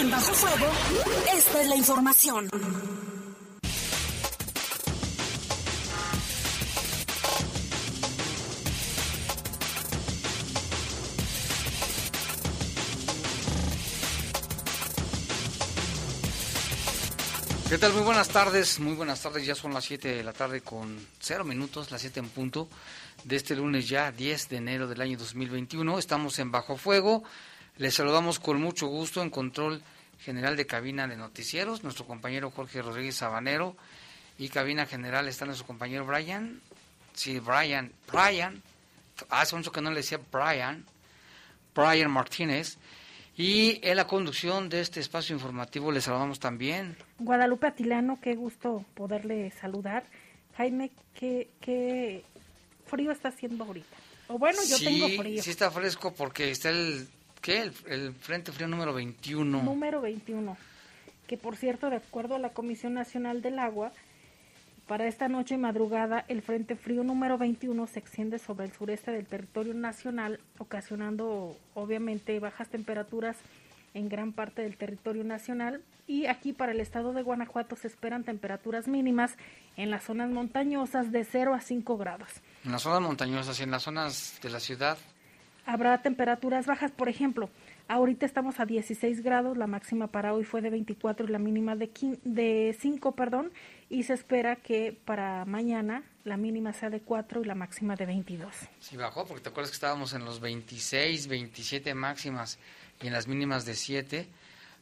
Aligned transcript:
En 0.00 0.10
Bajo 0.12 0.32
Fuego, 0.32 0.66
esta 1.36 1.60
es 1.60 1.68
la 1.68 1.74
información. 1.74 2.48
¿Qué 17.68 17.76
tal? 17.76 17.92
Muy 17.92 18.02
buenas 18.02 18.28
tardes, 18.28 18.78
muy 18.78 18.94
buenas 18.94 19.20
tardes. 19.20 19.44
Ya 19.44 19.56
son 19.56 19.74
las 19.74 19.84
7 19.84 20.14
de 20.14 20.22
la 20.22 20.32
tarde 20.32 20.60
con 20.60 20.96
0 21.18 21.44
minutos, 21.44 21.90
las 21.90 22.00
7 22.00 22.20
en 22.20 22.28
punto 22.28 22.68
de 23.24 23.34
este 23.34 23.56
lunes 23.56 23.88
ya 23.88 24.12
10 24.12 24.48
de 24.48 24.56
enero 24.58 24.86
del 24.86 25.00
año 25.00 25.18
2021. 25.18 25.98
Estamos 25.98 26.38
en 26.38 26.52
Bajo 26.52 26.76
Fuego. 26.76 27.24
Les 27.78 27.94
saludamos 27.94 28.40
con 28.40 28.60
mucho 28.60 28.88
gusto 28.88 29.22
en 29.22 29.30
control 29.30 29.82
general 30.18 30.56
de 30.56 30.66
cabina 30.66 31.06
de 31.06 31.16
noticieros, 31.16 31.84
nuestro 31.84 32.06
compañero 32.06 32.50
Jorge 32.50 32.82
Rodríguez 32.82 33.14
Sabanero 33.16 33.76
y 34.36 34.48
cabina 34.48 34.84
general 34.84 35.28
está 35.28 35.46
nuestro 35.46 35.66
compañero 35.66 36.04
Brian. 36.04 36.60
Sí, 37.14 37.38
Brian, 37.38 37.92
Brian. 38.12 38.62
Hace 39.30 39.54
mucho 39.54 39.70
que 39.70 39.80
no 39.80 39.90
le 39.90 39.96
decía 39.96 40.20
Brian. 40.30 40.84
Brian 41.74 42.10
Martínez. 42.10 42.78
Y 43.36 43.78
en 43.88 43.96
la 43.96 44.08
conducción 44.08 44.68
de 44.68 44.80
este 44.80 44.98
espacio 44.98 45.34
informativo 45.34 45.92
les 45.92 46.04
saludamos 46.04 46.40
también. 46.40 46.96
Guadalupe 47.20 47.68
Atilano, 47.68 48.18
qué 48.20 48.34
gusto 48.34 48.84
poderle 48.94 49.52
saludar. 49.52 50.04
Jaime, 50.56 50.90
qué, 51.14 51.48
qué 51.60 52.24
frío 52.86 53.12
está 53.12 53.28
haciendo 53.28 53.62
ahorita. 53.62 53.96
O 54.26 54.38
bueno, 54.38 54.58
yo 54.68 54.78
tengo 54.78 55.08
frío. 55.16 55.40
Sí, 55.40 55.50
está 55.50 55.70
fresco 55.70 56.12
porque 56.12 56.50
está 56.50 56.70
el, 56.70 57.08
¿qué? 57.40 57.70
El, 57.86 58.14
Frente 58.14 58.52
Frío 58.52 58.68
número 58.68 58.94
21. 58.94 59.62
Número 59.62 60.00
21. 60.00 60.56
Que 61.26 61.36
por 61.36 61.56
cierto, 61.56 61.90
de 61.90 61.96
acuerdo 61.96 62.34
a 62.34 62.38
la 62.38 62.50
Comisión 62.50 62.94
Nacional 62.94 63.42
del 63.42 63.58
Agua, 63.58 63.92
para 64.86 65.06
esta 65.06 65.28
noche 65.28 65.56
y 65.56 65.58
madrugada, 65.58 66.24
el 66.28 66.40
Frente 66.40 66.74
Frío 66.74 67.04
número 67.04 67.36
21 67.36 67.86
se 67.86 67.98
extiende 67.98 68.38
sobre 68.38 68.66
el 68.66 68.72
sureste 68.72 69.10
del 69.10 69.26
territorio 69.26 69.74
nacional, 69.74 70.40
ocasionando 70.56 71.56
obviamente 71.74 72.40
bajas 72.40 72.68
temperaturas 72.68 73.36
en 73.92 74.08
gran 74.08 74.32
parte 74.32 74.62
del 74.62 74.76
territorio 74.76 75.24
nacional. 75.24 75.82
Y 76.06 76.24
aquí 76.26 76.54
para 76.54 76.72
el 76.72 76.80
estado 76.80 77.12
de 77.12 77.22
Guanajuato 77.22 77.76
se 77.76 77.86
esperan 77.86 78.24
temperaturas 78.24 78.88
mínimas 78.88 79.36
en 79.76 79.90
las 79.90 80.04
zonas 80.04 80.30
montañosas 80.30 81.12
de 81.12 81.24
0 81.24 81.52
a 81.52 81.60
5 81.60 81.98
grados. 81.98 82.30
En 82.64 82.72
las 82.72 82.82
zonas 82.82 83.02
montañosas 83.02 83.60
y 83.60 83.64
en 83.64 83.70
las 83.70 83.82
zonas 83.82 84.38
de 84.42 84.50
la 84.50 84.60
ciudad. 84.60 84.96
Habrá 85.68 86.00
temperaturas 86.00 86.66
bajas, 86.66 86.90
por 86.90 87.08
ejemplo, 87.08 87.50
Ahorita 87.90 88.26
estamos 88.26 88.60
a 88.60 88.66
16 88.66 89.22
grados, 89.22 89.56
la 89.56 89.66
máxima 89.66 90.08
para 90.08 90.34
hoy 90.34 90.44
fue 90.44 90.60
de 90.60 90.68
24 90.68 91.26
y 91.26 91.30
la 91.30 91.38
mínima 91.38 91.74
de, 91.74 91.90
de 92.22 92.76
5, 92.78 93.12
perdón, 93.12 93.50
y 93.88 94.02
se 94.02 94.12
espera 94.12 94.56
que 94.56 94.94
para 95.06 95.46
mañana 95.46 96.02
la 96.24 96.36
mínima 96.36 96.74
sea 96.74 96.90
de 96.90 97.00
4 97.00 97.40
y 97.40 97.46
la 97.46 97.54
máxima 97.54 97.96
de 97.96 98.04
22. 98.04 98.54
Sí, 98.78 98.98
bajó, 98.98 99.24
porque 99.24 99.42
te 99.42 99.48
acuerdas 99.48 99.70
que 99.70 99.76
estábamos 99.76 100.12
en 100.12 100.26
los 100.26 100.40
26, 100.40 101.28
27 101.28 101.94
máximas 101.94 102.58
y 103.00 103.06
en 103.06 103.14
las 103.14 103.26
mínimas 103.26 103.64
de 103.64 103.74
7. 103.74 104.28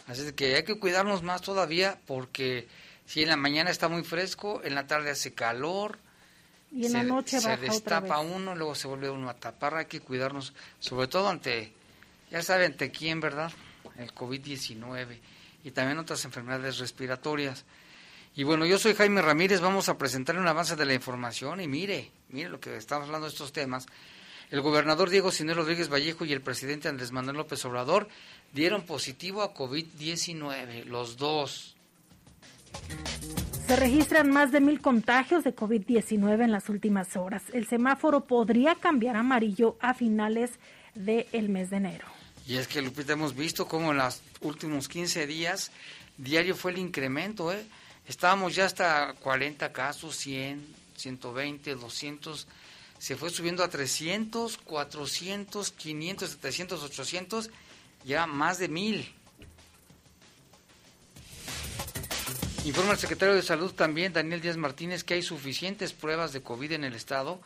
Así 0.09 0.33
que 0.33 0.57
hay 0.57 0.65
que 0.65 0.81
cuidarnos 0.81 1.23
más 1.23 1.43
todavía 1.43 2.01
porque 2.07 2.67
si 3.07 3.23
en 3.23 3.29
la 3.29 3.37
mañana 3.37 3.71
está 3.71 3.89
muy 3.89 4.03
fresco, 4.03 4.63
en 4.65 4.75
la 4.75 4.89
tarde 4.89 5.11
hace 5.11 5.33
calor. 5.33 6.01
Y 6.77 6.87
en 6.87 6.93
la 6.93 7.03
noche 7.03 7.41
se 7.41 7.57
destapa 7.57 8.21
uno, 8.21 8.55
luego 8.55 8.75
se 8.75 8.87
vuelve 8.87 9.09
uno 9.09 9.31
a 9.31 9.35
tapar. 9.35 9.75
Hay 9.77 9.87
que 9.87 10.01
cuidarnos, 10.01 10.53
sobre 10.79 11.09
todo 11.09 11.29
ante 11.29 11.73
ya 12.31 12.43
saben, 12.43 12.73
ante 12.73 12.91
quién, 12.91 13.21
¿verdad? 13.21 13.53
El 13.99 14.13
COVID-19 14.13 15.19
y 15.65 15.71
también 15.71 15.99
otras 15.99 16.25
enfermedades 16.25 16.79
respiratorias. 16.79 17.65
Y 18.35 18.45
bueno, 18.45 18.67
yo 18.67 18.79
soy 18.79 18.95
Jaime 18.95 19.23
Ramírez, 19.23 19.61
vamos 19.61 19.89
a 19.89 19.97
presentar 19.97 20.37
un 20.37 20.47
avance 20.47 20.77
de 20.77 20.85
la 20.85 20.95
información 20.95 21.61
y 21.61 21.69
mire, 21.69 22.11
mire 22.29 22.49
lo 22.49 22.61
que 22.61 22.77
estamos 22.77 23.07
hablando 23.07 23.27
de 23.27 23.33
estos 23.33 23.53
temas. 23.53 23.87
El 24.51 24.61
gobernador 24.61 25.09
Diego 25.09 25.33
Sinero 25.33 25.63
Rodríguez 25.63 25.89
Vallejo 25.89 26.25
y 26.25 26.33
el 26.33 26.43
presidente 26.43 26.89
Andrés 26.89 27.11
Manuel 27.11 27.37
López 27.37 27.65
Obrador 27.65 28.09
dieron 28.53 28.83
positivo 28.83 29.43
a 29.43 29.55
COVID-19, 29.55 30.85
los 30.85 31.17
dos. 31.17 31.76
Se 33.67 33.77
registran 33.77 34.31
más 34.31 34.53
de 34.53 34.61
mil 34.61 34.81
contagios 34.81 35.43
de 35.43 35.55
COVID-19 35.55 36.45
en 36.45 36.53
las 36.53 36.69
últimas 36.69 37.17
horas. 37.17 37.43
El 37.53 37.67
semáforo 37.67 38.25
podría 38.25 38.77
cambiar 38.77 39.17
amarillo 39.17 39.77
a 39.81 39.93
finales 39.95 40.53
del 40.95 41.49
mes 41.49 41.71
de 41.71 41.77
enero. 41.79 42.07
Y 42.47 42.57
es 42.57 42.69
que, 42.69 42.81
Lupita, 42.81 43.15
hemos 43.15 43.35
visto 43.35 43.67
cómo 43.67 43.91
en 43.91 43.99
los 43.99 44.23
últimos 44.41 44.89
15 44.89 45.27
días 45.27 45.73
diario 46.17 46.55
fue 46.55 46.71
el 46.73 46.79
incremento, 46.79 47.53
¿eh? 47.53 47.65
Estábamos 48.07 48.55
ya 48.55 48.67
hasta 48.67 49.15
40 49.15 49.73
casos, 49.73 50.15
100, 50.17 50.65
120, 50.97 51.75
200, 51.75 52.47
se 52.99 53.17
fue 53.17 53.31
subiendo 53.31 53.65
a 53.65 53.69
300, 53.69 54.59
400, 54.59 55.73
500, 55.73 56.31
700, 56.31 56.83
800, 56.85 57.51
ya 58.05 58.27
más 58.27 58.59
de 58.59 58.69
mil. 58.69 59.13
Informa 62.67 62.95
el 62.95 62.99
secretario 62.99 63.37
de 63.37 63.43
Salud 63.43 63.73
también, 63.75 64.13
Daniel 64.13 64.41
Díaz 64.41 64.57
Martínez, 64.57 65.05
que 65.05 65.15
hay 65.15 65.23
suficientes 65.23 65.93
pruebas 65.93 66.33
de 66.33 66.43
COVID 66.43 66.73
en 66.73 66.83
el 66.83 66.95
estado 66.95 67.41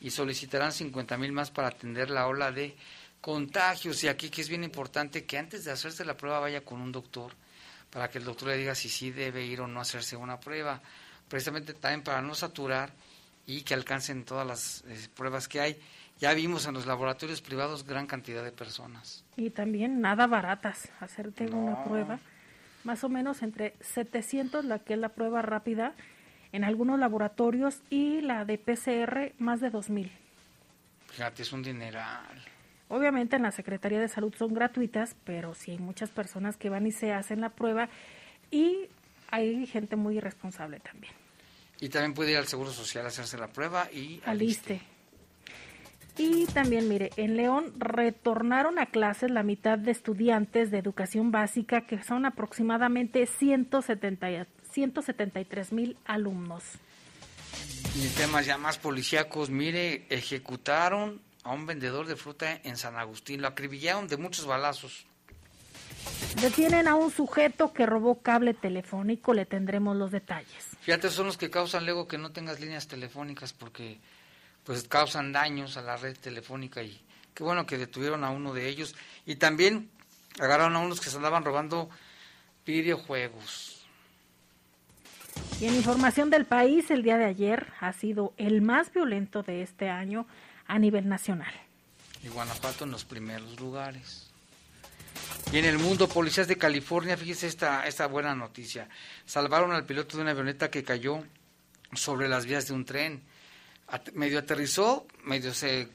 y 0.00 0.08
solicitarán 0.08 0.72
50 0.72 1.18
mil 1.18 1.30
más 1.30 1.50
para 1.50 1.68
atender 1.68 2.08
la 2.08 2.26
ola 2.26 2.50
de 2.52 2.74
contagios. 3.20 4.02
Y 4.02 4.08
aquí 4.08 4.30
que 4.30 4.40
es 4.40 4.48
bien 4.48 4.64
importante 4.64 5.26
que 5.26 5.36
antes 5.36 5.66
de 5.66 5.72
hacerse 5.72 6.06
la 6.06 6.16
prueba 6.16 6.40
vaya 6.40 6.62
con 6.62 6.80
un 6.80 6.90
doctor 6.90 7.32
para 7.90 8.08
que 8.08 8.16
el 8.16 8.24
doctor 8.24 8.48
le 8.48 8.56
diga 8.56 8.74
si 8.74 8.88
sí 8.88 9.10
debe 9.10 9.44
ir 9.44 9.60
o 9.60 9.66
no 9.66 9.78
hacerse 9.78 10.16
una 10.16 10.40
prueba. 10.40 10.80
Precisamente 11.28 11.74
también 11.74 12.02
para 12.02 12.22
no 12.22 12.34
saturar 12.34 12.94
y 13.46 13.64
que 13.64 13.74
alcancen 13.74 14.24
todas 14.24 14.46
las 14.46 14.84
eh, 14.88 15.06
pruebas 15.14 15.48
que 15.48 15.60
hay. 15.60 15.78
Ya 16.18 16.32
vimos 16.32 16.64
en 16.64 16.72
los 16.72 16.86
laboratorios 16.86 17.42
privados 17.42 17.84
gran 17.84 18.06
cantidad 18.06 18.42
de 18.42 18.52
personas. 18.52 19.22
Y 19.36 19.50
también 19.50 20.00
nada 20.00 20.26
baratas, 20.26 20.88
hacerte 20.98 21.44
una 21.44 21.84
prueba. 21.84 22.18
Más 22.84 23.04
o 23.04 23.08
menos 23.08 23.42
entre 23.42 23.74
700 23.80 24.64
la 24.64 24.78
que 24.80 24.94
es 24.94 24.98
la 24.98 25.10
prueba 25.10 25.42
rápida 25.42 25.94
en 26.52 26.64
algunos 26.64 26.98
laboratorios 26.98 27.80
y 27.90 28.20
la 28.20 28.44
de 28.44 28.58
PCR 28.58 29.32
más 29.38 29.60
de 29.60 29.70
2000. 29.70 30.12
Fíjate, 31.08 31.42
es 31.42 31.52
un 31.52 31.62
dineral. 31.62 32.44
Obviamente 32.88 33.36
en 33.36 33.42
la 33.42 33.52
Secretaría 33.52 34.00
de 34.00 34.08
Salud 34.08 34.34
son 34.36 34.52
gratuitas, 34.52 35.16
pero 35.24 35.54
sí 35.54 35.70
hay 35.70 35.78
muchas 35.78 36.10
personas 36.10 36.56
que 36.56 36.68
van 36.68 36.86
y 36.86 36.92
se 36.92 37.12
hacen 37.12 37.40
la 37.40 37.50
prueba 37.50 37.88
y 38.50 38.88
hay 39.30 39.66
gente 39.66 39.96
muy 39.96 40.18
irresponsable 40.18 40.78
también. 40.80 41.12
Y 41.80 41.88
también 41.88 42.14
puede 42.14 42.32
ir 42.32 42.36
al 42.36 42.46
Seguro 42.46 42.70
Social 42.70 43.04
a 43.06 43.08
hacerse 43.08 43.38
la 43.38 43.48
prueba 43.48 43.90
y 43.90 44.20
aliste. 44.26 44.80
Y 46.18 46.44
también, 46.46 46.88
mire, 46.88 47.10
en 47.16 47.36
León 47.36 47.72
retornaron 47.78 48.78
a 48.78 48.86
clases 48.86 49.30
la 49.30 49.42
mitad 49.42 49.78
de 49.78 49.90
estudiantes 49.90 50.70
de 50.70 50.78
educación 50.78 51.30
básica, 51.30 51.86
que 51.86 52.02
son 52.02 52.26
aproximadamente 52.26 53.26
170, 53.26 54.46
173 54.70 55.72
mil 55.72 55.96
alumnos. 56.04 56.64
Y 57.94 58.06
temas 58.08 58.46
ya 58.46 58.58
más 58.58 58.78
policíacos, 58.78 59.50
mire, 59.50 60.04
ejecutaron 60.10 61.20
a 61.44 61.52
un 61.52 61.66
vendedor 61.66 62.06
de 62.06 62.16
fruta 62.16 62.60
en 62.62 62.76
San 62.76 62.96
Agustín. 62.96 63.40
Lo 63.40 63.48
acribillaron 63.48 64.06
de 64.06 64.16
muchos 64.16 64.46
balazos. 64.46 65.06
Detienen 66.40 66.88
a 66.88 66.94
un 66.94 67.10
sujeto 67.10 67.72
que 67.72 67.86
robó 67.86 68.20
cable 68.20 68.54
telefónico, 68.54 69.34
le 69.34 69.46
tendremos 69.46 69.96
los 69.96 70.10
detalles. 70.10 70.68
Fíjate, 70.80 71.10
son 71.10 71.26
los 71.26 71.36
que 71.36 71.50
causan 71.50 71.84
luego 71.84 72.08
que 72.08 72.18
no 72.18 72.32
tengas 72.32 72.60
líneas 72.60 72.88
telefónicas 72.88 73.52
porque 73.52 73.98
pues 74.64 74.86
causan 74.88 75.32
daños 75.32 75.76
a 75.76 75.82
la 75.82 75.96
red 75.96 76.16
telefónica 76.16 76.82
y 76.82 77.00
qué 77.34 77.42
bueno 77.42 77.66
que 77.66 77.78
detuvieron 77.78 78.24
a 78.24 78.30
uno 78.30 78.52
de 78.52 78.68
ellos 78.68 78.94
y 79.26 79.36
también 79.36 79.90
agarraron 80.38 80.76
a 80.76 80.80
unos 80.80 81.00
que 81.00 81.10
se 81.10 81.16
andaban 81.16 81.44
robando 81.44 81.90
videojuegos. 82.64 83.84
Y 85.60 85.66
en 85.66 85.74
información 85.74 86.30
del 86.30 86.44
país, 86.44 86.90
el 86.90 87.02
día 87.02 87.16
de 87.16 87.24
ayer 87.24 87.72
ha 87.80 87.92
sido 87.92 88.34
el 88.36 88.62
más 88.62 88.92
violento 88.92 89.42
de 89.42 89.62
este 89.62 89.88
año 89.88 90.26
a 90.66 90.78
nivel 90.78 91.08
nacional. 91.08 91.52
Y 92.22 92.28
Guanajuato 92.28 92.84
en 92.84 92.90
los 92.90 93.04
primeros 93.04 93.58
lugares. 93.60 94.28
Y 95.52 95.58
en 95.58 95.64
el 95.64 95.78
mundo, 95.78 96.08
policías 96.08 96.48
de 96.48 96.56
California, 96.56 97.16
fíjese 97.16 97.46
esta, 97.46 97.86
esta 97.86 98.06
buena 98.06 98.34
noticia. 98.34 98.88
Salvaron 99.26 99.72
al 99.72 99.84
piloto 99.84 100.16
de 100.16 100.22
una 100.22 100.32
avioneta 100.32 100.70
que 100.70 100.84
cayó 100.84 101.24
sobre 101.92 102.28
las 102.28 102.46
vías 102.46 102.68
de 102.68 102.74
un 102.74 102.84
tren. 102.84 103.22
Medio 104.14 104.38
aterrizó, 104.38 105.06
medio 105.24 105.54
se 105.54 105.88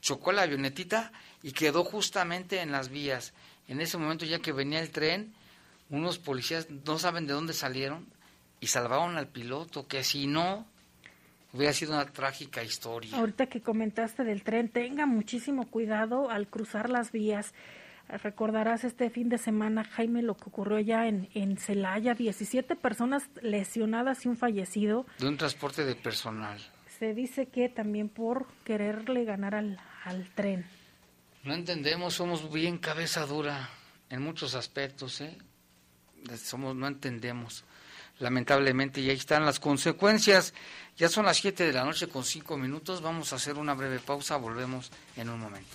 chocó 0.00 0.32
la 0.32 0.42
avionetita 0.42 1.12
y 1.42 1.52
quedó 1.52 1.84
justamente 1.84 2.60
en 2.60 2.72
las 2.72 2.88
vías. 2.88 3.32
En 3.68 3.80
ese 3.80 3.98
momento, 3.98 4.24
ya 4.24 4.40
que 4.40 4.52
venía 4.52 4.80
el 4.80 4.90
tren, 4.90 5.34
unos 5.90 6.18
policías 6.18 6.68
no 6.70 6.98
saben 6.98 7.26
de 7.26 7.32
dónde 7.32 7.52
salieron 7.52 8.06
y 8.60 8.66
salvaron 8.66 9.16
al 9.16 9.28
piloto, 9.28 9.86
que 9.86 10.04
si 10.04 10.26
no, 10.26 10.66
Hubiera 11.54 11.72
sido 11.72 11.92
una 11.92 12.04
trágica 12.06 12.64
historia. 12.64 13.16
Ahorita 13.16 13.46
que 13.46 13.60
comentaste 13.60 14.24
del 14.24 14.42
tren, 14.42 14.68
tenga 14.68 15.06
muchísimo 15.06 15.68
cuidado 15.68 16.28
al 16.28 16.48
cruzar 16.48 16.90
las 16.90 17.12
vías. 17.12 17.54
Recordarás 18.08 18.82
este 18.82 19.08
fin 19.08 19.28
de 19.28 19.38
semana, 19.38 19.84
Jaime, 19.84 20.22
lo 20.22 20.36
que 20.36 20.46
ocurrió 20.48 20.80
ya 20.80 21.06
en, 21.06 21.28
en 21.32 21.56
Celaya, 21.56 22.14
17 22.14 22.74
personas 22.74 23.30
lesionadas 23.40 24.26
y 24.26 24.28
un 24.28 24.36
fallecido. 24.36 25.06
De 25.20 25.28
un 25.28 25.36
transporte 25.36 25.84
de 25.84 25.94
personal. 25.94 26.58
Se 26.98 27.14
dice 27.14 27.46
que 27.46 27.68
también 27.68 28.08
por 28.08 28.46
quererle 28.64 29.24
ganar 29.24 29.54
al, 29.54 29.80
al 30.04 30.28
tren. 30.34 30.64
No 31.42 31.52
entendemos, 31.54 32.14
somos 32.14 32.50
bien 32.52 32.78
cabeza 32.78 33.26
dura 33.26 33.68
en 34.08 34.22
muchos 34.22 34.54
aspectos, 34.54 35.20
¿eh? 35.20 35.36
Somos, 36.42 36.74
no 36.74 36.86
entendemos. 36.86 37.64
Lamentablemente, 38.20 39.00
y 39.00 39.10
ahí 39.10 39.16
están 39.16 39.44
las 39.44 39.58
consecuencias. 39.58 40.54
Ya 40.96 41.08
son 41.08 41.26
las 41.26 41.36
7 41.38 41.66
de 41.66 41.72
la 41.72 41.84
noche 41.84 42.08
con 42.08 42.24
5 42.24 42.56
minutos. 42.56 43.02
Vamos 43.02 43.32
a 43.32 43.36
hacer 43.36 43.56
una 43.56 43.74
breve 43.74 43.98
pausa. 43.98 44.36
Volvemos 44.36 44.90
en 45.16 45.28
un 45.28 45.40
momento. 45.40 45.74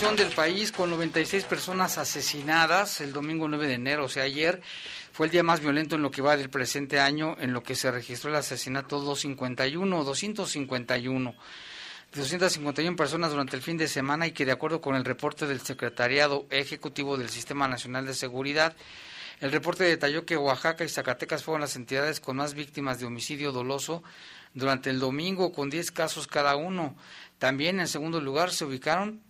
Del 0.00 0.32
país 0.34 0.72
con 0.72 0.88
96 0.88 1.44
personas 1.44 1.98
asesinadas 1.98 3.02
el 3.02 3.12
domingo 3.12 3.46
9 3.46 3.68
de 3.68 3.74
enero, 3.74 4.06
o 4.06 4.08
sea, 4.08 4.22
ayer 4.22 4.62
fue 5.12 5.26
el 5.26 5.32
día 5.32 5.42
más 5.42 5.60
violento 5.60 5.94
en 5.94 6.02
lo 6.02 6.10
que 6.10 6.22
va 6.22 6.38
del 6.38 6.48
presente 6.48 6.98
año, 6.98 7.36
en 7.38 7.52
lo 7.52 7.62
que 7.62 7.74
se 7.74 7.90
registró 7.90 8.30
el 8.30 8.36
asesinato 8.36 8.98
251, 8.98 10.02
251. 10.02 11.34
251 12.14 12.96
personas 12.96 13.30
durante 13.30 13.56
el 13.56 13.62
fin 13.62 13.76
de 13.76 13.88
semana 13.88 14.26
y 14.26 14.32
que 14.32 14.46
de 14.46 14.52
acuerdo 14.52 14.80
con 14.80 14.96
el 14.96 15.04
reporte 15.04 15.46
del 15.46 15.60
Secretariado 15.60 16.46
Ejecutivo 16.48 17.18
del 17.18 17.28
Sistema 17.28 17.68
Nacional 17.68 18.06
de 18.06 18.14
Seguridad, 18.14 18.74
el 19.40 19.52
reporte 19.52 19.84
detalló 19.84 20.24
que 20.24 20.38
Oaxaca 20.38 20.82
y 20.82 20.88
Zacatecas 20.88 21.44
fueron 21.44 21.60
las 21.60 21.76
entidades 21.76 22.20
con 22.20 22.38
más 22.38 22.54
víctimas 22.54 23.00
de 23.00 23.06
homicidio 23.06 23.52
doloso 23.52 24.02
durante 24.54 24.88
el 24.88 24.98
domingo, 24.98 25.52
con 25.52 25.68
10 25.68 25.92
casos 25.92 26.26
cada 26.26 26.56
uno. 26.56 26.96
También 27.38 27.80
en 27.80 27.86
segundo 27.86 28.20
lugar 28.22 28.50
se 28.50 28.64
ubicaron 28.64 29.20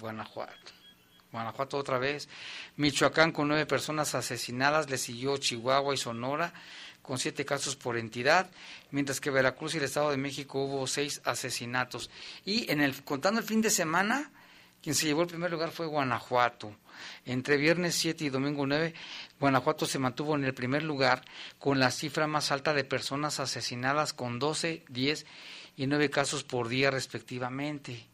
Guanajuato. 0.00 0.72
Guanajuato 1.32 1.76
otra 1.76 1.98
vez. 1.98 2.28
Michoacán 2.76 3.32
con 3.32 3.48
nueve 3.48 3.66
personas 3.66 4.14
asesinadas, 4.14 4.88
le 4.88 4.98
siguió 4.98 5.36
Chihuahua 5.36 5.94
y 5.94 5.98
Sonora 5.98 6.52
con 7.02 7.18
siete 7.18 7.44
casos 7.44 7.76
por 7.76 7.98
entidad, 7.98 8.50
mientras 8.90 9.20
que 9.20 9.30
Veracruz 9.30 9.74
y 9.74 9.78
el 9.78 9.84
Estado 9.84 10.10
de 10.10 10.16
México 10.16 10.64
hubo 10.64 10.86
seis 10.86 11.20
asesinatos. 11.24 12.08
Y 12.46 12.70
en 12.70 12.80
el 12.80 13.04
contando 13.04 13.40
el 13.40 13.46
fin 13.46 13.60
de 13.60 13.68
semana, 13.68 14.30
quien 14.82 14.94
se 14.94 15.06
llevó 15.06 15.22
el 15.22 15.28
primer 15.28 15.50
lugar 15.50 15.70
fue 15.70 15.86
Guanajuato. 15.86 16.74
Entre 17.26 17.58
viernes 17.58 17.94
7 17.96 18.24
y 18.24 18.30
domingo 18.30 18.66
9, 18.66 18.94
Guanajuato 19.38 19.84
se 19.84 19.98
mantuvo 19.98 20.34
en 20.34 20.44
el 20.44 20.54
primer 20.54 20.82
lugar 20.82 21.24
con 21.58 21.78
la 21.78 21.90
cifra 21.90 22.26
más 22.26 22.50
alta 22.50 22.72
de 22.72 22.84
personas 22.84 23.38
asesinadas 23.38 24.14
con 24.14 24.38
12, 24.38 24.84
10 24.88 25.26
y 25.76 25.86
9 25.86 26.08
casos 26.08 26.44
por 26.44 26.68
día 26.68 26.90
respectivamente. 26.90 28.06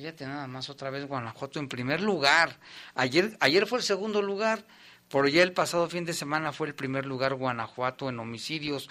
Fíjate 0.00 0.24
nada 0.24 0.46
más 0.46 0.70
otra 0.70 0.88
vez 0.88 1.06
Guanajuato 1.06 1.58
en 1.58 1.68
primer 1.68 2.00
lugar. 2.00 2.58
Ayer, 2.94 3.36
ayer 3.38 3.66
fue 3.66 3.80
el 3.80 3.84
segundo 3.84 4.22
lugar, 4.22 4.64
pero 5.10 5.28
ya 5.28 5.42
el 5.42 5.52
pasado 5.52 5.90
fin 5.90 6.06
de 6.06 6.14
semana 6.14 6.52
fue 6.52 6.68
el 6.68 6.74
primer 6.74 7.04
lugar 7.04 7.34
Guanajuato 7.34 8.08
en 8.08 8.18
homicidios. 8.18 8.88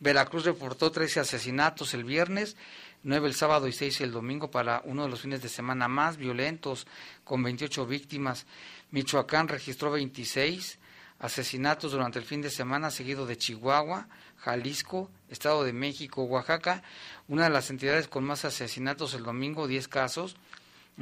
Veracruz 0.00 0.44
reportó 0.44 0.90
13 0.90 1.20
asesinatos 1.20 1.94
el 1.94 2.04
viernes, 2.04 2.58
9 3.04 3.28
el 3.28 3.34
sábado 3.34 3.68
y 3.68 3.72
6 3.72 4.02
el 4.02 4.12
domingo 4.12 4.50
para 4.50 4.82
uno 4.84 5.04
de 5.04 5.08
los 5.08 5.22
fines 5.22 5.40
de 5.40 5.48
semana 5.48 5.88
más 5.88 6.18
violentos, 6.18 6.86
con 7.24 7.42
28 7.42 7.86
víctimas. 7.86 8.44
Michoacán 8.90 9.48
registró 9.48 9.90
26 9.90 10.78
asesinatos 11.20 11.92
durante 11.92 12.18
el 12.18 12.26
fin 12.26 12.42
de 12.42 12.50
semana, 12.50 12.90
seguido 12.90 13.24
de 13.24 13.38
Chihuahua, 13.38 14.08
Jalisco, 14.38 15.10
Estado 15.28 15.64
de 15.64 15.72
México, 15.72 16.24
Oaxaca, 16.24 16.82
una 17.28 17.44
de 17.44 17.50
las 17.50 17.70
entidades 17.70 18.08
con 18.08 18.24
más 18.24 18.44
asesinatos 18.44 19.14
el 19.14 19.22
domingo, 19.22 19.68
10 19.68 19.86
casos, 19.88 20.36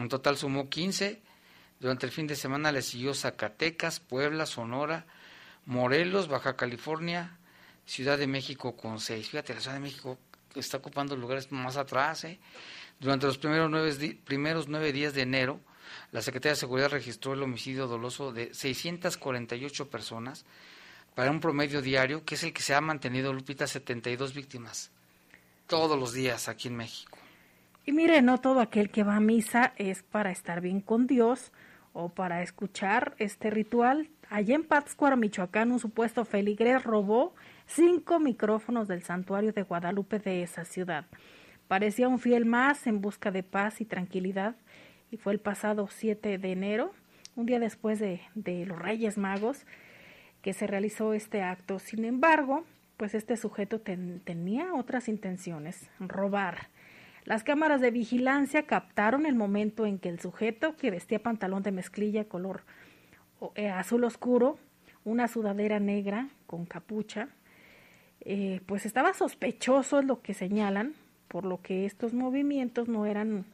en 0.03 0.09
total 0.09 0.37
sumó 0.37 0.69
15. 0.69 1.21
Durante 1.81 2.07
el 2.07 2.13
fin 2.13 2.27
de 2.27 2.37
semana 2.37 2.73
le 2.73 2.83
siguió 2.83 3.15
Zacatecas, 3.15 4.01
Puebla, 4.01 4.47
Sonora, 4.47 5.07
Morelos, 5.67 6.29
Baja 6.29 6.57
California, 6.57 7.37
Ciudad 7.87 8.19
de 8.19 8.27
México 8.27 8.77
con 8.77 9.01
6. 9.01 9.29
Fíjate, 9.29 9.55
la 9.55 9.61
Ciudad 9.61 9.75
de 9.75 9.83
México 9.83 10.19
está 10.55 10.79
ocupando 10.79 11.17
lugares 11.17 11.53
más 11.53 11.77
atrás. 11.77 12.25
¿eh? 12.25 12.39
Durante 13.01 13.27
los 13.27 13.39
primeros 13.39 13.71
nueve, 13.71 14.19
primeros 14.25 14.69
nueve 14.69 14.93
días 14.93 15.15
de 15.15 15.23
enero, 15.23 15.61
la 16.13 16.23
Secretaría 16.23 16.53
de 16.53 16.61
Seguridad 16.61 16.91
registró 16.91 17.33
el 17.33 17.43
homicidio 17.43 17.87
doloso 17.87 18.33
de 18.33 18.55
648 18.55 19.91
personas 19.91 20.45
para 21.15 21.31
un 21.31 21.41
promedio 21.41 21.83
diario, 21.83 22.25
que 22.25 22.37
es 22.37 22.43
el 22.45 22.53
que 22.53 22.63
se 22.63 22.75
ha 22.75 22.81
mantenido, 22.81 23.33
Lupita, 23.33 23.67
72 23.67 24.35
víctimas 24.35 24.91
todos 25.67 25.99
los 25.99 26.13
días 26.13 26.49
aquí 26.49 26.69
en 26.69 26.77
México. 26.77 27.19
Y 27.89 27.93
mire, 27.93 28.21
no 28.21 28.37
todo 28.37 28.61
aquel 28.61 28.91
que 28.91 29.03
va 29.03 29.17
a 29.17 29.21
misa 29.21 29.73
es 29.77 30.03
para 30.03 30.31
estar 30.31 30.61
bien 30.61 30.83
con 30.83 31.07
Dios 31.07 31.55
o 31.95 32.11
para 32.11 32.43
escuchar 32.43 33.15
este 33.17 33.49
ritual. 33.49 34.11
Allá 34.29 34.57
en 34.57 34.65
Pátzcuaro, 34.65 35.17
Michoacán, 35.17 35.73
un 35.73 35.79
supuesto 35.79 36.27
feligres 36.27 36.85
robó 36.85 37.35
cinco 37.65 38.21
micrófonos 38.21 38.89
del 38.89 39.05
santuario 39.05 39.55
de 39.55 39.63
Guadalupe 39.63 40.19
de 40.19 40.43
esa 40.43 40.67
ciudad. 40.67 41.07
Parecía 41.67 42.09
un 42.09 42.19
fiel 42.19 42.45
más 42.45 42.87
en 42.87 43.01
busca 43.01 43.31
de 43.31 43.43
paz 43.43 43.81
y 43.81 43.87
tranquilidad 43.87 44.55
y 45.11 45.17
fue 45.17 45.33
el 45.33 45.41
pasado 45.41 45.89
7 45.91 46.37
de 46.37 46.53
enero, 46.53 46.93
un 47.37 47.47
día 47.47 47.59
después 47.59 47.99
de, 48.01 48.21
de 48.35 48.67
los 48.67 48.79
Reyes 48.79 49.17
Magos, 49.17 49.65
que 50.43 50.53
se 50.53 50.67
realizó 50.67 51.15
este 51.15 51.41
acto. 51.41 51.79
Sin 51.79 52.05
embargo, 52.05 52.67
pues 52.99 53.15
este 53.15 53.39
sujeto 53.39 53.81
tenía 53.81 54.75
otras 54.75 55.09
intenciones, 55.09 55.89
robar. 55.99 56.69
Las 57.29 57.45
cámaras 57.45 57.83
de 57.83 57.91
vigilancia 57.91 58.63
captaron 58.63 59.27
el 59.27 59.35
momento 59.35 59.85
en 59.85 59.99
que 59.99 60.09
el 60.09 60.19
sujeto, 60.19 60.77
que 60.77 60.91
vestía 60.91 61.23
pantalón 61.23 61.63
de 61.63 61.73
mezclilla 61.73 62.25
color 62.25 62.63
eh, 63.55 63.69
azul 63.69 64.05
oscuro, 64.05 64.59
una 65.05 65.29
sudadera 65.29 65.79
negra 65.79 66.31
con 66.47 66.65
capucha, 66.65 67.29
eh, 68.23 68.63
pues 68.65 68.87
estaba 68.87 69.13
sospechoso, 69.13 69.99
es 69.99 70.07
lo 70.07 70.23
que 70.23 70.33
señalan, 70.33 70.95
por 71.29 71.45
lo 71.45 71.61
que 71.61 71.85
estos 71.85 72.15
movimientos 72.15 72.89
no 72.89 73.05
eran 73.05 73.45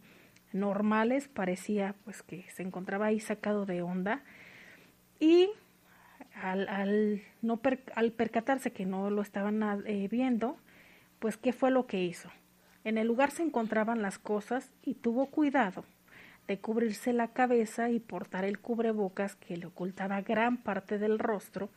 normales, 0.52 1.26
parecía 1.26 1.96
pues 2.04 2.22
que 2.22 2.44
se 2.50 2.62
encontraba 2.62 3.06
ahí 3.06 3.18
sacado 3.18 3.66
de 3.66 3.82
onda 3.82 4.22
y 5.18 5.48
al, 6.40 7.22
no 7.42 7.60
al 7.96 8.12
percatarse 8.12 8.70
que 8.70 8.86
no 8.86 9.10
lo 9.10 9.20
estaban 9.20 9.82
eh, 9.84 10.06
viendo, 10.08 10.58
pues 11.18 11.36
qué 11.36 11.52
fue 11.52 11.72
lo 11.72 11.88
que 11.88 12.04
hizo. 12.04 12.30
En 12.84 12.98
el 12.98 13.06
lugar 13.06 13.30
se 13.30 13.42
encontraban 13.42 14.02
las 14.02 14.18
cosas 14.18 14.70
y 14.82 14.94
tuvo 14.94 15.26
cuidado 15.26 15.84
de 16.46 16.58
cubrirse 16.58 17.12
la 17.12 17.28
cabeza 17.28 17.90
y 17.90 17.98
portar 17.98 18.44
el 18.44 18.58
cubrebocas 18.58 19.36
que 19.36 19.56
le 19.56 19.66
ocultaba 19.66 20.20
gran 20.20 20.58
parte 20.58 20.98
del 20.98 21.18
rostro 21.18 21.70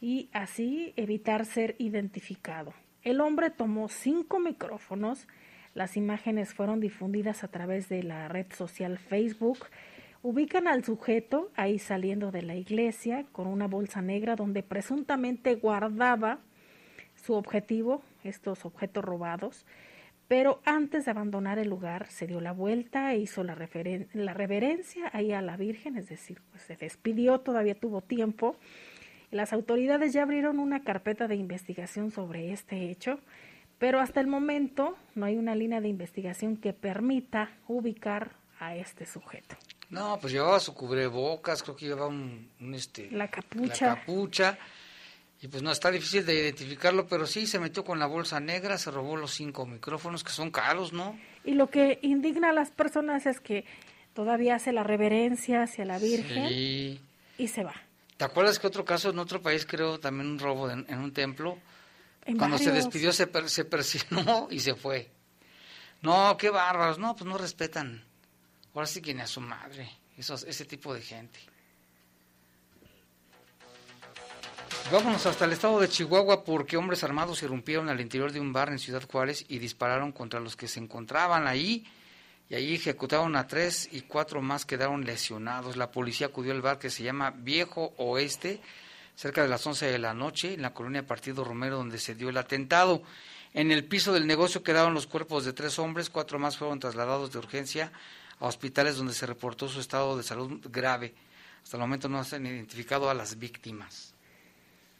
y 0.00 0.28
así 0.32 0.92
evitar 0.96 1.46
ser 1.46 1.74
identificado. 1.78 2.74
El 3.02 3.20
hombre 3.20 3.50
tomó 3.50 3.88
cinco 3.88 4.38
micrófonos, 4.38 5.26
las 5.74 5.96
imágenes 5.96 6.52
fueron 6.52 6.80
difundidas 6.80 7.44
a 7.44 7.48
través 7.48 7.88
de 7.88 8.02
la 8.02 8.28
red 8.28 8.46
social 8.52 8.98
Facebook, 8.98 9.58
ubican 10.22 10.68
al 10.68 10.84
sujeto 10.84 11.50
ahí 11.56 11.78
saliendo 11.78 12.30
de 12.30 12.42
la 12.42 12.54
iglesia 12.54 13.24
con 13.32 13.46
una 13.46 13.66
bolsa 13.66 14.02
negra 14.02 14.36
donde 14.36 14.62
presuntamente 14.62 15.54
guardaba 15.54 16.40
su 17.14 17.34
objetivo, 17.34 18.02
estos 18.24 18.66
objetos 18.66 19.04
robados, 19.04 19.64
pero 20.30 20.60
antes 20.64 21.06
de 21.06 21.10
abandonar 21.10 21.58
el 21.58 21.68
lugar 21.68 22.06
se 22.08 22.28
dio 22.28 22.40
la 22.40 22.52
vuelta 22.52 23.12
e 23.12 23.18
hizo 23.18 23.42
la, 23.42 23.56
la 24.12 24.32
reverencia 24.32 25.10
ahí 25.12 25.32
a 25.32 25.42
la 25.42 25.56
Virgen, 25.56 25.96
es 25.96 26.08
decir, 26.08 26.40
pues 26.52 26.62
se 26.62 26.76
despidió, 26.76 27.40
todavía 27.40 27.74
tuvo 27.74 28.00
tiempo. 28.00 28.54
Las 29.32 29.52
autoridades 29.52 30.12
ya 30.12 30.22
abrieron 30.22 30.60
una 30.60 30.84
carpeta 30.84 31.26
de 31.26 31.34
investigación 31.34 32.12
sobre 32.12 32.52
este 32.52 32.92
hecho, 32.92 33.18
pero 33.80 33.98
hasta 33.98 34.20
el 34.20 34.28
momento 34.28 34.96
no 35.16 35.26
hay 35.26 35.36
una 35.36 35.56
línea 35.56 35.80
de 35.80 35.88
investigación 35.88 36.56
que 36.56 36.74
permita 36.74 37.50
ubicar 37.66 38.36
a 38.60 38.76
este 38.76 39.06
sujeto. 39.06 39.56
No, 39.88 40.16
pues 40.20 40.32
llevaba 40.32 40.60
su 40.60 40.74
cubrebocas, 40.74 41.60
creo 41.64 41.74
que 41.74 41.86
llevaba 41.86 42.06
un, 42.06 42.48
este 42.72 43.10
la 43.10 43.26
capucha. 43.26 43.84
La 43.84 43.94
capucha 43.96 44.58
y 45.42 45.48
pues 45.48 45.62
no, 45.62 45.70
está 45.72 45.90
difícil 45.90 46.26
de 46.26 46.34
identificarlo, 46.34 47.06
pero 47.06 47.26
sí 47.26 47.46
se 47.46 47.58
metió 47.58 47.84
con 47.84 47.98
la 47.98 48.06
bolsa 48.06 48.40
negra, 48.40 48.76
se 48.76 48.90
robó 48.90 49.16
los 49.16 49.32
cinco 49.32 49.64
micrófonos 49.66 50.22
que 50.22 50.32
son 50.32 50.50
caros, 50.50 50.92
¿no? 50.92 51.18
Y 51.44 51.52
lo 51.52 51.68
que 51.68 51.98
indigna 52.02 52.50
a 52.50 52.52
las 52.52 52.70
personas 52.70 53.24
es 53.26 53.40
que 53.40 53.64
todavía 54.12 54.56
hace 54.56 54.72
la 54.72 54.82
reverencia 54.82 55.62
hacia 55.62 55.84
la 55.84 55.98
Virgen 55.98 57.00
y 57.38 57.48
se 57.48 57.64
va. 57.64 57.74
¿Te 58.20 58.26
acuerdas 58.26 58.58
que 58.58 58.66
otro 58.66 58.84
caso 58.84 59.08
en 59.08 59.18
otro 59.18 59.40
país, 59.40 59.64
creo, 59.64 59.98
también 59.98 60.28
un 60.28 60.38
robo 60.38 60.68
en, 60.70 60.86
un 60.98 61.10
templo? 61.10 61.58
Cuando 62.36 62.58
se 62.58 62.70
despidió 62.70 63.14
se, 63.14 63.26
se 63.46 63.64
persinó 63.64 64.46
y 64.50 64.60
se 64.60 64.74
fue. 64.74 65.10
No, 66.02 66.36
qué 66.36 66.50
bárbaros, 66.50 66.98
no, 66.98 67.16
pues 67.16 67.24
no 67.24 67.38
respetan. 67.38 68.04
Ahora 68.74 68.86
sí 68.86 69.00
que 69.00 69.14
ni 69.14 69.22
a 69.22 69.26
su 69.26 69.40
madre, 69.40 69.88
esos, 70.18 70.44
ese 70.44 70.66
tipo 70.66 70.92
de 70.92 71.00
gente. 71.00 71.40
Vámonos 74.92 75.24
hasta 75.26 75.44
el 75.44 75.52
estado 75.52 75.78
de 75.78 75.88
Chihuahua 75.88 76.42
porque 76.42 76.76
hombres 76.76 77.04
armados 77.04 77.44
irrumpieron 77.44 77.88
al 77.88 78.00
interior 78.00 78.32
de 78.32 78.40
un 78.40 78.52
bar 78.52 78.70
en 78.70 78.80
Ciudad 78.80 79.08
Juárez 79.08 79.44
y 79.48 79.60
dispararon 79.60 80.10
contra 80.10 80.40
los 80.40 80.56
que 80.56 80.66
se 80.66 80.80
encontraban 80.80 81.46
ahí 81.46 81.86
y 82.48 82.56
ahí 82.56 82.74
ejecutaron 82.74 83.36
a 83.36 83.46
tres 83.46 83.88
y 83.92 84.00
cuatro 84.00 84.42
más 84.42 84.66
quedaron 84.66 85.04
lesionados. 85.04 85.76
La 85.76 85.92
policía 85.92 86.26
acudió 86.26 86.50
al 86.50 86.60
bar 86.60 86.80
que 86.80 86.90
se 86.90 87.04
llama 87.04 87.30
Viejo 87.30 87.94
Oeste 87.98 88.60
cerca 89.14 89.42
de 89.42 89.48
las 89.48 89.64
11 89.64 89.86
de 89.86 89.98
la 90.00 90.12
noche 90.12 90.54
en 90.54 90.62
la 90.62 90.74
colonia 90.74 91.06
Partido 91.06 91.44
Romero 91.44 91.76
donde 91.76 91.98
se 91.98 92.16
dio 92.16 92.28
el 92.28 92.36
atentado. 92.36 93.04
En 93.54 93.70
el 93.70 93.84
piso 93.84 94.12
del 94.12 94.26
negocio 94.26 94.64
quedaron 94.64 94.92
los 94.92 95.06
cuerpos 95.06 95.44
de 95.44 95.52
tres 95.52 95.78
hombres, 95.78 96.10
cuatro 96.10 96.40
más 96.40 96.56
fueron 96.56 96.80
trasladados 96.80 97.30
de 97.30 97.38
urgencia 97.38 97.92
a 98.40 98.46
hospitales 98.46 98.96
donde 98.96 99.14
se 99.14 99.26
reportó 99.26 99.68
su 99.68 99.78
estado 99.78 100.16
de 100.16 100.24
salud 100.24 100.60
grave. 100.68 101.14
Hasta 101.62 101.76
el 101.76 101.80
momento 101.80 102.08
no 102.08 102.24
se 102.24 102.36
han 102.36 102.46
identificado 102.46 103.08
a 103.08 103.14
las 103.14 103.38
víctimas. 103.38 104.09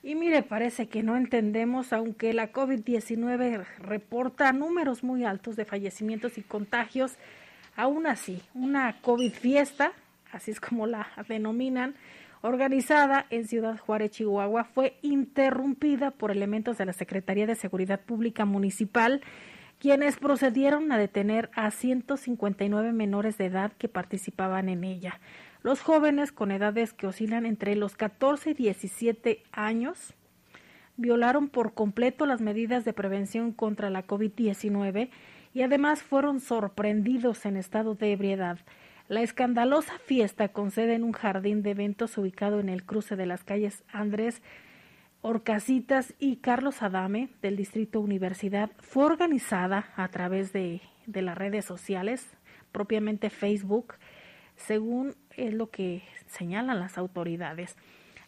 Y 0.03 0.15
mire, 0.15 0.43
parece 0.43 0.89
que 0.89 1.03
no 1.03 1.17
entendemos, 1.17 1.93
aunque 1.93 2.33
la 2.33 2.53
COVID-19 2.53 3.67
reporta 3.79 4.53
números 4.53 5.05
muy 5.05 5.25
altos 5.25 5.57
de 5.57 5.67
fallecimientos 5.67 6.39
y 6.39 6.43
contagios, 6.43 7.17
aún 7.77 8.07
así, 8.07 8.41
una 8.55 9.01
COVID 9.03 9.33
fiesta, 9.33 9.93
así 10.33 10.53
es 10.53 10.61
como 10.61 10.87
la 10.87 11.09
denominan, 11.29 11.95
organizada 12.41 13.27
en 13.29 13.47
Ciudad 13.47 13.79
Juárez, 13.79 14.13
Chihuahua, 14.13 14.65
fue 14.65 14.97
interrumpida 15.03 16.11
por 16.13 16.31
elementos 16.31 16.79
de 16.79 16.87
la 16.87 16.95
Secretaría 16.95 17.47
de 17.47 17.55
Seguridad 17.55 18.01
Pública 18.01 18.47
Municipal, 18.47 19.21
quienes 19.79 20.17
procedieron 20.17 20.93
a 20.93 20.99
detener 20.99 21.51
a 21.55 21.71
159 21.71 22.93
menores 22.93 23.37
de 23.37 23.47
edad 23.47 23.73
que 23.73 23.89
participaban 23.89 24.71
en 24.71 24.85
ella. 24.85 25.21
Los 25.63 25.83
jóvenes 25.83 26.33
con 26.33 26.51
edades 26.51 26.95
que 26.95 27.07
oscilan 27.07 27.45
entre 27.45 27.77
los 27.77 27.97
14 27.97 28.51
y 28.51 28.55
17 28.55 29.43
años 29.53 30.15
violaron 30.97 31.49
por 31.49 31.75
completo 31.75 32.25
las 32.25 32.41
medidas 32.41 32.85
de 32.85 32.93
prevención 32.93 33.53
contra 33.53 33.91
la 33.91 34.07
COVID-19 34.07 35.11
y 35.53 35.63
además 35.63 36.03
fueron 36.03 36.41
sorprendidos 36.41 37.45
en 37.45 37.57
estado 37.57 37.95
de 37.95 38.13
ebriedad. 38.13 38.59
La 39.09 39.23
escandalosa 39.23 39.99
fiesta 39.99 40.49
con 40.49 40.71
sede 40.71 40.95
en 40.95 41.05
un 41.05 41.13
jardín 41.13 41.63
de 41.63 41.73
eventos 41.73 42.17
ubicado 42.17 42.61
en 42.61 42.69
el 42.69 42.85
cruce 42.85 43.17
de 43.17 43.27
las 43.27 43.45
calles 43.45 43.83
Andrés 43.93 44.43
Orcasitas 45.23 46.15
y 46.19 46.37
Carlos 46.37 46.81
Adame 46.81 47.29
del 47.43 47.57
Distrito 47.57 48.01
Universidad 48.01 48.71
fue 48.79 49.05
organizada 49.05 49.93
a 49.97 50.09
través 50.09 50.55
de, 50.55 50.81
de 51.07 51.21
las 51.21 51.37
redes 51.37 51.67
sociales, 51.67 52.27
propiamente 52.73 53.29
Facebook, 53.29 53.97
según 54.67 55.15
es 55.37 55.53
lo 55.55 55.71
que 55.71 56.03
señalan 56.27 56.81
las 56.81 56.99
autoridades. 56.99 57.77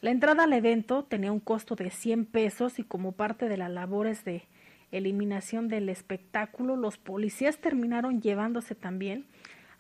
La 0.00 0.10
entrada 0.10 0.44
al 0.44 0.52
evento 0.52 1.04
tenía 1.04 1.30
un 1.30 1.40
costo 1.40 1.76
de 1.76 1.90
100 1.90 2.26
pesos 2.26 2.78
y 2.78 2.84
como 2.84 3.12
parte 3.12 3.48
de 3.48 3.56
las 3.56 3.70
labores 3.70 4.24
de 4.24 4.42
eliminación 4.90 5.68
del 5.68 5.88
espectáculo, 5.88 6.76
los 6.76 6.98
policías 6.98 7.58
terminaron 7.58 8.20
llevándose 8.20 8.74
también 8.74 9.26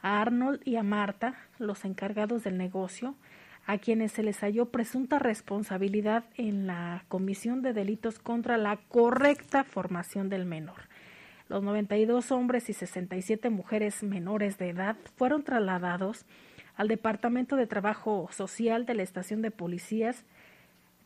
a 0.00 0.20
Arnold 0.20 0.60
y 0.64 0.76
a 0.76 0.82
Marta, 0.82 1.34
los 1.58 1.84
encargados 1.84 2.44
del 2.44 2.56
negocio, 2.56 3.14
a 3.66 3.78
quienes 3.78 4.12
se 4.12 4.22
les 4.22 4.40
halló 4.40 4.66
presunta 4.66 5.18
responsabilidad 5.18 6.24
en 6.36 6.66
la 6.66 7.04
comisión 7.08 7.62
de 7.62 7.72
delitos 7.72 8.18
contra 8.18 8.58
la 8.58 8.76
correcta 8.76 9.64
formación 9.64 10.28
del 10.28 10.46
menor. 10.46 10.91
Los 11.52 11.62
92 11.62 12.32
hombres 12.32 12.70
y 12.70 12.72
67 12.72 13.50
mujeres 13.50 14.02
menores 14.02 14.56
de 14.56 14.70
edad 14.70 14.96
fueron 15.16 15.42
trasladados 15.42 16.24
al 16.76 16.88
Departamento 16.88 17.56
de 17.56 17.66
Trabajo 17.66 18.26
Social 18.32 18.86
de 18.86 18.94
la 18.94 19.02
Estación 19.02 19.42
de 19.42 19.50
Policías 19.50 20.24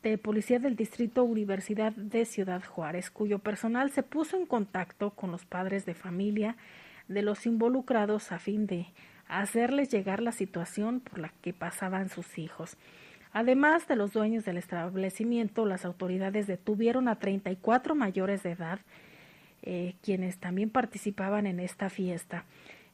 de 0.05 0.19
Policía 0.19 0.61
del 0.61 0.77
Distrito 0.77 1.25
Universidad 1.25 1.91
de 1.95 2.25
Ciudad 2.25 2.63
Juárez, 2.65 3.11
cuyo 3.11 3.41
personal 3.41 3.91
se 3.91 4.05
puso 4.05 4.37
en 4.37 4.47
contacto 4.47 5.11
con 5.11 5.33
los 5.33 5.45
padres 5.45 5.85
de 5.85 5.95
familia 5.95 6.57
de 7.09 7.23
los 7.23 7.45
involucrados 7.45 8.31
a 8.31 8.39
fin 8.39 8.69
de 8.69 8.87
hacerles 9.27 9.91
llegar 9.91 10.23
la 10.23 10.31
situación 10.31 11.01
por 11.01 11.19
la 11.19 11.33
que 11.41 11.55
pasaban 11.55 12.09
sus 12.09 12.39
hijos. 12.39 12.77
Además 13.33 13.89
de 13.89 13.97
los 13.97 14.13
dueños 14.13 14.45
del 14.45 14.59
establecimiento, 14.59 15.67
las 15.67 15.85
autoridades 15.85 16.47
detuvieron 16.47 17.09
a 17.09 17.19
34 17.19 17.97
mayores 17.97 18.45
de 18.45 18.53
edad 18.53 18.79
eh, 19.63 19.95
quienes 20.03 20.39
también 20.39 20.71
participaban 20.71 21.47
en 21.47 21.61
esta 21.61 21.91
fiesta. 21.91 22.45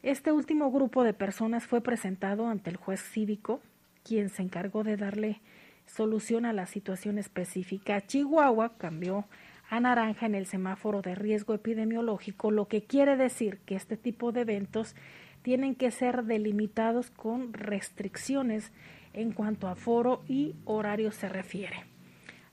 Este 0.02 0.32
último 0.32 0.70
grupo 0.70 1.04
de 1.04 1.14
personas 1.14 1.66
fue 1.66 1.80
presentado 1.80 2.48
ante 2.48 2.70
el 2.70 2.76
juez 2.76 3.00
cívico, 3.00 3.60
quien 4.04 4.30
se 4.30 4.42
encargó 4.42 4.82
de 4.82 4.96
darle 4.96 5.40
solución 5.86 6.44
a 6.44 6.52
la 6.52 6.66
situación 6.66 7.18
específica. 7.18 8.00
Chihuahua 8.00 8.76
cambió 8.78 9.26
a 9.70 9.80
naranja 9.80 10.26
en 10.26 10.34
el 10.34 10.46
semáforo 10.46 11.02
de 11.02 11.14
riesgo 11.14 11.54
epidemiológico, 11.54 12.50
lo 12.50 12.66
que 12.66 12.82
quiere 12.82 13.16
decir 13.16 13.58
que 13.64 13.74
este 13.74 13.96
tipo 13.96 14.32
de 14.32 14.42
eventos 14.42 14.94
tienen 15.42 15.74
que 15.74 15.90
ser 15.90 16.24
delimitados 16.24 17.10
con 17.10 17.52
restricciones 17.52 18.72
en 19.12 19.32
cuanto 19.32 19.68
a 19.68 19.74
foro 19.74 20.22
y 20.28 20.54
horario 20.64 21.12
se 21.12 21.28
refiere. 21.28 21.84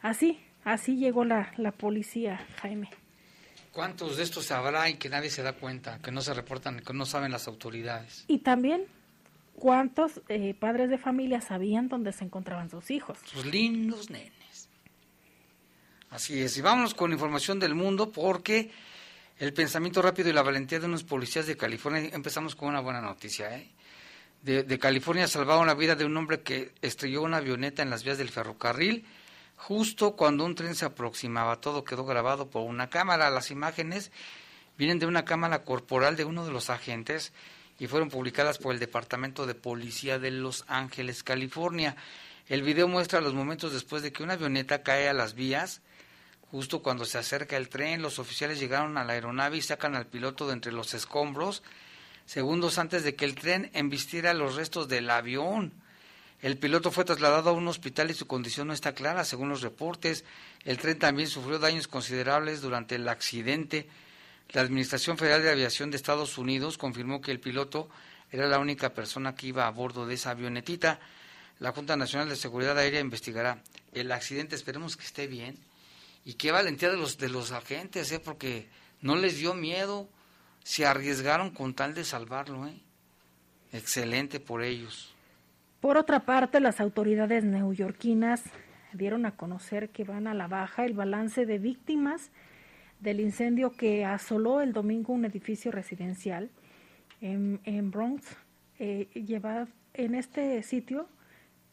Así, 0.02 0.40
así 0.64 0.98
llegó 0.98 1.26
la, 1.26 1.52
la 1.58 1.72
policía, 1.72 2.40
Jaime. 2.62 2.90
¿Cuántos 3.72 4.18
de 4.18 4.24
estos 4.24 4.52
habrá 4.52 4.90
y 4.90 4.96
que 4.96 5.10
nadie 5.10 5.30
se 5.30 5.44
da 5.44 5.54
cuenta, 5.54 6.00
que 6.00 6.12
no 6.12 6.22
se 6.22 6.34
reportan, 6.34 6.80
que 6.82 6.94
no 6.94 7.06
saben 7.06 7.32
las 7.32 7.48
autoridades? 7.48 8.26
Y 8.28 8.40
también 8.40 8.86
cuántos 9.56 10.22
eh, 10.28 10.56
padres 10.60 10.90
de 10.90 10.98
familia 10.98 11.42
sabían 11.42 11.88
dónde 11.88 12.12
se 12.12 12.24
encontraban 12.24 12.70
sus 12.70 12.90
hijos. 12.90 13.20
Sus 13.26 13.46
lindos 13.46 14.10
nenes. 14.10 14.70
Así 16.10 16.42
es. 16.42 16.58
Y 16.58 16.62
vámonos 16.62 16.96
con 16.96 17.12
información 17.12 17.60
del 17.60 17.76
mundo 17.76 18.12
porque 18.12 18.72
el 19.38 19.54
pensamiento 19.54 20.02
rápido 20.02 20.30
y 20.30 20.34
la 20.34 20.42
valentía 20.42 20.80
de 20.80 20.88
unos 20.88 21.04
policías 21.04 21.46
de 21.46 21.56
California, 21.56 22.10
empezamos 22.12 22.56
con 22.56 22.70
una 22.70 22.80
buena 22.80 23.02
noticia, 23.02 23.56
¿eh? 23.56 23.70
De, 24.42 24.64
de 24.64 24.80
California 24.80 25.28
salvaron 25.28 25.68
la 25.68 25.74
vida 25.74 25.96
de 25.96 26.06
un 26.06 26.16
hombre 26.16 26.42
que 26.42 26.72
estrelló 26.82 27.24
una 27.24 27.38
avioneta 27.38 27.84
en 27.84 27.90
las 27.90 28.06
vías 28.06 28.18
del 28.18 28.30
ferrocarril 28.30 29.06
justo 29.60 30.16
cuando 30.16 30.46
un 30.46 30.56
tren 30.56 30.74
se 30.74 30.86
aproximaba. 30.86 31.60
Todo 31.60 31.84
quedó 31.84 32.06
grabado 32.06 32.50
por 32.50 32.64
una 32.64 32.90
cámara. 32.90 33.30
Las 33.30 33.52
imágenes 33.52 34.12
vienen 34.78 35.00
de 35.00 35.06
una 35.06 35.26
cámara 35.26 35.64
corporal 35.64 36.16
de 36.16 36.24
uno 36.24 36.46
de 36.46 36.52
los 36.52 36.70
agentes 36.70 37.34
y 37.78 37.88
fueron 37.88 38.10
publicadas 38.10 38.58
por 38.58 38.74
el 38.74 38.80
Departamento 38.80 39.46
de 39.46 39.56
Policía 39.56 40.18
de 40.18 40.32
Los 40.32 40.64
Ángeles, 40.68 41.24
California. 41.24 41.98
El 42.48 42.64
video 42.64 42.88
muestra 42.88 43.22
los 43.22 43.34
momentos 43.34 43.74
después 43.74 44.02
de 44.02 44.12
que 44.12 44.24
una 44.24 44.34
avioneta 44.34 44.82
cae 44.82 45.10
a 45.10 45.14
las 45.14 45.36
vías. 45.36 45.82
Justo 46.52 46.82
cuando 46.82 47.06
se 47.06 47.18
acerca 47.18 47.58
el 47.58 47.70
tren, 47.70 48.02
los 48.02 48.18
oficiales 48.18 48.60
llegaron 48.60 48.98
a 48.98 49.04
la 49.04 49.14
aeronave 49.14 49.58
y 49.58 49.62
sacan 49.62 49.94
al 49.94 50.08
piloto 50.08 50.48
de 50.48 50.54
entre 50.54 50.72
los 50.72 50.94
escombros, 50.94 51.64
segundos 52.26 52.80
antes 52.80 53.04
de 53.04 53.14
que 53.16 53.26
el 53.26 53.36
tren 53.36 53.70
embistiera 53.74 54.34
los 54.34 54.56
restos 54.56 54.88
del 54.88 55.10
avión. 55.10 55.74
El 56.42 56.58
piloto 56.58 56.90
fue 56.90 57.04
trasladado 57.04 57.50
a 57.50 57.54
un 57.54 57.68
hospital 57.68 58.12
y 58.12 58.14
su 58.14 58.26
condición 58.26 58.68
no 58.68 58.74
está 58.74 58.94
clara, 58.94 59.26
según 59.26 59.50
los 59.50 59.62
reportes. 59.62 60.24
El 60.64 60.78
tren 60.78 60.98
también 60.98 61.28
sufrió 61.28 61.60
daños 61.60 61.88
considerables 61.90 62.62
durante 62.62 62.96
el 62.96 63.10
accidente. 63.10 63.90
La 64.52 64.62
Administración 64.62 65.18
Federal 65.18 65.44
de 65.44 65.52
Aviación 65.52 65.92
de 65.92 65.98
Estados 65.98 66.38
Unidos 66.38 66.78
confirmó 66.78 67.20
que 67.20 67.32
el 67.32 67.42
piloto 67.42 67.90
era 68.32 68.48
la 68.48 68.60
única 68.60 68.94
persona 68.94 69.36
que 69.36 69.48
iba 69.48 69.68
a 69.68 69.72
bordo 69.72 70.06
de 70.06 70.16
esa 70.16 70.32
avionetita. 70.32 71.02
La 71.60 71.74
Junta 71.74 71.98
Nacional 71.98 72.30
de 72.30 72.38
Seguridad 72.38 72.78
Aérea 72.78 73.02
investigará 73.02 73.62
el 73.94 74.10
accidente. 74.12 74.56
Esperemos 74.56 74.96
que 74.96 75.06
esté 75.06 75.28
bien. 75.28 75.58
Y 76.24 76.36
qué 76.36 76.52
valentía 76.52 76.90
de 76.90 76.98
los, 76.98 77.18
de 77.18 77.28
los 77.28 77.52
agentes, 77.52 78.12
¿eh? 78.14 78.20
porque 78.20 78.70
no 79.02 79.18
les 79.18 79.38
dio 79.38 79.54
miedo. 79.56 80.08
Se 80.64 80.86
arriesgaron 80.86 81.52
con 81.52 81.74
tal 81.74 81.94
de 81.94 82.06
salvarlo. 82.06 82.66
¿eh? 82.66 82.80
Excelente 83.74 84.40
por 84.40 84.64
ellos. 84.64 85.09
Por 85.80 85.98
otra 85.98 86.22
parte, 86.22 86.60
las 86.60 86.82
autoridades 86.82 87.46
neoyorquinas 87.46 88.44
dieron 88.94 89.26
a 89.26 89.38
conocer 89.38 89.90
que 89.90 90.04
van 90.04 90.28
a 90.28 90.34
la 90.34 90.48
baja 90.48 90.86
el 90.86 90.94
balance 90.94 91.46
de 91.46 91.58
víctimas 91.58 92.32
del 93.00 93.22
incendio 93.22 93.72
que 93.72 94.04
asoló 94.04 94.60
el 94.60 94.74
domingo 94.74 95.14
un 95.14 95.24
edificio 95.24 95.72
residencial 95.72 96.50
en, 97.22 97.62
en 97.64 97.92
Bronx. 97.92 98.26
Eh, 98.78 99.08
lleva, 99.14 99.68
en 99.94 100.16
este 100.16 100.62
sitio, 100.64 101.08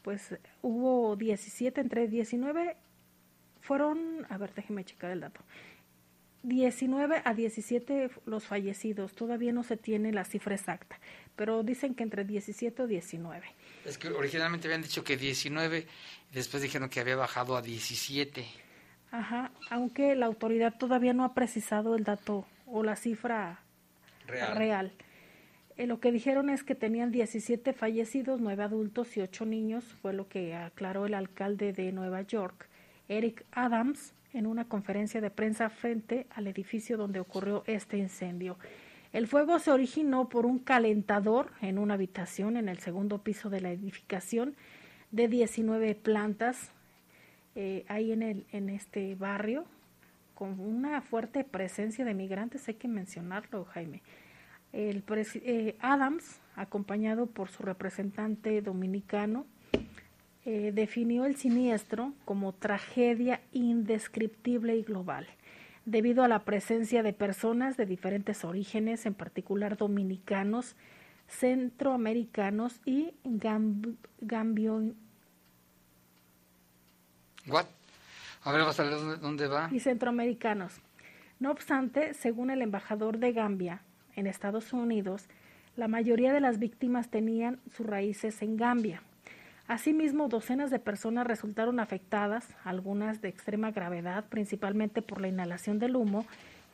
pues 0.03 0.37
hubo 0.63 1.17
17, 1.17 1.81
entre 1.81 2.07
19, 2.07 2.77
fueron, 3.61 4.25
a 4.29 4.39
ver, 4.39 4.55
déjeme 4.55 4.85
checar 4.85 5.11
el 5.11 5.21
dato, 5.21 5.41
19 6.47 7.23
a 7.25 7.35
17 7.35 8.11
los 8.25 8.45
fallecidos, 8.45 9.15
todavía 9.15 9.53
no 9.53 9.65
se 9.65 9.77
tiene 9.77 10.13
la 10.13 10.25
cifra 10.25 10.55
exacta, 10.55 11.01
pero 11.35 11.65
dicen 11.65 11.95
que 11.97 12.05
entre 12.05 12.25
17 12.25 12.83
o 12.83 12.87
19. 12.87 13.45
Es 13.85 13.99
que 13.99 14.09
originalmente 14.09 14.69
habían 14.69 14.83
dicho 14.83 15.03
que 15.03 15.17
19, 15.17 15.87
y 16.31 16.35
después 16.35 16.63
dijeron 16.63 16.89
que 16.89 17.01
había 17.01 17.17
bajado 17.17 17.57
a 17.57 17.63
17. 17.63 18.47
Ajá, 19.11 19.51
aunque 19.71 20.15
la 20.15 20.27
autoridad 20.27 20.75
todavía 20.79 21.13
no 21.13 21.25
ha 21.25 21.35
precisado 21.35 21.97
el 21.97 22.05
dato 22.05 22.47
o 22.67 22.85
la 22.85 22.95
cifra 22.95 23.61
Real. 24.27 24.57
real. 24.57 24.93
Eh, 25.77 25.87
lo 25.87 25.99
que 25.99 26.13
dijeron 26.13 26.49
es 26.49 26.63
que 26.63 26.77
tenían 26.77 27.11
17 27.11 27.73
fallecidos, 27.73 28.41
9 28.41 28.63
adultos 28.63 29.17
y 29.17 29.21
8 29.21 29.47
niños, 29.47 29.85
fue 30.01 30.13
lo 30.13 30.29
que 30.29 30.55
aclaró 30.55 31.07
el 31.07 31.15
alcalde 31.15 31.73
de 31.73 31.91
Nueva 31.91 32.23
York, 32.23 32.69
Eric 33.09 33.45
Adams, 33.51 34.13
en 34.37 34.47
una 34.47 34.67
conferencia 34.67 35.21
de 35.21 35.31
prensa 35.31 35.71
frente 35.71 36.27
al 36.31 36.47
edificio 36.47 36.97
donde 36.97 37.21
ocurrió 37.21 37.65
este 37.67 37.97
incendio. 37.99 38.59
El 39.13 39.27
fuego 39.27 39.59
se 39.59 39.71
originó 39.71 40.29
por 40.29 40.45
un 40.45 40.59
calentador 40.59 41.51
en 41.63 41.79
una 41.79 41.95
habitación 41.95 42.57
en 42.57 42.69
el 42.69 42.79
segundo 42.79 43.23
piso 43.23 43.49
de 43.49 43.61
la 43.63 43.71
edificación 43.71 44.55
de 45.11 45.29
19 45.29 45.95
plantas 45.95 46.71
eh, 47.55 47.85
ahí 47.89 48.13
en, 48.13 48.23
el, 48.23 48.47
en 48.53 48.69
este 48.69 49.15
barrio 49.15 49.65
con 50.35 50.61
una 50.61 51.01
fuerte 51.01 51.43
presencia 51.45 52.05
de 52.05 52.13
migrantes, 52.13 52.69
hay 52.69 52.75
que 52.75 52.89
mencionarlo, 52.89 53.65
Jaime. 53.65 54.03
El 54.75 55.03
eh, 55.09 55.77
Adams, 55.81 56.43
acompañado 56.55 57.25
por 57.25 57.49
su 57.49 57.63
representante 57.63 58.61
dominicano, 58.61 59.47
eh, 60.49 60.71
definió 60.73 61.25
el 61.25 61.35
siniestro 61.35 62.13
como 62.25 62.53
tragedia 62.53 63.41
indescriptible 63.53 64.77
y 64.77 64.83
global, 64.83 65.27
debido 65.87 66.23
a 66.23 66.29
la 66.29 66.45
presencia 66.45 67.03
de 67.03 67.13
personas 67.13 67.77
de 67.77 67.85
diferentes 67.85 68.45
orígenes, 68.45 69.07
en 69.07 69.15
particular 69.15 69.77
dominicanos, 69.77 70.77
centroamericanos 71.27 72.81
y 72.85 73.13
gamb 73.25 73.97
gambio. 74.21 74.95
¿What? 77.49 77.67
A 78.45 78.53
ver, 78.53 78.61
vas 78.63 78.79
a 78.79 78.85
ver 78.85 78.93
dónde, 78.93 79.17
dónde 79.17 79.49
va. 79.49 79.69
Y 79.73 79.81
centroamericanos. 79.81 80.81
No 81.41 81.51
obstante, 81.51 82.15
según 82.15 82.51
el 82.51 82.63
embajador 82.63 83.19
de 83.19 83.33
Gambia 83.33 83.83
en 84.15 84.29
Estados 84.29 84.73
Unidos, 84.73 85.27
la 85.75 85.89
mayoría 85.89 86.33
de 86.33 86.41
las 86.41 86.61
víctimas 86.61 87.11
tenían 87.11 87.59
sus 87.75 87.85
raíces 87.85 88.41
en 88.43 88.57
Gambia. 88.57 89.03
Asimismo, 89.69 90.29
docenas 90.29 90.71
de 90.71 90.79
personas 90.79 91.27
resultaron 91.27 91.81
afectadas, 91.81 92.47
algunas 92.63 93.21
de 93.21 93.29
extrema 93.29 93.73
gravedad, 93.73 94.25
principalmente 94.29 95.03
por 95.03 95.21
la 95.21 95.29
inhalación 95.29 95.79
del 95.79 95.97
humo 95.97 96.25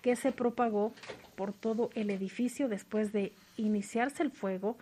que 0.02 0.14
se 0.16 0.32
propagó 0.32 0.92
por 1.34 1.54
todo 1.54 1.90
el 1.94 2.10
edificio 2.10 2.68
después 2.68 3.12
de 3.12 3.32
iniciarse 3.56 4.22
el 4.22 4.30
fuego 4.30 4.76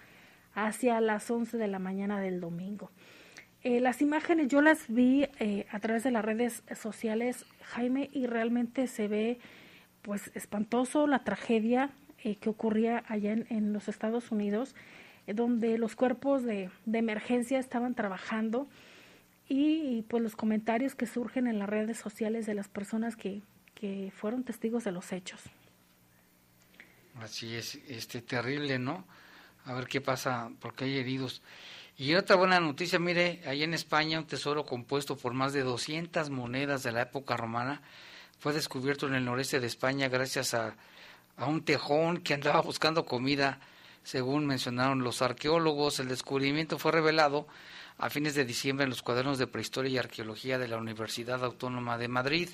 hacia 0.54 1.00
las 1.00 1.30
11 1.30 1.56
de 1.56 1.68
la 1.68 1.78
mañana 1.78 2.20
del 2.20 2.40
domingo. 2.40 2.90
Eh, 3.62 3.78
las 3.80 4.00
imágenes 4.00 4.48
yo 4.48 4.62
las 4.62 4.88
vi 4.88 5.28
eh, 5.38 5.66
a 5.70 5.78
través 5.78 6.02
de 6.02 6.10
las 6.10 6.24
redes 6.24 6.62
sociales, 6.74 7.44
Jaime, 7.62 8.08
y 8.12 8.26
realmente 8.26 8.86
se 8.86 9.06
ve 9.06 9.38
pues 10.02 10.32
espantoso 10.34 11.06
la 11.06 11.20
tragedia 11.20 11.90
eh, 12.24 12.36
que 12.36 12.48
ocurría 12.48 13.04
allá 13.06 13.32
en, 13.32 13.46
en 13.50 13.72
los 13.72 13.88
Estados 13.88 14.32
Unidos 14.32 14.74
donde 15.34 15.78
los 15.78 15.96
cuerpos 15.96 16.44
de, 16.44 16.70
emergencia 16.92 17.58
estaban 17.58 17.94
trabajando 17.94 18.68
y, 19.48 20.02
pues 20.02 20.22
los 20.22 20.36
comentarios 20.36 20.94
que 20.94 21.06
surgen 21.06 21.46
en 21.46 21.58
las 21.58 21.68
redes 21.68 21.98
sociales 21.98 22.46
de 22.46 22.54
las 22.54 22.68
personas 22.68 23.16
que, 23.16 23.42
que 23.74 24.12
fueron 24.16 24.44
testigos 24.44 24.84
de 24.84 24.92
los 24.92 25.12
hechos. 25.12 25.40
Así 27.20 27.54
es, 27.54 27.74
este 27.88 28.22
terrible, 28.22 28.78
¿no? 28.78 29.04
A 29.64 29.74
ver 29.74 29.86
qué 29.86 30.00
pasa, 30.00 30.50
porque 30.60 30.84
hay 30.84 30.98
heridos. 30.98 31.42
Y 31.96 32.14
otra 32.14 32.36
buena 32.36 32.60
noticia, 32.60 32.98
mire, 32.98 33.42
ahí 33.46 33.62
en 33.62 33.74
España 33.74 34.18
un 34.18 34.26
tesoro 34.26 34.64
compuesto 34.64 35.16
por 35.16 35.34
más 35.34 35.52
de 35.52 35.62
200 35.62 36.30
monedas 36.30 36.82
de 36.82 36.92
la 36.92 37.02
época 37.02 37.36
romana 37.36 37.82
fue 38.38 38.54
descubierto 38.54 39.06
en 39.06 39.14
el 39.14 39.24
noreste 39.26 39.60
de 39.60 39.66
España 39.66 40.08
gracias 40.08 40.54
a, 40.54 40.76
a 41.36 41.46
un 41.46 41.62
tejón 41.62 42.22
que 42.22 42.32
andaba 42.32 42.62
buscando 42.62 43.04
comida 43.04 43.60
según 44.02 44.46
mencionaron 44.46 45.04
los 45.04 45.22
arqueólogos, 45.22 46.00
el 46.00 46.08
descubrimiento 46.08 46.78
fue 46.78 46.92
revelado 46.92 47.46
a 47.98 48.08
fines 48.08 48.34
de 48.34 48.44
diciembre 48.44 48.84
en 48.84 48.90
los 48.90 49.02
cuadernos 49.02 49.38
de 49.38 49.46
prehistoria 49.46 49.90
y 49.90 49.98
arqueología 49.98 50.58
de 50.58 50.68
la 50.68 50.78
Universidad 50.78 51.44
Autónoma 51.44 51.98
de 51.98 52.08
Madrid. 52.08 52.48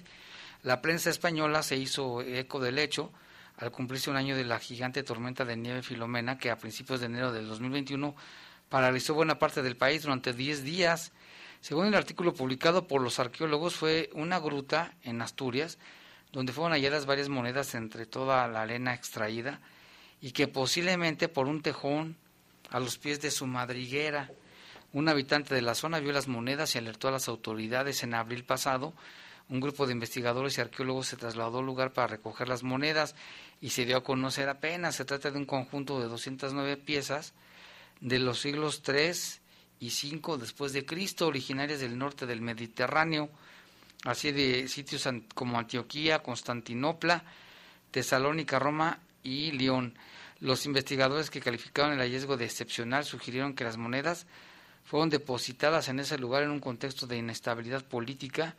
La 0.63 0.83
prensa 0.83 1.11
española 1.11 1.63
se 1.63 1.77
hizo 1.77 2.21
eco 2.21 2.59
del 2.59 2.79
hecho 2.79 3.13
al 3.57 3.71
cumplirse 3.71 4.11
un 4.11 4.17
año 4.17 4.37
de 4.37 4.45
la 4.45 4.59
gigante 4.59 5.03
tormenta 5.03 5.45
de 5.45 5.57
nieve 5.57 5.83
Filomena 5.83 6.37
que 6.37 6.51
a 6.51 6.59
principios 6.59 7.01
de 7.01 7.07
enero 7.07 7.33
del 7.33 7.49
2021 7.49 8.15
paralizó 8.69 9.15
buena 9.15 9.39
parte 9.39 9.63
del 9.63 9.77
país 9.77 10.03
durante 10.03 10.33
10 10.33 10.65
días. 10.65 11.13
Según 11.61 11.87
el 11.87 11.95
artículo 11.95 12.35
publicado 12.35 12.87
por 12.87 13.01
los 13.01 13.19
arqueólogos, 13.19 13.77
fue 13.77 14.11
una 14.13 14.39
gruta 14.41 14.95
en 15.03 15.23
Asturias 15.23 15.79
donde 16.33 16.53
fueron 16.53 16.73
halladas 16.73 17.07
varias 17.07 17.29
monedas 17.29 17.75
entre 17.75 18.05
toda 18.05 18.47
la 18.49 18.63
arena 18.63 18.93
extraída 18.93 19.61
y 20.21 20.33
que 20.33 20.49
posiblemente 20.49 21.29
por 21.29 21.47
un 21.47 21.63
tejón 21.63 22.17
a 22.71 22.81
los 22.81 22.99
pies 22.99 23.21
de 23.21 23.31
su 23.31 23.47
madriguera. 23.47 24.31
Un 24.93 25.09
habitante 25.09 25.55
de 25.55 25.63
la 25.63 25.75
zona 25.75 26.01
vio 26.01 26.13
las 26.13 26.29
monedas 26.29 26.75
y 26.75 26.79
alertó 26.79 27.09
a 27.09 27.13
las 27.13 27.29
autoridades 27.29 28.03
en 28.03 28.15
abril 28.15 28.45
pasado. 28.45 28.95
Un 29.49 29.61
grupo 29.61 29.87
de 29.87 29.93
investigadores 29.93 30.59
y 30.59 30.61
arqueólogos 30.61 31.09
se 31.09 31.17
trasladó 31.17 31.61
al 31.61 31.67
lugar 31.67 31.93
para 31.93 32.09
recoger 32.09 32.49
las 32.49 32.63
monedas 32.63 33.15
y 33.61 33.71
se 33.71 33.85
dio 33.85 33.99
a 33.99 34.05
conocer 34.05 34.49
apenas. 34.49 34.97
Se 34.97 35.05
trata 35.05 35.31
de 35.31 35.39
un 35.39 35.45
conjunto 35.45 36.01
de 36.01 36.09
209 36.09 36.77
piezas 36.79 37.33
de 38.01 38.19
los 38.19 38.41
siglos 38.41 38.83
III 38.87 39.13
y 39.79 39.89
V 39.89 40.39
después 40.39 40.73
de 40.73 40.85
Cristo, 40.85 41.27
originarias 41.27 41.81
del 41.81 41.99
norte 41.99 42.27
del 42.27 42.41
Mediterráneo, 42.41 43.29
así 44.05 44.33
de 44.33 44.69
sitios 44.69 45.09
como 45.35 45.59
Antioquía, 45.59 46.23
Constantinopla, 46.23 47.25
Tesalónica, 47.91 48.59
Roma 48.59 49.01
y 49.27 49.51
León. 49.51 49.99
Los 50.39 50.67
investigadores 50.67 51.31
que 51.31 51.41
calificaron 51.41 51.93
el 51.93 51.99
hallazgo 51.99 52.37
de 52.37 52.45
excepcional 52.45 53.05
sugirieron 53.05 53.55
que 53.55 53.65
las 53.65 53.77
monedas 53.77 54.27
fueron 54.85 55.11
depositadas 55.11 55.89
en 55.89 55.99
ese 55.99 56.17
lugar 56.17 56.45
en 56.45 56.51
un 56.51 56.61
contexto 56.61 57.07
de 57.07 57.17
inestabilidad 57.17 57.85
política, 57.85 58.55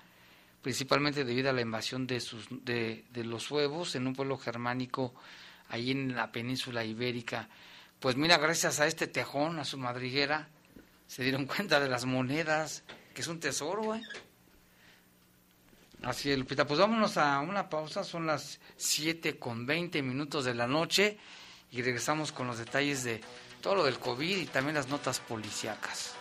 principalmente 0.62 1.24
debido 1.24 1.50
a 1.50 1.54
la 1.54 1.62
invasión 1.62 2.06
de, 2.06 2.20
sus, 2.20 2.48
de, 2.66 3.06
de 3.12 3.24
los 3.24 3.50
huevos 3.50 3.96
en 3.96 4.08
un 4.08 4.16
pueblo 4.16 4.38
germánico 4.38 5.14
allí 5.70 5.92
en 5.92 6.16
la 6.16 6.32
península 6.32 6.84
ibérica. 6.84 7.48
Pues 8.00 8.18
mira, 8.18 8.38
gracias 8.38 8.80
a 8.80 8.88
este 8.88 9.08
tejón, 9.08 9.60
a 9.60 9.66
su 9.66 9.78
madriguera, 9.78 10.50
se 11.08 11.24
dieron 11.24 11.46
cuenta 11.46 11.80
de 11.80 11.88
las 11.88 12.06
monedas, 12.06 12.84
que 13.14 13.22
es 13.22 13.28
un 13.28 13.40
tesoro, 13.40 13.96
¿eh? 13.96 14.02
Así 16.04 16.32
es, 16.32 16.38
Lupita. 16.38 16.66
Pues 16.66 16.80
vámonos 16.80 17.18
a 17.18 17.40
una 17.40 17.70
pausa, 17.70 18.04
son 18.04 18.28
las 18.28 18.60
7 18.78 19.40
con 19.40 19.66
20 19.66 20.02
minutos 20.02 20.46
de 20.46 20.54
la 20.54 20.68
noche 20.68 21.18
y 21.72 21.82
regresamos 21.82 22.32
con 22.32 22.48
los 22.48 22.60
detalles 22.60 23.04
de 23.04 23.20
todo 23.62 23.76
lo 23.76 23.84
del 23.84 24.00
COVID 24.00 24.38
y 24.38 24.46
también 24.46 24.76
las 24.76 24.88
notas 24.88 25.20
policíacas. 25.20 26.14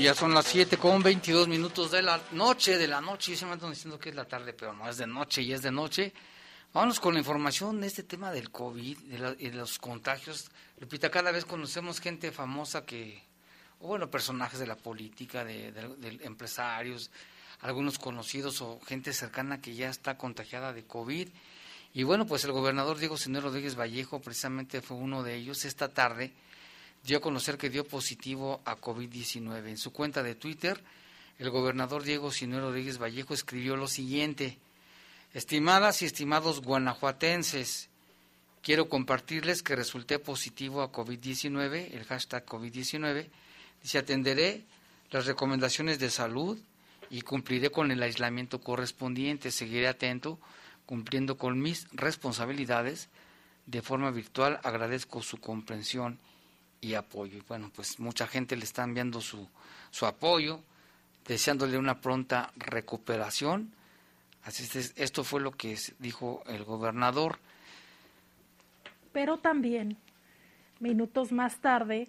Ya 0.00 0.14
son 0.14 0.32
las 0.32 0.46
7 0.46 0.76
con 0.76 1.02
22 1.02 1.48
minutos 1.48 1.90
de 1.90 2.02
la 2.02 2.20
noche, 2.30 2.78
de 2.78 2.86
la 2.86 3.00
noche. 3.00 3.32
Y 3.32 3.36
se 3.36 3.44
me 3.46 3.54
están 3.54 3.70
diciendo 3.70 3.98
que 3.98 4.10
es 4.10 4.14
la 4.14 4.26
tarde, 4.26 4.52
pero 4.52 4.72
no 4.72 4.88
es 4.88 4.96
de 4.96 5.08
noche 5.08 5.42
y 5.42 5.52
es 5.52 5.60
de 5.62 5.72
noche. 5.72 6.12
Vámonos 6.72 7.00
con 7.00 7.14
la 7.14 7.20
información 7.20 7.80
de 7.80 7.88
este 7.88 8.04
tema 8.04 8.30
del 8.30 8.50
COVID 8.52 8.96
de 8.96 9.18
la, 9.18 9.34
de 9.34 9.50
los 9.50 9.80
contagios. 9.80 10.52
Lupita, 10.78 11.10
cada 11.10 11.32
vez 11.32 11.44
conocemos 11.44 11.98
gente 11.98 12.30
famosa 12.30 12.86
que, 12.86 13.20
o 13.80 13.88
bueno, 13.88 14.08
personajes 14.08 14.60
de 14.60 14.68
la 14.68 14.76
política, 14.76 15.44
de, 15.44 15.72
de, 15.72 15.88
de 15.96 16.24
empresarios, 16.24 17.10
algunos 17.60 17.98
conocidos 17.98 18.62
o 18.62 18.78
gente 18.86 19.12
cercana 19.12 19.60
que 19.60 19.74
ya 19.74 19.90
está 19.90 20.16
contagiada 20.16 20.72
de 20.72 20.84
COVID. 20.84 21.28
Y 21.92 22.02
bueno, 22.04 22.24
pues 22.24 22.44
el 22.44 22.52
gobernador 22.52 22.98
Diego 22.98 23.16
Señor 23.16 23.42
Rodríguez 23.42 23.74
Vallejo 23.74 24.20
precisamente 24.20 24.80
fue 24.80 24.96
uno 24.96 25.24
de 25.24 25.34
ellos 25.34 25.64
esta 25.64 25.88
tarde 25.88 26.32
dio 27.04 27.18
a 27.18 27.20
conocer 27.20 27.58
que 27.58 27.70
dio 27.70 27.86
positivo 27.86 28.60
a 28.64 28.76
COVID-19. 28.76 29.68
En 29.68 29.78
su 29.78 29.92
cuenta 29.92 30.22
de 30.22 30.34
Twitter, 30.34 30.82
el 31.38 31.50
gobernador 31.50 32.02
Diego 32.02 32.30
Sinue 32.30 32.60
Rodríguez 32.60 32.98
Vallejo 32.98 33.34
escribió 33.34 33.76
lo 33.76 33.88
siguiente. 33.88 34.58
Estimadas 35.34 36.02
y 36.02 36.06
estimados 36.06 36.60
guanajuatenses, 36.62 37.88
quiero 38.62 38.88
compartirles 38.88 39.62
que 39.62 39.76
resulté 39.76 40.18
positivo 40.18 40.82
a 40.82 40.90
COVID-19, 40.90 41.92
el 41.92 42.04
hashtag 42.04 42.44
COVID-19. 42.44 43.28
Dice, 43.82 43.98
atenderé 43.98 44.64
las 45.10 45.26
recomendaciones 45.26 45.98
de 45.98 46.10
salud 46.10 46.58
y 47.10 47.22
cumpliré 47.22 47.70
con 47.70 47.90
el 47.90 48.02
aislamiento 48.02 48.60
correspondiente. 48.60 49.50
Seguiré 49.50 49.88
atento, 49.88 50.38
cumpliendo 50.86 51.38
con 51.38 51.60
mis 51.60 51.86
responsabilidades 51.92 53.08
de 53.66 53.82
forma 53.82 54.10
virtual. 54.10 54.60
Agradezco 54.64 55.22
su 55.22 55.38
comprensión 55.38 56.18
y 56.80 56.94
apoyo. 56.94 57.38
Y 57.38 57.42
bueno, 57.48 57.70
pues 57.74 57.98
mucha 57.98 58.26
gente 58.26 58.56
le 58.56 58.64
está 58.64 58.84
enviando 58.84 59.20
su, 59.20 59.48
su 59.90 60.06
apoyo, 60.06 60.60
deseándole 61.26 61.78
una 61.78 62.00
pronta 62.00 62.52
recuperación. 62.56 63.72
Así 64.44 64.64
es, 64.64 64.94
esto 64.96 65.24
fue 65.24 65.40
lo 65.40 65.52
que 65.52 65.76
dijo 65.98 66.42
el 66.46 66.64
gobernador. 66.64 67.38
Pero 69.12 69.38
también, 69.38 69.96
minutos 70.80 71.32
más 71.32 71.58
tarde, 71.58 72.08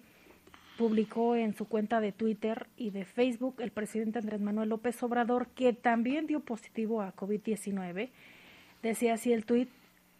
publicó 0.78 1.36
en 1.36 1.54
su 1.54 1.66
cuenta 1.66 2.00
de 2.00 2.12
Twitter 2.12 2.66
y 2.76 2.90
de 2.90 3.04
Facebook 3.04 3.56
el 3.58 3.70
presidente 3.70 4.18
Andrés 4.18 4.40
Manuel 4.40 4.70
López 4.70 5.02
Obrador, 5.02 5.48
que 5.48 5.72
también 5.72 6.26
dio 6.26 6.40
positivo 6.40 7.02
a 7.02 7.14
COVID-19. 7.14 8.10
Decía 8.82 9.14
así 9.14 9.32
el 9.32 9.44
tuit, 9.44 9.68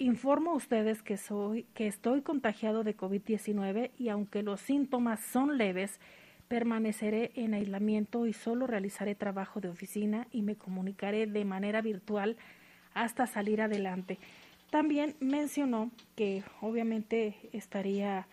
Informo 0.00 0.52
a 0.52 0.54
ustedes 0.54 1.02
que 1.02 1.18
soy 1.18 1.64
que 1.74 1.86
estoy 1.86 2.22
contagiado 2.22 2.84
de 2.84 2.96
COVID-19 2.96 3.90
y 3.98 4.08
aunque 4.08 4.42
los 4.42 4.62
síntomas 4.62 5.20
son 5.20 5.58
leves, 5.58 6.00
permaneceré 6.48 7.32
en 7.34 7.52
aislamiento 7.52 8.26
y 8.26 8.32
solo 8.32 8.66
realizaré 8.66 9.14
trabajo 9.14 9.60
de 9.60 9.68
oficina 9.68 10.26
y 10.32 10.40
me 10.40 10.56
comunicaré 10.56 11.26
de 11.26 11.44
manera 11.44 11.82
virtual 11.82 12.38
hasta 12.94 13.26
salir 13.26 13.60
adelante. 13.60 14.18
También 14.70 15.16
mencionó 15.20 15.90
que 16.16 16.44
obviamente 16.62 17.36
estaría 17.52 18.26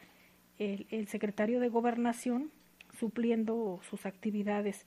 el, 0.60 1.08
secretario 1.10 1.60
de 1.60 1.68
Gobernación 1.68 2.50
supliendo 2.98 3.82
sus 3.90 4.06
actividades. 4.06 4.86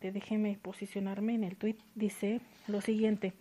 Déjeme 0.00 0.56
posicionarme 0.62 1.34
en 1.34 1.42
el 1.42 1.56
tuit. 1.56 1.80
Dice 1.96 2.40
lo 2.68 2.80
siguiente. 2.80 3.32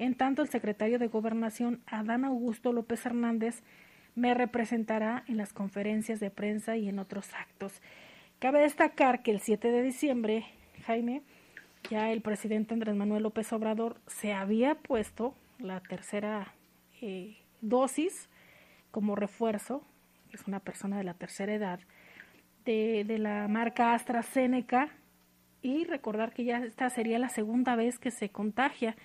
En 0.00 0.14
tanto, 0.14 0.40
el 0.40 0.48
secretario 0.48 0.98
de 0.98 1.08
Gobernación, 1.08 1.82
Adán 1.84 2.24
Augusto 2.24 2.72
López 2.72 3.04
Hernández, 3.04 3.62
me 4.14 4.32
representará 4.32 5.24
en 5.28 5.36
las 5.36 5.52
conferencias 5.52 6.20
de 6.20 6.30
prensa 6.30 6.78
y 6.78 6.88
en 6.88 6.98
otros 6.98 7.34
actos. 7.34 7.82
Cabe 8.38 8.60
destacar 8.60 9.22
que 9.22 9.30
el 9.30 9.40
7 9.40 9.70
de 9.70 9.82
diciembre, 9.82 10.46
Jaime, 10.86 11.20
ya 11.90 12.10
el 12.10 12.22
presidente 12.22 12.72
Andrés 12.72 12.96
Manuel 12.96 13.24
López 13.24 13.52
Obrador 13.52 14.00
se 14.06 14.32
había 14.32 14.74
puesto 14.74 15.34
la 15.58 15.80
tercera 15.80 16.54
eh, 17.02 17.36
dosis 17.60 18.30
como 18.90 19.16
refuerzo, 19.16 19.84
es 20.32 20.46
una 20.46 20.60
persona 20.60 20.96
de 20.96 21.04
la 21.04 21.12
tercera 21.12 21.52
edad, 21.52 21.78
de, 22.64 23.04
de 23.06 23.18
la 23.18 23.48
marca 23.48 23.92
AstraZeneca 23.92 24.88
y 25.60 25.84
recordar 25.84 26.32
que 26.32 26.44
ya 26.44 26.64
esta 26.64 26.88
sería 26.88 27.18
la 27.18 27.28
segunda 27.28 27.76
vez 27.76 27.98
que 27.98 28.10
se 28.10 28.30
contagia. 28.30 28.96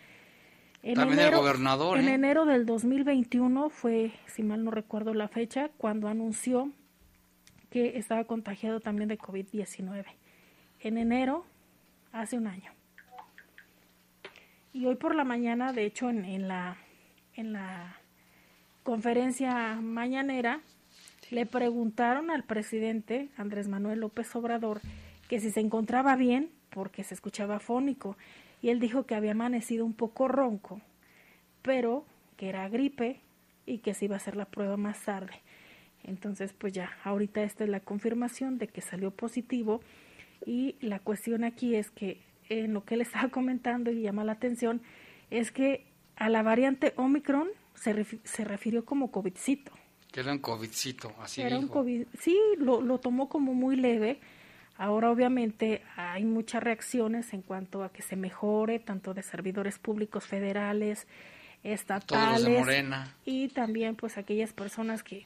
En 0.86 0.94
También 0.94 1.20
enero, 1.20 1.38
el 1.38 1.42
gobernador. 1.42 1.98
En 1.98 2.08
¿eh? 2.08 2.14
enero 2.14 2.46
del 2.46 2.68
2021 2.68 3.72
fue, 3.72 4.12
si 4.28 4.44
mal 4.44 4.64
no 4.64 4.70
recuerdo 4.70 5.16
la 5.16 5.28
fecha, 5.28 5.72
cuando 5.78 6.08
anunció 6.08 6.70
que 7.72 7.98
estaba 7.98 8.26
contagiado 8.26 8.80
también 8.80 9.10
de 9.10 9.18
COVID-19. 9.18 10.06
En 10.82 11.00
enero, 11.00 11.44
hace 12.12 12.38
un 12.38 12.46
año. 12.46 12.72
Y 14.74 14.86
hoy 14.86 14.94
por 14.96 15.16
la 15.16 15.24
mañana, 15.24 15.74
de 15.74 15.86
hecho, 15.86 16.12
en, 16.12 16.24
en 16.24 16.48
la, 16.48 16.78
en 17.34 17.54
la 17.54 18.00
conferencia 18.84 19.80
mañanera, 19.82 20.62
le 21.32 21.48
preguntaron 21.48 22.30
al 22.30 22.44
presidente 22.44 23.30
Andrés 23.38 23.68
Manuel 23.68 24.02
López 24.02 24.36
Obrador 24.36 24.82
que 25.28 25.40
si 25.40 25.50
se 25.50 25.62
encontraba 25.62 26.16
bien, 26.16 26.52
porque 26.70 27.04
se 27.04 27.16
escuchaba 27.16 27.60
fónico, 27.60 28.18
y 28.66 28.72
él 28.72 28.80
dijo 28.80 29.06
que 29.06 29.14
había 29.14 29.34
amanecido 29.34 29.86
un 29.86 29.94
poco 29.94 30.28
ronco, 30.28 30.82
pero 31.62 32.04
que 32.36 32.50
era 32.50 32.68
gripe 32.68 33.22
y 33.68 33.78
que 33.78 33.94
se 33.94 34.06
iba 34.06 34.16
a 34.16 34.18
hacer 34.18 34.36
la 34.36 34.46
prueba 34.46 34.76
más 34.76 35.04
tarde. 35.06 35.34
Entonces, 36.04 36.52
pues 36.52 36.74
ya, 36.74 36.90
ahorita 37.04 37.44
esta 37.44 37.64
es 37.64 37.70
la 37.70 37.82
confirmación 37.82 38.58
de 38.58 38.68
que 38.68 38.82
salió 38.82 39.12
positivo 39.12 39.82
y 40.48 40.78
la 40.82 40.98
cuestión 40.98 41.44
aquí 41.44 41.76
es 41.76 41.92
que 41.92 42.24
en 42.50 42.74
lo 42.74 42.84
que 42.86 42.96
él 42.96 43.02
estaba 43.02 43.30
comentando 43.30 43.92
y 43.92 44.02
llama 44.02 44.24
la 44.24 44.32
atención 44.32 44.82
es 45.30 45.52
que 45.52 45.86
a 46.16 46.28
la 46.30 46.42
variante 46.42 46.94
Omicron 46.96 47.50
se, 47.76 48.04
se 48.24 48.46
refirió 48.46 48.84
como 48.84 49.12
COVIDcito. 49.12 49.74
Que 50.12 50.22
era 50.22 50.32
un 50.32 50.40
COVIDcito, 50.40 51.14
así 51.20 51.42
era 51.42 51.58
dijo. 51.58 51.62
Un 51.62 51.68
COVID, 51.68 52.08
sí, 52.20 52.36
lo, 52.58 52.82
lo 52.82 52.98
tomó 52.98 53.30
como 53.30 53.54
muy 53.54 53.76
leve. 53.76 54.20
Ahora 54.78 55.10
obviamente 55.10 55.82
hay 55.96 56.26
muchas 56.26 56.62
reacciones 56.62 57.34
en 57.34 57.42
cuanto 57.42 57.84
a 57.84 57.92
que 57.92 58.02
se 58.02 58.16
mejore, 58.16 58.80
tanto 58.80 59.14
de 59.14 59.24
servidores 59.24 59.80
públicos 59.80 60.26
federales, 60.26 61.08
estatales 61.64 62.68
y 63.26 63.48
también 63.50 63.96
pues 63.96 64.18
aquellas 64.18 64.54
personas 64.54 65.02
que, 65.02 65.26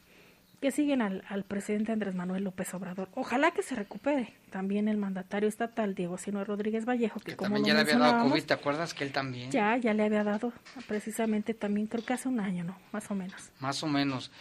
que 0.61 0.71
siguen 0.71 1.01
al, 1.01 1.23
al, 1.27 1.43
presidente 1.43 1.91
Andrés 1.91 2.15
Manuel 2.15 2.43
López 2.43 2.73
Obrador. 2.73 3.09
Ojalá 3.15 3.51
que 3.51 3.63
se 3.63 3.75
recupere 3.75 4.33
también 4.51 4.87
el 4.87 4.97
mandatario 4.97 5.49
estatal 5.49 5.95
Diego 5.95 6.17
Sino 6.17 6.43
Rodríguez 6.43 6.85
Vallejo, 6.85 7.19
que, 7.19 7.31
que 7.31 7.35
como 7.35 7.55
también 7.55 7.65
ya 7.65 7.73
le 7.73 7.91
había 7.91 7.97
dado 7.97 8.29
COVID, 8.29 8.43
¿te 8.43 8.53
acuerdas 8.53 8.93
que 8.93 9.03
él 9.03 9.11
también? 9.11 9.51
Ya, 9.51 9.77
ya 9.77 9.93
le 9.93 10.03
había 10.03 10.23
dado 10.23 10.53
precisamente 10.87 11.53
también, 11.53 11.87
creo 11.87 12.05
que 12.05 12.13
hace 12.13 12.29
un 12.29 12.39
año, 12.39 12.63
¿no? 12.63 12.77
Más 12.91 13.09
o 13.09 13.15
menos. 13.15 13.49
Más 13.59 13.83
o 13.83 13.87
menos. 13.87 14.31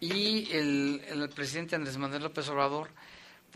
Y 0.00 0.48
el, 0.52 1.02
el 1.08 1.28
presidente 1.30 1.76
Andrés 1.76 1.96
Manuel 1.96 2.22
López 2.22 2.48
Obrador 2.48 2.88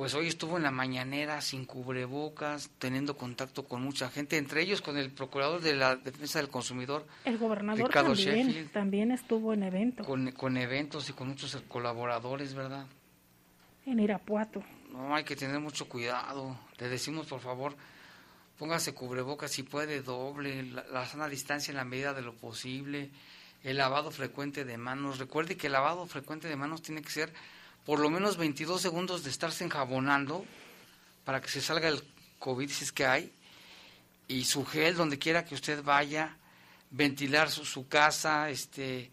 pues 0.01 0.15
hoy 0.15 0.29
estuvo 0.29 0.57
en 0.57 0.63
la 0.63 0.71
mañanera 0.71 1.43
sin 1.43 1.67
cubrebocas, 1.67 2.71
teniendo 2.79 3.19
contacto 3.19 3.67
con 3.67 3.83
mucha 3.83 4.09
gente, 4.09 4.39
entre 4.39 4.63
ellos 4.63 4.81
con 4.81 4.97
el 4.97 5.11
procurador 5.11 5.61
de 5.61 5.75
la 5.75 5.95
defensa 5.95 6.39
del 6.39 6.49
consumidor. 6.49 7.07
El 7.27 7.37
gobernador 7.37 7.89
Ricardo 7.89 8.15
también, 8.15 8.47
Sheffield, 8.47 8.73
también 8.73 9.11
estuvo 9.11 9.53
en 9.53 9.63
eventos. 9.63 10.07
Con, 10.07 10.33
con, 10.33 10.57
eventos 10.57 11.11
y 11.11 11.13
con 11.13 11.29
muchos 11.29 11.55
colaboradores, 11.69 12.55
¿verdad? 12.55 12.87
En 13.85 14.01
Irapuato. 14.01 14.65
No, 14.91 15.15
hay 15.15 15.23
que 15.23 15.37
tener 15.37 15.61
mucho 15.61 15.87
cuidado. 15.87 16.59
Le 16.79 16.89
decimos, 16.89 17.27
por 17.27 17.41
favor, 17.41 17.77
póngase 18.57 18.95
cubrebocas 18.95 19.51
si 19.51 19.65
puede 19.65 20.01
doble, 20.01 20.63
la, 20.63 20.83
la 20.91 21.05
sana 21.05 21.29
distancia 21.29 21.73
en 21.73 21.77
la 21.77 21.85
medida 21.85 22.15
de 22.15 22.23
lo 22.23 22.33
posible, 22.33 23.11
el 23.65 23.77
lavado 23.77 24.11
frecuente 24.11 24.65
de 24.65 24.79
manos. 24.79 25.19
Recuerde 25.19 25.59
que 25.59 25.67
el 25.67 25.75
lavado 25.75 26.07
frecuente 26.07 26.49
de 26.49 26.57
manos 26.57 26.81
tiene 26.81 27.03
que 27.03 27.11
ser 27.11 27.35
por 27.85 27.99
lo 27.99 28.11
menos 28.11 28.37
22 28.37 28.81
segundos 28.81 29.25
de 29.25 29.31
estarse 29.31 29.64
enjabonando 29.64 30.45
para 31.25 31.40
que 31.40 31.49
se 31.49 31.61
salga 31.61 31.88
el 31.88 32.03
COVID 32.38 32.71
si 32.71 32.85
es 32.85 32.93
que 32.93 33.07
hay, 33.07 33.33
y 34.29 34.45
su 34.45 34.64
gel 34.64 34.97
donde 34.97 35.19
quiera 35.19 35.45
que 35.45 35.55
usted 35.55 35.83
vaya, 35.83 36.37
ventilar 36.90 37.51
su, 37.51 37.88
casa, 37.88 38.51
este, 38.51 39.11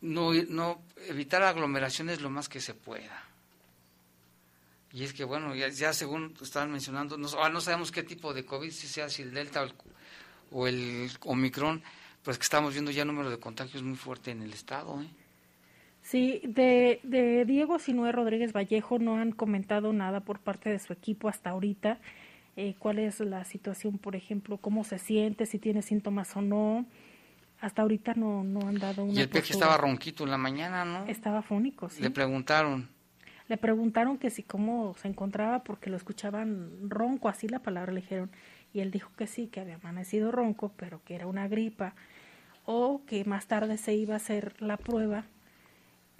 no, 0.00 0.32
no 0.32 0.82
evitar 1.08 1.42
aglomeraciones 1.42 2.20
lo 2.20 2.30
más 2.30 2.48
que 2.48 2.60
se 2.60 2.74
pueda. 2.74 3.24
Y 4.92 5.04
es 5.04 5.12
que, 5.12 5.24
bueno, 5.24 5.54
ya, 5.54 5.92
según 5.92 6.34
estaban 6.42 6.72
mencionando, 6.72 7.16
no, 7.16 7.28
ah, 7.40 7.48
no, 7.48 7.60
sabemos 7.60 7.92
qué 7.92 8.02
tipo 8.02 8.34
de 8.34 8.44
COVID, 8.44 8.72
si 8.72 8.88
sea 8.88 9.08
si 9.08 9.22
el 9.22 9.32
Delta 9.32 9.68
o 10.50 10.66
el, 10.66 11.10
Omicron, 11.20 11.82
pues 12.24 12.38
que 12.38 12.42
estamos 12.42 12.72
viendo 12.72 12.90
ya 12.90 13.04
número 13.04 13.30
de 13.30 13.38
contagios 13.38 13.82
muy 13.82 13.96
fuerte 13.96 14.32
en 14.32 14.42
el 14.42 14.52
estado. 14.52 15.00
¿eh? 15.00 15.08
Sí, 16.10 16.40
de, 16.42 16.98
de 17.04 17.44
Diego 17.44 17.78
Sinue 17.78 18.10
Rodríguez 18.10 18.52
Vallejo 18.52 18.98
no 18.98 19.18
han 19.18 19.30
comentado 19.30 19.92
nada 19.92 20.18
por 20.18 20.40
parte 20.40 20.68
de 20.68 20.80
su 20.80 20.92
equipo 20.92 21.28
hasta 21.28 21.50
ahorita. 21.50 21.98
Eh, 22.56 22.74
cuál 22.80 22.98
es 22.98 23.20
la 23.20 23.44
situación, 23.44 23.96
por 23.96 24.16
ejemplo, 24.16 24.56
cómo 24.56 24.82
se 24.82 24.98
siente, 24.98 25.46
si 25.46 25.60
tiene 25.60 25.82
síntomas 25.82 26.36
o 26.36 26.42
no. 26.42 26.84
Hasta 27.60 27.82
ahorita 27.82 28.14
no, 28.14 28.42
no 28.42 28.66
han 28.66 28.80
dado 28.80 29.04
una. 29.04 29.12
Y 29.12 29.20
el 29.20 29.28
peje 29.28 29.52
estaba 29.52 29.76
ronquito 29.76 30.24
en 30.24 30.30
la 30.30 30.36
mañana, 30.36 30.84
¿no? 30.84 31.06
Estaba 31.06 31.42
fónico, 31.42 31.88
sí. 31.88 32.02
Le 32.02 32.10
preguntaron. 32.10 32.88
Le 33.46 33.56
preguntaron 33.56 34.18
que 34.18 34.30
si 34.30 34.42
cómo 34.42 34.96
se 35.00 35.06
encontraba 35.06 35.62
porque 35.62 35.90
lo 35.90 35.96
escuchaban 35.96 36.90
ronco, 36.90 37.28
así 37.28 37.46
la 37.46 37.60
palabra 37.60 37.92
le 37.92 38.00
dijeron. 38.00 38.32
Y 38.74 38.80
él 38.80 38.90
dijo 38.90 39.12
que 39.16 39.28
sí, 39.28 39.46
que 39.46 39.60
había 39.60 39.76
amanecido 39.76 40.32
ronco, 40.32 40.72
pero 40.76 41.04
que 41.04 41.14
era 41.14 41.28
una 41.28 41.46
gripa. 41.46 41.94
O 42.64 43.02
que 43.06 43.24
más 43.24 43.46
tarde 43.46 43.76
se 43.76 43.94
iba 43.94 44.14
a 44.14 44.16
hacer 44.16 44.60
la 44.60 44.76
prueba 44.76 45.24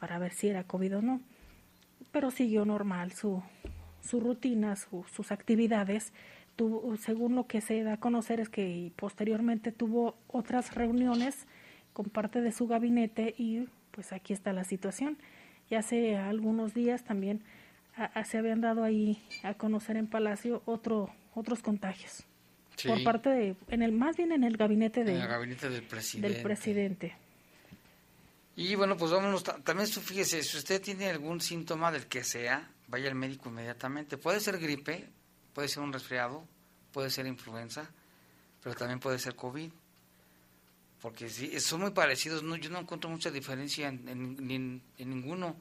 para 0.00 0.18
ver 0.18 0.32
si 0.32 0.48
era 0.48 0.64
COVID 0.64 0.96
o 0.96 1.02
no. 1.02 1.20
Pero 2.10 2.30
siguió 2.30 2.64
normal 2.64 3.12
su, 3.12 3.42
su 4.00 4.18
rutina, 4.18 4.74
su, 4.74 5.04
sus 5.14 5.30
actividades. 5.30 6.12
Tuvo, 6.56 6.96
según 6.96 7.36
lo 7.36 7.46
que 7.46 7.60
se 7.60 7.82
da 7.84 7.94
a 7.94 8.00
conocer 8.00 8.40
es 8.40 8.48
que 8.48 8.92
posteriormente 8.96 9.70
tuvo 9.70 10.16
otras 10.26 10.74
reuniones 10.74 11.46
con 11.92 12.06
parte 12.06 12.40
de 12.40 12.50
su 12.50 12.66
gabinete 12.66 13.34
y 13.38 13.68
pues 13.92 14.12
aquí 14.12 14.32
está 14.32 14.52
la 14.52 14.64
situación. 14.64 15.18
Ya 15.68 15.78
hace 15.80 16.16
algunos 16.16 16.74
días 16.74 17.04
también 17.04 17.42
a, 17.96 18.06
a, 18.06 18.24
se 18.24 18.38
habían 18.38 18.60
dado 18.60 18.82
ahí 18.82 19.22
a 19.42 19.54
conocer 19.54 19.96
en 19.96 20.06
Palacio 20.06 20.62
otro, 20.64 21.10
otros 21.34 21.62
contagios. 21.62 22.24
Sí. 22.76 22.88
Por 22.88 23.04
parte 23.04 23.28
de, 23.28 23.56
en 23.68 23.82
el, 23.82 23.92
más 23.92 24.16
bien 24.16 24.32
en 24.32 24.42
el 24.42 24.56
gabinete, 24.56 25.04
de, 25.04 25.16
en 25.16 25.20
el 25.20 25.28
gabinete 25.28 25.68
del 25.68 25.82
presidente. 25.82 26.34
Del 26.34 26.42
presidente. 26.42 27.16
Y 28.62 28.74
bueno, 28.74 28.94
pues 28.94 29.10
vámonos, 29.10 29.42
también 29.42 29.88
fíjese, 29.88 30.42
si 30.42 30.58
usted 30.58 30.82
tiene 30.82 31.08
algún 31.08 31.40
síntoma 31.40 31.90
del 31.90 32.08
que 32.08 32.22
sea, 32.22 32.70
vaya 32.88 33.08
al 33.08 33.14
médico 33.14 33.48
inmediatamente. 33.48 34.18
Puede 34.18 34.38
ser 34.38 34.58
gripe, 34.58 35.08
puede 35.54 35.66
ser 35.66 35.82
un 35.82 35.90
resfriado, 35.90 36.46
puede 36.92 37.08
ser 37.08 37.26
influenza, 37.26 37.90
pero 38.62 38.74
también 38.74 39.00
puede 39.00 39.18
ser 39.18 39.34
COVID. 39.34 39.70
Porque 41.00 41.30
sí, 41.30 41.58
son 41.58 41.80
muy 41.80 41.92
parecidos, 41.92 42.42
no, 42.42 42.54
yo 42.56 42.68
no 42.68 42.80
encuentro 42.80 43.08
mucha 43.08 43.30
diferencia 43.30 43.88
en, 43.88 44.06
en, 44.06 44.50
en, 44.50 44.82
en 44.98 45.08
ninguno. 45.08 45.56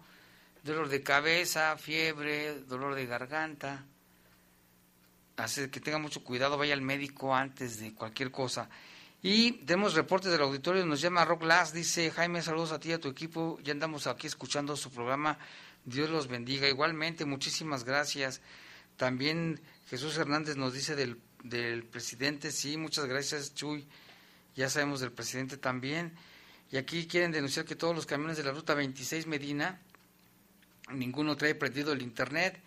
Dolor 0.62 0.90
de 0.90 1.02
cabeza, 1.02 1.78
fiebre, 1.78 2.60
dolor 2.64 2.96
de 2.96 3.06
garganta. 3.06 3.86
Hace 5.38 5.72
que 5.72 5.80
tenga 5.80 6.00
mucho 6.00 6.22
cuidado, 6.22 6.58
vaya 6.58 6.74
al 6.74 6.82
médico 6.82 7.34
antes 7.34 7.80
de 7.80 7.94
cualquier 7.94 8.30
cosa. 8.30 8.70
Y 9.22 9.52
tenemos 9.66 9.96
reportes 9.96 10.32
del 10.32 10.42
auditorio, 10.42 10.86
nos 10.86 11.02
llama 11.02 11.26
Rock 11.26 11.42
Glass, 11.42 11.74
dice 11.74 12.10
Jaime, 12.10 12.42
saludos 12.42 12.72
a 12.72 12.80
ti 12.80 12.90
y 12.90 12.94
a 12.94 13.02
tu 13.02 13.10
equipo, 13.10 13.60
ya 13.62 13.74
andamos 13.74 14.08
aquí 14.08 14.28
escuchando 14.28 14.78
su 14.78 14.92
programa, 14.92 15.38
Dios 15.84 16.10
los 16.10 16.28
bendiga. 16.28 16.70
Igualmente, 16.70 17.26
muchísimas 17.26 17.84
gracias. 17.84 18.40
También 18.96 19.60
Jesús 19.90 20.18
Hernández 20.18 20.56
nos 20.56 20.74
dice 20.74 20.96
del, 20.96 21.20
del 21.44 21.84
presidente, 21.84 22.52
sí, 22.52 22.78
muchas 22.78 23.08
gracias 23.08 23.54
Chuy, 23.54 23.86
ya 24.56 24.70
sabemos 24.70 25.02
del 25.02 25.12
presidente 25.12 25.58
también. 25.58 26.14
Y 26.72 26.78
aquí 26.78 27.06
quieren 27.06 27.32
denunciar 27.32 27.66
que 27.66 27.76
todos 27.76 27.94
los 27.94 28.06
camiones 28.06 28.38
de 28.38 28.44
la 28.44 28.52
ruta 28.52 28.74
26 28.74 29.28
Medina, 29.28 29.82
ninguno 30.94 31.36
trae 31.36 31.56
prendido 31.56 31.92
el 31.92 32.02
internet. 32.02 32.62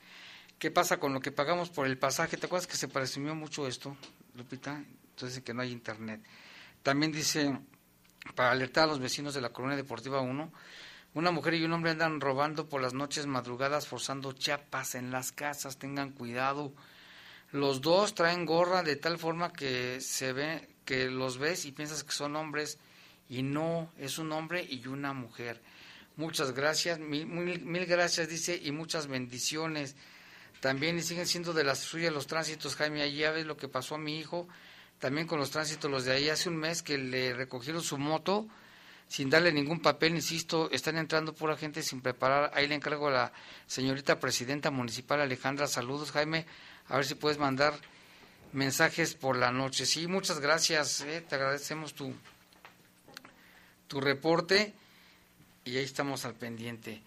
¿Qué 0.59 0.71
pasa 0.71 0.99
con 0.99 1.15
lo 1.15 1.21
que 1.21 1.33
pagamos 1.33 1.71
por 1.71 1.87
el 1.87 1.97
pasaje? 1.97 2.37
¿Te 2.37 2.45
acuerdas 2.45 2.67
que 2.67 2.77
se 2.77 2.89
presumió 2.89 3.35
mucho 3.35 3.67
esto, 3.67 3.97
Lupita? 4.35 4.85
Entonces 5.15 5.43
que 5.43 5.55
no 5.55 5.63
hay 5.63 5.71
internet. 5.71 6.21
También 6.83 7.13
dice, 7.13 7.59
para 8.35 8.51
alertar 8.51 8.85
a 8.85 8.87
los 8.89 9.01
vecinos 9.01 9.35
de 9.35 9.41
la 9.41 9.51
Colonia 9.51 9.77
Deportiva 9.77 10.21
1, 10.21 10.53
una 11.15 11.31
mujer 11.31 11.55
y 11.55 11.65
un 11.65 11.73
hombre 11.73 11.91
andan 11.91 12.21
robando 12.21 12.69
por 12.69 12.81
las 12.81 12.95
noches 12.95 13.27
madrugadas, 13.27 13.87
forzando 13.87 14.33
chapas 14.33 14.95
en 14.95 15.11
las 15.11 15.31
casas, 15.31 15.79
tengan 15.79 16.11
cuidado. 16.11 16.73
Los 17.51 17.83
dos 17.83 18.15
traen 18.15 18.47
gorra 18.47 18.83
de 18.83 18.97
tal 18.97 19.19
forma 19.19 19.53
que 19.53 20.01
se 20.01 20.33
ve, 20.33 20.69
que 20.87 21.11
los 21.11 21.37
ves 21.37 21.67
y 21.67 21.73
piensas 21.73 22.03
que 22.03 22.13
son 22.13 22.35
hombres, 22.35 22.79
y 23.29 23.43
no, 23.43 23.93
es 23.99 24.19
un 24.19 24.33
hombre 24.33 24.67
y 24.69 24.87
una 24.87 25.13
mujer. 25.13 25.61
Muchas 26.17 26.53
gracias, 26.53 26.99
mil, 26.99 27.27
mil, 27.27 27.61
mil 27.63 27.87
gracias, 27.87 28.29
dice, 28.29 28.59
y 28.63 28.73
muchas 28.73 29.07
bendiciones. 29.07 29.97
También 30.61 31.03
siguen 31.03 31.27
siendo 31.27 31.53
de 31.53 31.65
las 31.65 31.79
suyas 31.79 32.13
los 32.13 32.27
tránsitos, 32.27 32.77
Jaime, 32.77 33.03
allí 33.03 33.19
ya 33.19 33.31
ves 33.31 33.47
lo 33.47 33.57
que 33.57 33.69
pasó 33.69 33.97
a 33.97 33.99
mi 33.99 34.19
hijo, 34.19 34.49
también 35.03 35.27
con 35.27 35.41
los 35.41 35.51
tránsitos, 35.51 35.91
los 35.91 36.05
de 36.05 36.13
ahí 36.13 36.29
hace 36.29 36.49
un 36.49 36.59
mes 36.59 36.81
que 36.81 36.97
le 36.97 37.35
recogieron 37.35 37.83
su 37.83 37.99
moto, 37.99 38.47
sin 39.09 39.31
darle 39.31 39.53
ningún 39.53 39.81
papel, 39.81 40.15
insisto, 40.15 40.71
están 40.71 40.97
entrando 40.97 41.35
pura 41.35 41.57
gente 41.57 41.83
sin 41.83 42.01
preparar. 42.01 42.53
Ahí 42.55 42.69
le 42.69 42.77
encargo 42.77 43.09
a 43.09 43.11
la 43.11 43.33
señorita 43.67 44.21
presidenta 44.21 44.71
municipal 44.71 45.21
Alejandra, 45.21 45.67
saludos 45.67 46.13
Jaime, 46.13 46.47
a 46.87 46.95
ver 46.95 47.05
si 47.05 47.17
puedes 47.17 47.39
mandar 47.39 47.75
mensajes 48.53 49.17
por 49.17 49.37
la 49.37 49.51
noche. 49.51 49.87
Sí, 49.87 50.07
muchas 50.07 50.39
gracias, 50.39 51.01
eh, 51.01 51.21
te 51.29 51.35
agradecemos 51.35 51.95
tu, 51.95 52.15
tu 53.89 54.01
reporte 54.01 54.73
y 55.65 55.79
ahí 55.79 55.85
estamos 55.85 56.25
al 56.25 56.35
pendiente. 56.35 57.03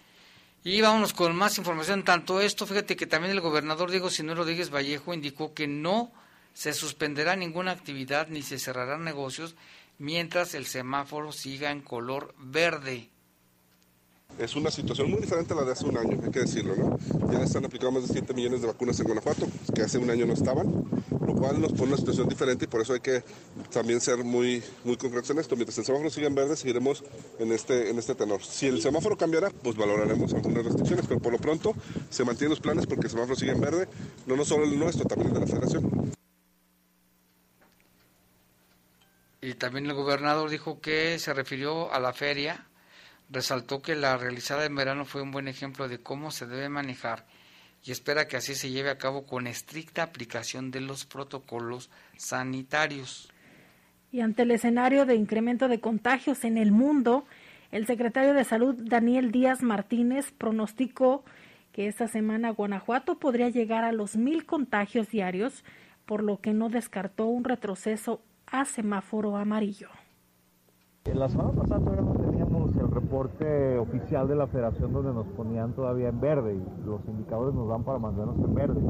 Y 0.66 0.82
vámonos 0.82 1.14
con 1.14 1.34
más 1.34 1.58
información. 1.58 2.04
Tanto 2.04 2.42
esto, 2.42 2.68
fíjate 2.68 2.98
que 2.98 3.08
también 3.08 3.32
el 3.32 3.40
gobernador 3.40 3.90
Diego 3.90 4.10
Sinero 4.10 4.42
Rodríguez 4.42 4.70
Vallejo 4.70 5.14
indicó 5.14 5.54
que 5.54 5.66
no 5.66 6.12
se 6.56 6.74
suspenderá 6.74 7.36
ninguna 7.36 7.72
actividad 7.72 8.30
ni 8.30 8.41
se 8.41 8.58
cerrarán 8.58 9.04
negocios 9.04 9.56
mientras 10.00 10.56
el 10.56 10.65
semáforo 10.65 11.32
siga 11.32 11.70
en 11.70 11.82
color 11.82 12.34
verde. 12.39 13.10
Es 14.39 14.56
una 14.56 14.72
situación 14.72 15.12
muy 15.12 15.22
diferente 15.22 15.54
a 15.54 15.58
la 15.58 15.63
de 15.63 15.74
hace 15.74 15.86
un 15.86 15.98
año, 15.98 16.20
hay 16.24 16.32
que 16.32 16.39
decirlo, 16.39 16.76
¿no? 16.76 16.98
Ya 17.32 17.44
están 17.44 17.63
aplicando 17.63 18.00
más 18.00 18.08
de 18.08 18.13
7 18.13 18.34
millones 18.34 18.62
de 18.62 18.68
vacunas 18.68 19.00
en 19.00 19.06
Guanajuato, 19.06 19.48
que 19.74 19.82
hace 19.82 19.98
un 19.98 20.10
año 20.10 20.26
no 20.26 20.34
estaban, 20.34 20.68
lo 21.26 21.36
cual 21.36 21.62
nos 21.62 21.74
pone 21.74 21.89
una 21.89 21.98
situación 21.98 22.28
diferente 22.28 22.65
y 22.65 22.68
por 22.68 22.82
eso 22.82 22.94
hay 22.94 23.02
que 23.02 23.24
también 23.72 24.02
ser 24.02 24.24
muy, 24.24 24.63
muy 24.84 24.96
concretos 24.96 25.30
en 25.32 25.39
esto. 25.39 25.56
Mientras 25.56 25.78
el 25.78 25.86
semáforo 25.86 26.10
siga 26.10 26.28
en 26.28 26.36
verde, 26.36 26.56
seguiremos 26.56 27.04
en 27.39 27.52
este, 27.52 27.89
en 27.89 28.00
este 28.00 28.15
tenor. 28.15 28.44
Si 28.44 28.68
el 28.68 28.82
semáforo 28.82 29.18
cambiara, 29.18 29.50
pues 29.50 29.76
valoraremos 29.76 30.34
algunas 30.34 30.65
restricciones, 30.65 31.06
pero 31.06 31.20
por 31.20 31.34
lo 31.34 31.38
pronto 31.38 31.74
se 32.10 32.24
mantienen 32.24 32.52
los 32.52 32.62
planes 32.62 32.88
porque 32.88 33.08
el 33.08 33.12
semáforo 33.12 33.36
sigue 33.36 33.52
en 33.52 33.62
verde, 33.62 33.88
no, 34.26 34.36
no 34.38 34.46
solo 34.46 34.63
el 34.63 34.80
nuestro, 34.80 35.06
también 35.06 35.30
el 35.30 35.34
de 35.36 35.39
la 35.41 35.48
federación. 35.48 36.15
Y 39.46 39.54
también 39.54 39.86
el 39.86 39.94
gobernador 39.94 40.50
dijo 40.50 40.82
que 40.82 41.20
se 41.20 41.32
refirió 41.32 41.94
a 41.94 42.00
la 42.00 42.14
feria 42.14 42.66
resaltó 43.30 43.82
que 43.84 43.96
la 43.96 44.18
realizada 44.18 44.66
en 44.66 44.76
verano 44.76 45.06
fue 45.06 45.22
un 45.22 45.30
buen 45.30 45.48
ejemplo 45.48 45.88
de 45.88 46.00
cómo 46.00 46.32
se 46.32 46.48
debe 46.48 46.68
manejar 46.68 47.26
y 47.84 47.92
espera 47.92 48.28
que 48.28 48.38
así 48.38 48.56
se 48.56 48.72
lleve 48.72 48.90
a 48.90 48.98
cabo 48.98 49.28
con 49.28 49.46
estricta 49.46 50.02
aplicación 50.02 50.72
de 50.72 50.82
los 50.82 51.06
protocolos 51.06 51.92
sanitarios. 52.18 53.32
Y 54.12 54.22
ante 54.22 54.42
el 54.42 54.52
escenario 54.52 55.06
de 55.06 55.14
incremento 55.14 55.68
de 55.68 55.80
contagios 55.80 56.44
en 56.44 56.58
el 56.58 56.72
mundo, 56.72 57.26
el 57.72 57.86
secretario 57.86 58.34
de 58.34 58.46
Salud 58.46 58.76
Daniel 58.76 59.32
Díaz 59.32 59.62
Martínez 59.62 60.32
pronosticó 60.32 61.24
que 61.72 61.88
esta 61.88 62.08
semana 62.08 62.50
Guanajuato 62.50 63.20
podría 63.20 63.50
llegar 63.50 63.84
a 63.84 63.92
los 63.92 64.16
mil 64.16 64.48
contagios 64.48 65.10
diarios, 65.10 65.64
por 66.08 66.24
lo 66.24 66.42
que 66.42 66.54
no 66.54 66.70
descartó 66.70 67.26
un 67.26 67.44
retroceso 67.44 68.24
a 68.52 68.66
semáforo 68.66 69.36
amarillo. 69.36 69.88
La 71.14 71.30
semana 71.30 71.52
pasada 71.52 71.82
todavía 71.82 72.02
no 72.02 72.14
teníamos 72.14 72.76
el 72.76 72.90
reporte 72.90 73.78
oficial 73.78 74.28
de 74.28 74.36
la 74.36 74.48
federación 74.48 74.92
donde 74.92 75.14
nos 75.14 75.28
ponían 75.28 75.74
todavía 75.74 76.10
en 76.10 76.20
verde 76.20 76.56
y 76.56 76.86
los 76.86 77.08
indicadores 77.08 77.54
nos 77.54 77.70
dan 77.70 77.84
para 77.84 78.00
mantenernos 78.00 78.40
en 78.40 78.56
verde. 78.56 78.82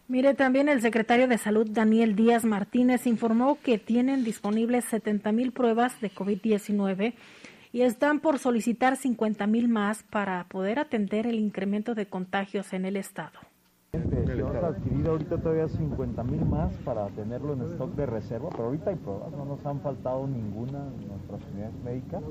Mire, 0.06 0.34
también 0.34 0.68
el 0.68 0.82
secretario 0.82 1.28
de 1.28 1.38
Salud, 1.38 1.66
Daniel 1.70 2.16
Díaz 2.16 2.44
Martínez, 2.44 3.06
informó 3.06 3.58
que 3.62 3.78
tienen 3.78 4.24
disponibles 4.24 4.84
70 4.86 5.32
mil 5.32 5.52
pruebas 5.52 6.00
de 6.00 6.12
COVID-19 6.12 7.14
y 7.72 7.82
están 7.82 8.20
por 8.20 8.38
solicitar 8.38 8.96
50 8.96 9.46
mil 9.46 9.68
más 9.68 10.02
para 10.02 10.44
poder 10.44 10.78
atender 10.78 11.26
el 11.26 11.38
incremento 11.38 11.94
de 11.94 12.06
contagios 12.06 12.72
en 12.72 12.84
el 12.84 12.96
estado. 12.96 13.38
Hemos 13.92 14.54
adquirido 14.62 15.10
ahorita 15.10 15.38
todavía 15.38 15.68
50 15.68 16.22
mil 16.22 16.44
más 16.44 16.72
para 16.84 17.08
tenerlo 17.08 17.54
en 17.54 17.62
stock 17.72 17.92
de 17.96 18.06
reserva, 18.06 18.48
pero 18.50 18.66
ahorita 18.66 18.90
hay 18.90 18.96
pruebas, 18.96 19.32
no 19.32 19.44
nos 19.44 19.66
han 19.66 19.80
faltado 19.80 20.28
ninguna 20.28 20.86
en 21.00 21.08
nuestras 21.08 21.40
unidades 21.52 21.74
médicas 21.82 22.22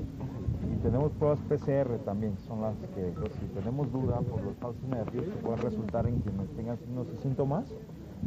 y 0.72 0.82
tenemos 0.82 1.12
pruebas 1.12 1.38
PCR 1.40 1.98
también, 1.98 2.38
son 2.46 2.62
las 2.62 2.74
que 2.94 3.12
pues, 3.14 3.32
si 3.34 3.46
tenemos 3.48 3.92
duda 3.92 4.20
por 4.22 4.42
los 4.42 4.56
falsos 4.56 4.82
negativos 4.84 5.26
que 5.26 5.36
pueden 5.42 5.60
resultar 5.60 6.06
en 6.06 6.20
quienes 6.20 6.48
tengan 6.56 6.78
signos 6.78 7.06
y 7.14 7.22
síntomas, 7.22 7.66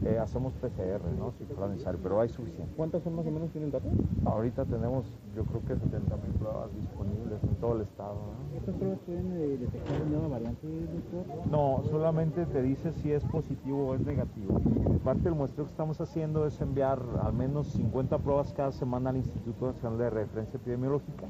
eh, 0.05 0.19
hacemos 0.19 0.53
PCR, 0.53 1.01
¿no? 1.17 1.31
Si 1.37 1.45
fuera 1.45 1.69
necesario, 1.71 1.99
pero 2.01 2.19
hay 2.19 2.29
suficiente. 2.29 2.73
¿Cuántas 2.75 3.03
son 3.03 3.15
más 3.15 3.25
o 3.25 3.31
menos 3.31 3.51
tienen 3.51 3.71
datos? 3.71 3.91
Ahorita 4.25 4.65
tenemos, 4.65 5.05
yo 5.35 5.43
creo 5.45 5.61
que 5.61 5.75
70 5.75 6.17
mil 6.17 6.33
pruebas 6.39 6.73
disponibles 6.75 7.43
en 7.43 7.55
todo 7.55 7.75
el 7.75 7.81
estado. 7.83 8.17
¿Estas 8.57 8.75
pruebas 8.75 8.99
pueden 9.05 9.31
eh, 9.33 9.57
detectar 9.57 10.05
nueva 10.07 10.27
variante, 10.27 10.67
doctor? 10.67 11.47
No, 11.49 11.83
solamente 11.89 12.45
te 12.45 12.61
dice 12.61 12.91
si 12.91 13.11
es 13.11 13.23
positivo 13.25 13.89
o 13.89 13.95
es 13.95 14.01
negativo. 14.01 14.59
Parte 15.03 15.23
del 15.23 15.35
muestreo 15.35 15.65
que 15.65 15.71
estamos 15.71 16.01
haciendo 16.01 16.45
es 16.47 16.59
enviar 16.59 16.99
al 17.21 17.33
menos 17.33 17.67
50 17.67 18.17
pruebas 18.17 18.53
cada 18.53 18.71
semana 18.71 19.11
al 19.11 19.17
Instituto 19.17 19.67
Nacional 19.67 19.99
de 19.99 20.09
Referencia 20.09 20.57
Epidemiológica 20.57 21.25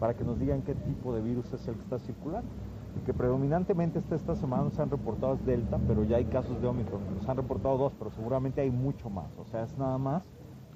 para 0.00 0.14
que 0.14 0.24
nos 0.24 0.38
digan 0.38 0.62
qué 0.62 0.74
tipo 0.74 1.14
de 1.14 1.22
virus 1.22 1.52
es 1.52 1.66
el 1.68 1.74
que 1.74 1.82
está 1.82 1.98
circulando 1.98 2.48
que 3.04 3.12
predominantemente 3.12 3.98
esta, 3.98 4.16
esta 4.16 4.36
semana 4.36 4.70
se 4.70 4.82
han 4.82 4.90
reportado 4.90 5.36
Delta, 5.36 5.78
pero 5.86 6.04
ya 6.04 6.16
hay 6.16 6.24
casos 6.26 6.60
de 6.60 6.66
Omicron. 6.66 7.16
Nos 7.16 7.28
han 7.28 7.36
reportado 7.36 7.76
dos, 7.76 7.92
pero 7.98 8.10
seguramente 8.10 8.60
hay 8.60 8.70
mucho 8.70 9.10
más. 9.10 9.30
O 9.38 9.44
sea, 9.44 9.64
es 9.64 9.76
nada 9.76 9.98
más 9.98 10.24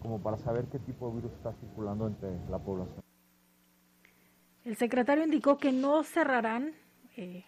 como 0.01 0.21
para 0.21 0.37
saber 0.39 0.67
qué 0.67 0.79
tipo 0.79 1.09
de 1.09 1.17
virus 1.17 1.33
está 1.33 1.53
circulando 1.55 2.07
entre 2.07 2.31
la 2.49 2.59
población. 2.59 3.01
El 4.65 4.77
secretario 4.77 5.25
indicó 5.25 5.59
que 5.59 5.73
no 5.73 6.03
cerrarán, 6.03 6.73
eh, 7.17 7.45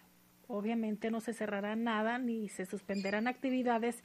obviamente 0.49 1.11
no 1.11 1.21
se 1.21 1.33
cerrará 1.33 1.77
nada 1.77 2.19
ni 2.19 2.49
se 2.49 2.67
suspenderán 2.67 3.27
actividades, 3.27 4.03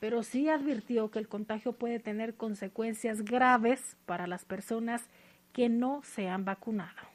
pero 0.00 0.22
sí 0.22 0.48
advirtió 0.48 1.10
que 1.10 1.18
el 1.18 1.28
contagio 1.28 1.72
puede 1.74 1.98
tener 1.98 2.34
consecuencias 2.34 3.22
graves 3.22 3.96
para 4.06 4.26
las 4.26 4.44
personas 4.44 5.08
que 5.52 5.68
no 5.68 6.02
se 6.02 6.28
han 6.28 6.44
vacunado 6.44 7.11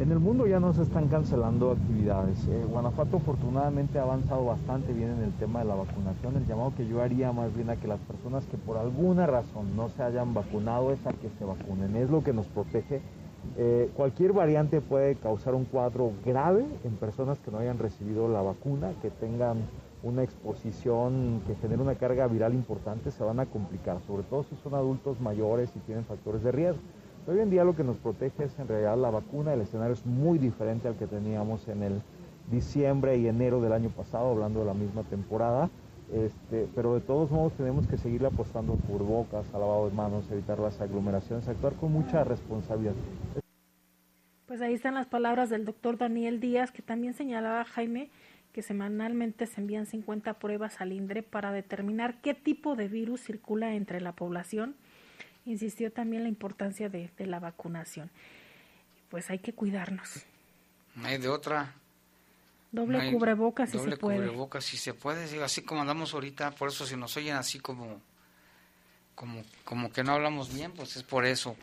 En 0.00 0.10
el 0.10 0.18
mundo 0.18 0.46
ya 0.46 0.58
no 0.58 0.72
se 0.72 0.82
están 0.82 1.08
cancelando 1.08 1.70
actividades. 1.70 2.46
Eh, 2.48 2.64
Guanajuato 2.68 3.18
afortunadamente 3.18 3.98
ha 3.98 4.02
avanzado 4.02 4.44
bastante 4.44 4.92
bien 4.92 5.10
en 5.10 5.22
el 5.22 5.32
tema 5.34 5.60
de 5.60 5.66
la 5.66 5.74
vacunación. 5.74 6.36
El 6.36 6.46
llamado 6.46 6.72
que 6.76 6.86
yo 6.86 7.02
haría 7.02 7.30
más 7.32 7.54
bien 7.54 7.70
a 7.70 7.76
que 7.76 7.86
las 7.86 8.00
personas 8.00 8.44
que 8.46 8.56
por 8.56 8.78
alguna 8.78 9.26
razón 9.26 9.76
no 9.76 9.88
se 9.90 10.02
hayan 10.02 10.34
vacunado 10.34 10.92
es 10.92 11.06
a 11.06 11.12
que 11.12 11.28
se 11.38 11.44
vacunen. 11.44 11.94
Es 11.96 12.10
lo 12.10 12.24
que 12.24 12.32
nos 12.32 12.46
protege. 12.46 13.00
Eh, 13.56 13.90
cualquier 13.94 14.32
variante 14.32 14.80
puede 14.80 15.14
causar 15.16 15.54
un 15.54 15.66
cuadro 15.66 16.12
grave 16.24 16.64
en 16.84 16.92
personas 16.96 17.38
que 17.38 17.50
no 17.50 17.58
hayan 17.58 17.78
recibido 17.78 18.28
la 18.28 18.42
vacuna, 18.42 18.92
que 19.02 19.10
tengan 19.10 19.58
una 20.02 20.22
exposición 20.24 21.42
que 21.46 21.54
genere 21.56 21.82
una 21.82 21.94
carga 21.94 22.26
viral 22.26 22.54
importante, 22.54 23.10
se 23.10 23.22
van 23.22 23.38
a 23.38 23.46
complicar, 23.46 23.98
sobre 24.06 24.24
todo 24.24 24.42
si 24.44 24.56
son 24.56 24.74
adultos 24.74 25.20
mayores 25.20 25.70
y 25.76 25.80
tienen 25.80 26.04
factores 26.04 26.42
de 26.42 26.50
riesgo. 26.50 26.82
Hoy 27.24 27.38
en 27.38 27.50
día 27.50 27.62
lo 27.62 27.76
que 27.76 27.84
nos 27.84 27.98
protege 27.98 28.44
es 28.44 28.58
en 28.58 28.66
realidad 28.66 28.96
la 28.96 29.10
vacuna, 29.10 29.54
el 29.54 29.60
escenario 29.60 29.92
es 29.92 30.04
muy 30.04 30.38
diferente 30.38 30.88
al 30.88 30.96
que 30.96 31.06
teníamos 31.06 31.68
en 31.68 31.84
el 31.84 32.02
diciembre 32.50 33.16
y 33.16 33.28
enero 33.28 33.60
del 33.60 33.72
año 33.72 33.90
pasado, 33.90 34.32
hablando 34.32 34.58
de 34.60 34.66
la 34.66 34.74
misma 34.74 35.04
temporada, 35.04 35.70
este, 36.12 36.66
pero 36.74 36.94
de 36.94 37.00
todos 37.00 37.30
modos 37.30 37.52
tenemos 37.52 37.86
que 37.86 37.96
seguir 37.96 38.26
apostando 38.26 38.74
por 38.74 39.04
bocas, 39.04 39.46
al 39.54 39.60
lavado 39.60 39.88
de 39.88 39.94
manos, 39.94 40.28
evitar 40.32 40.58
las 40.58 40.80
aglomeraciones, 40.80 41.46
actuar 41.46 41.74
con 41.74 41.92
mucha 41.92 42.24
responsabilidad. 42.24 42.94
Pues 44.46 44.60
ahí 44.60 44.74
están 44.74 44.94
las 44.94 45.06
palabras 45.06 45.48
del 45.48 45.64
doctor 45.64 45.98
Daniel 45.98 46.40
Díaz, 46.40 46.72
que 46.72 46.82
también 46.82 47.14
señalaba 47.14 47.64
Jaime 47.64 48.10
que 48.52 48.62
semanalmente 48.62 49.46
se 49.46 49.60
envían 49.60 49.86
50 49.86 50.34
pruebas 50.34 50.80
al 50.80 50.92
INDRE 50.92 51.22
para 51.22 51.52
determinar 51.52 52.20
qué 52.20 52.34
tipo 52.34 52.76
de 52.76 52.88
virus 52.88 53.22
circula 53.22 53.74
entre 53.74 54.00
la 54.00 54.12
población 54.12 54.76
insistió 55.44 55.92
también 55.92 56.22
la 56.22 56.28
importancia 56.28 56.88
de, 56.88 57.10
la 57.18 57.40
vacunación. 57.40 58.10
Pues 59.10 59.30
hay 59.30 59.38
que 59.38 59.52
cuidarnos. 59.52 60.24
No 60.94 61.06
hay 61.06 61.18
de 61.18 61.28
otra. 61.28 61.74
Doble 62.70 63.12
cubrebocas 63.12 63.70
si 63.70 63.78
se 63.78 63.96
puede. 63.96 64.16
Doble 64.16 64.28
cubrebocas 64.28 64.64
si 64.64 64.76
se 64.76 64.94
puede, 64.94 65.42
así 65.42 65.62
como 65.62 65.82
andamos 65.82 66.14
ahorita, 66.14 66.52
por 66.52 66.70
eso 66.70 66.86
si 66.86 66.96
nos 66.96 67.16
oyen 67.18 67.36
así 67.36 67.58
como, 67.58 68.00
como, 69.14 69.42
como 69.64 69.92
que 69.92 70.02
no 70.02 70.12
hablamos 70.12 70.54
bien, 70.54 70.72
pues 70.72 70.96
es 70.96 71.02
por 71.02 71.26
eso. 71.26 71.56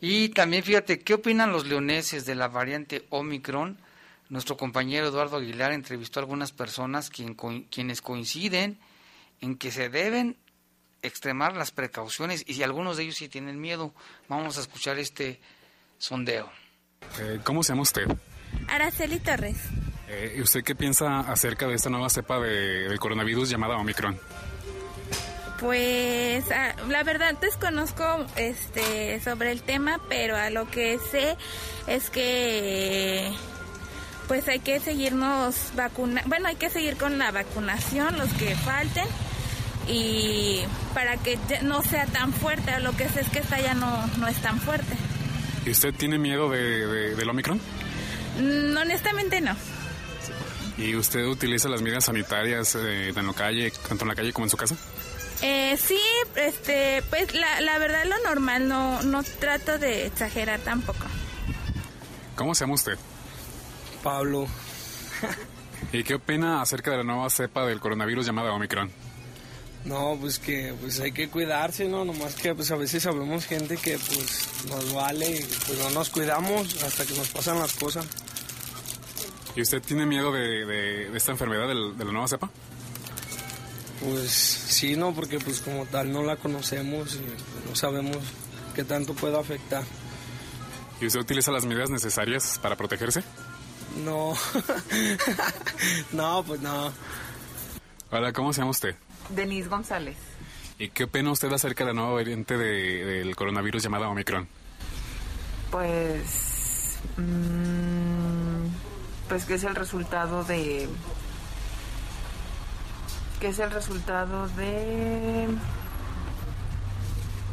Y 0.00 0.30
también 0.30 0.64
fíjate, 0.64 0.98
¿qué 0.98 1.14
opinan 1.14 1.52
los 1.52 1.66
leoneses 1.66 2.26
de 2.26 2.34
la 2.34 2.48
variante 2.48 3.06
Omicron? 3.10 3.78
Nuestro 4.30 4.56
compañero 4.56 5.06
Eduardo 5.06 5.36
Aguilar 5.36 5.72
entrevistó 5.72 6.18
a 6.18 6.22
algunas 6.22 6.50
personas 6.50 7.08
quienes 7.08 8.02
coinciden 8.02 8.78
en 9.40 9.56
que 9.56 9.70
se 9.70 9.90
deben 9.90 10.36
extremar 11.02 11.56
las 11.56 11.70
precauciones 11.70 12.44
y 12.46 12.54
si 12.54 12.62
algunos 12.62 12.96
de 12.96 13.04
ellos 13.04 13.16
sí 13.16 13.28
tienen 13.28 13.60
miedo, 13.60 13.92
vamos 14.28 14.56
a 14.58 14.60
escuchar 14.60 14.98
este 14.98 15.40
sondeo. 15.98 16.50
Eh, 17.20 17.40
¿Cómo 17.44 17.62
se 17.62 17.72
llama 17.72 17.82
usted? 17.82 18.06
Araceli 18.68 19.18
Torres. 19.18 19.58
Eh, 20.08 20.34
¿Y 20.36 20.42
usted 20.42 20.62
qué 20.62 20.74
piensa 20.74 21.20
acerca 21.20 21.66
de 21.66 21.74
esta 21.74 21.90
nueva 21.90 22.10
cepa 22.10 22.38
de, 22.38 22.88
del 22.88 22.98
coronavirus 22.98 23.50
llamada 23.50 23.76
Omicron? 23.76 24.18
Pues 25.58 26.44
ah, 26.50 26.74
la 26.88 27.04
verdad 27.04 27.38
desconozco 27.40 28.26
este 28.36 29.20
sobre 29.20 29.52
el 29.52 29.62
tema, 29.62 30.00
pero 30.08 30.36
a 30.36 30.50
lo 30.50 30.68
que 30.68 30.98
sé 30.98 31.36
es 31.86 32.10
que 32.10 33.32
pues 34.26 34.48
hay 34.48 34.60
que 34.60 34.80
seguirnos 34.80 35.72
vacuna, 35.76 36.22
bueno, 36.26 36.48
hay 36.48 36.56
que 36.56 36.68
seguir 36.68 36.96
con 36.96 37.18
la 37.18 37.30
vacunación 37.30 38.18
los 38.18 38.32
que 38.34 38.54
falten 38.56 39.06
y 39.88 40.62
para 40.94 41.16
que 41.16 41.38
no 41.62 41.82
sea 41.82 42.06
tan 42.06 42.32
fuerte, 42.32 42.78
lo 42.80 42.96
que 42.96 43.08
sé 43.08 43.20
es 43.20 43.28
que 43.28 43.40
esta 43.40 43.60
ya 43.60 43.74
no, 43.74 44.06
no 44.18 44.28
es 44.28 44.36
tan 44.40 44.60
fuerte. 44.60 44.96
¿Y 45.64 45.70
usted 45.70 45.94
tiene 45.94 46.18
miedo 46.18 46.50
de, 46.50 47.14
del 47.14 47.28
Omicron? 47.28 47.60
Mm, 48.38 48.76
honestamente 48.76 49.40
no. 49.40 49.56
¿Y 50.78 50.96
usted 50.96 51.26
utiliza 51.26 51.68
las 51.68 51.82
medidas 51.82 52.04
sanitarias 52.04 52.74
eh, 52.76 53.12
en 53.14 53.26
la 53.26 53.32
calle, 53.34 53.70
tanto 53.88 54.04
en 54.04 54.08
la 54.08 54.14
calle 54.14 54.32
como 54.32 54.46
en 54.46 54.50
su 54.50 54.56
casa? 54.56 54.76
Eh, 55.42 55.76
sí, 55.76 56.00
este, 56.36 57.02
pues 57.10 57.34
la, 57.34 57.60
la 57.60 57.78
verdad 57.78 58.04
lo 58.06 58.16
normal, 58.24 58.68
no, 58.68 59.02
no 59.02 59.22
trato 59.22 59.78
de 59.78 60.06
exagerar 60.06 60.60
tampoco. 60.60 61.04
¿Cómo 62.36 62.54
se 62.54 62.64
llama 62.64 62.74
usted? 62.74 62.96
Pablo. 64.02 64.46
¿Y 65.92 66.04
qué 66.04 66.14
opina 66.14 66.62
acerca 66.62 66.92
de 66.92 66.98
la 66.98 67.02
nueva 67.02 67.28
cepa 67.28 67.66
del 67.66 67.80
coronavirus 67.80 68.26
llamada 68.26 68.52
Omicron? 68.52 68.90
No, 69.84 70.16
pues 70.20 70.38
que 70.38 70.74
pues 70.80 71.00
hay 71.00 71.12
que 71.12 71.28
cuidarse, 71.28 71.88
¿no? 71.88 72.04
Nomás 72.04 72.34
que 72.34 72.54
pues 72.54 72.70
a 72.70 72.76
veces 72.76 73.02
sabemos 73.02 73.46
gente 73.46 73.76
que 73.76 73.98
pues 73.98 74.48
nos 74.68 74.92
vale 74.94 75.38
y 75.38 75.42
pues 75.42 75.78
no 75.78 75.90
nos 75.90 76.08
cuidamos 76.10 76.82
hasta 76.82 77.04
que 77.04 77.14
nos 77.14 77.28
pasan 77.28 77.58
las 77.58 77.72
cosas. 77.72 78.06
¿Y 79.56 79.62
usted 79.62 79.82
tiene 79.82 80.06
miedo 80.06 80.32
de, 80.32 81.14
esta 81.16 81.32
enfermedad 81.32 81.68
de 81.68 81.74
la 81.74 82.12
nueva 82.12 82.28
cepa? 82.28 82.50
Pues 84.00 84.30
sí, 84.32 84.96
no, 84.96 85.14
porque 85.14 85.38
pues 85.38 85.60
como 85.60 85.86
tal 85.86 86.12
no 86.12 86.22
la 86.22 86.36
conocemos 86.36 87.14
y 87.16 87.68
no 87.68 87.76
sabemos 87.76 88.18
qué 88.74 88.84
tanto 88.84 89.14
puede 89.14 89.38
afectar. 89.38 89.84
¿Y 91.00 91.06
usted 91.06 91.20
utiliza 91.20 91.50
las 91.52 91.66
medidas 91.66 91.90
necesarias 91.90 92.58
para 92.62 92.76
protegerse? 92.76 93.22
No, 94.04 94.34
no, 96.12 96.44
pues 96.44 96.60
no. 96.60 96.92
Hola, 98.10 98.32
¿cómo 98.32 98.52
se 98.52 98.60
llama 98.60 98.70
usted? 98.70 98.96
Denise 99.30 99.68
González. 99.68 100.16
¿Y 100.78 100.88
qué 100.88 101.04
opina 101.04 101.30
usted 101.30 101.52
acerca 101.52 101.84
de 101.84 101.92
la 101.92 102.00
nueva 102.00 102.14
variante 102.14 102.56
del 102.56 103.36
coronavirus 103.36 103.82
llamada 103.82 104.08
Omicron? 104.08 104.48
Pues. 105.70 106.98
Mm, 107.16 108.66
pues 109.28 109.44
que 109.44 109.54
es 109.54 109.64
el 109.64 109.74
resultado 109.74 110.44
de. 110.44 110.88
que 113.40 113.48
es 113.48 113.58
el 113.58 113.70
resultado 113.70 114.48
de. 114.48 115.48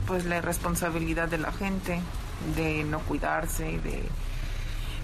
pues 0.07 0.25
la 0.25 0.37
irresponsabilidad 0.37 1.27
de 1.27 1.37
la 1.37 1.51
gente, 1.51 2.01
de 2.55 2.83
no 2.83 2.99
cuidarse, 3.01 3.79
de 3.79 4.03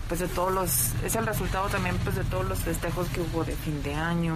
pues 0.08 0.20
de 0.20 0.28
todos 0.28 0.52
los 0.52 0.94
es 1.04 1.16
el 1.16 1.26
resultado 1.26 1.68
también 1.68 1.98
pues 2.04 2.16
de 2.16 2.24
todos 2.26 2.46
los 2.46 2.60
festejos 2.60 3.08
que 3.10 3.22
hubo 3.22 3.44
de 3.44 3.56
fin 3.56 3.82
de 3.82 3.96
año 3.96 4.36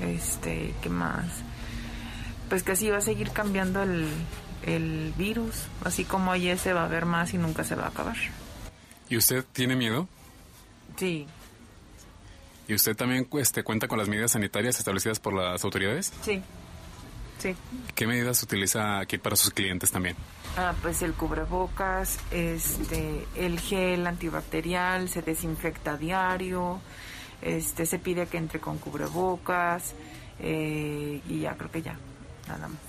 este 0.00 0.74
qué 0.82 0.90
más 0.90 1.42
pues 2.50 2.64
que 2.64 2.72
así 2.72 2.90
va 2.90 2.98
a 2.98 3.00
seguir 3.00 3.30
cambiando 3.30 3.82
el, 3.82 5.14
virus, 5.16 5.54
así 5.84 6.04
como 6.04 6.32
ayer 6.32 6.58
se 6.58 6.74
va 6.74 6.84
a 6.84 6.88
ver 6.88 7.06
más 7.06 7.32
y 7.32 7.38
nunca 7.38 7.64
se 7.64 7.76
va 7.76 7.84
a 7.84 7.88
acabar. 7.88 8.16
¿Y 9.08 9.16
usted 9.16 9.44
tiene 9.52 9.74
miedo? 9.74 10.06
Sí. 10.96 11.26
¿Y 12.68 12.74
usted 12.74 12.94
también 12.94 13.26
este, 13.38 13.62
cuenta 13.62 13.88
con 13.88 13.98
las 13.98 14.08
medidas 14.08 14.32
sanitarias 14.32 14.78
establecidas 14.78 15.18
por 15.18 15.32
las 15.32 15.64
autoridades? 15.64 16.12
Sí. 16.22 16.42
Sí. 17.38 17.56
¿Qué 17.94 18.06
medidas 18.06 18.42
utiliza 18.42 18.98
aquí 18.98 19.16
para 19.16 19.34
sus 19.34 19.50
clientes 19.50 19.90
también? 19.90 20.14
Ah, 20.58 20.74
pues 20.82 21.00
el 21.02 21.14
cubrebocas, 21.14 22.18
este, 22.30 23.26
el 23.36 23.58
gel 23.60 24.06
antibacterial, 24.06 25.08
se 25.08 25.22
desinfecta 25.22 25.92
a 25.92 25.96
diario, 25.96 26.80
este, 27.40 27.86
se 27.86 27.98
pide 27.98 28.26
que 28.26 28.36
entre 28.36 28.60
con 28.60 28.78
cubrebocas 28.78 29.94
eh, 30.40 31.22
y 31.28 31.40
ya 31.40 31.56
creo 31.56 31.70
que 31.70 31.82
ya 31.82 31.96
nada 32.50 32.68
más. 32.68 32.80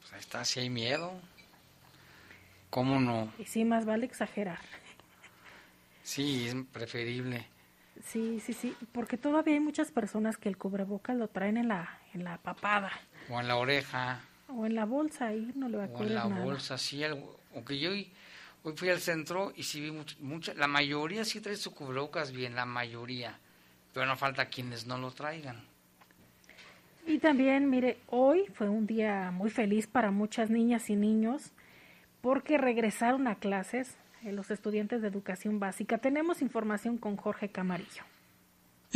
Pues 0.00 0.12
ahí 0.12 0.20
está, 0.20 0.44
si 0.44 0.60
hay 0.60 0.70
miedo. 0.70 1.12
¿Cómo 2.70 3.00
no? 3.00 3.32
Y 3.38 3.44
sí, 3.44 3.64
más 3.64 3.84
vale 3.84 4.06
exagerar. 4.06 4.60
Sí, 6.02 6.46
es 6.46 6.54
preferible. 6.72 7.46
Sí, 8.04 8.40
sí, 8.40 8.52
sí, 8.52 8.76
porque 8.92 9.16
todavía 9.16 9.54
hay 9.54 9.60
muchas 9.60 9.90
personas 9.90 10.36
que 10.36 10.48
el 10.48 10.58
cubrebocas 10.58 11.16
lo 11.16 11.28
traen 11.28 11.56
en 11.56 11.68
la, 11.68 11.98
en 12.12 12.24
la 12.24 12.38
papada. 12.38 12.92
O 13.30 13.40
en 13.40 13.48
la 13.48 13.56
oreja. 13.56 14.20
O 14.48 14.66
en 14.66 14.74
la 14.74 14.84
bolsa, 14.84 15.28
ahí 15.28 15.52
no 15.54 15.68
le 15.68 15.78
va 15.78 15.84
a 15.84 15.88
O 15.88 16.02
en 16.02 16.14
la 16.14 16.26
bolsa, 16.26 16.78
sí. 16.78 17.02
Aunque 17.54 17.78
yo 17.78 17.90
hoy, 17.90 18.12
fui 18.76 18.90
al 18.90 19.00
centro 19.00 19.52
y 19.56 19.62
sí 19.62 19.80
vi 19.80 19.90
mucha, 20.20 20.54
la 20.54 20.66
mayoría 20.66 21.24
sí 21.24 21.40
trae 21.40 21.56
su 21.56 21.74
cubrebocas 21.74 22.32
bien, 22.32 22.54
la 22.54 22.66
mayoría. 22.66 23.38
Pero 23.92 24.06
no 24.06 24.16
falta 24.16 24.46
quienes 24.46 24.86
no 24.86 24.98
lo 24.98 25.10
traigan. 25.12 25.64
Y 27.08 27.18
también, 27.18 27.70
mire, 27.70 27.98
hoy 28.08 28.46
fue 28.52 28.68
un 28.68 28.88
día 28.88 29.30
muy 29.30 29.48
feliz 29.48 29.86
para 29.86 30.10
muchas 30.10 30.50
niñas 30.50 30.90
y 30.90 30.96
niños 30.96 31.52
porque 32.20 32.58
regresaron 32.58 33.28
a 33.28 33.36
clases 33.36 33.96
eh, 34.24 34.32
los 34.32 34.50
estudiantes 34.50 35.02
de 35.02 35.08
educación 35.08 35.60
básica. 35.60 35.98
Tenemos 35.98 36.42
información 36.42 36.98
con 36.98 37.16
Jorge 37.16 37.48
Camarillo. 37.48 38.02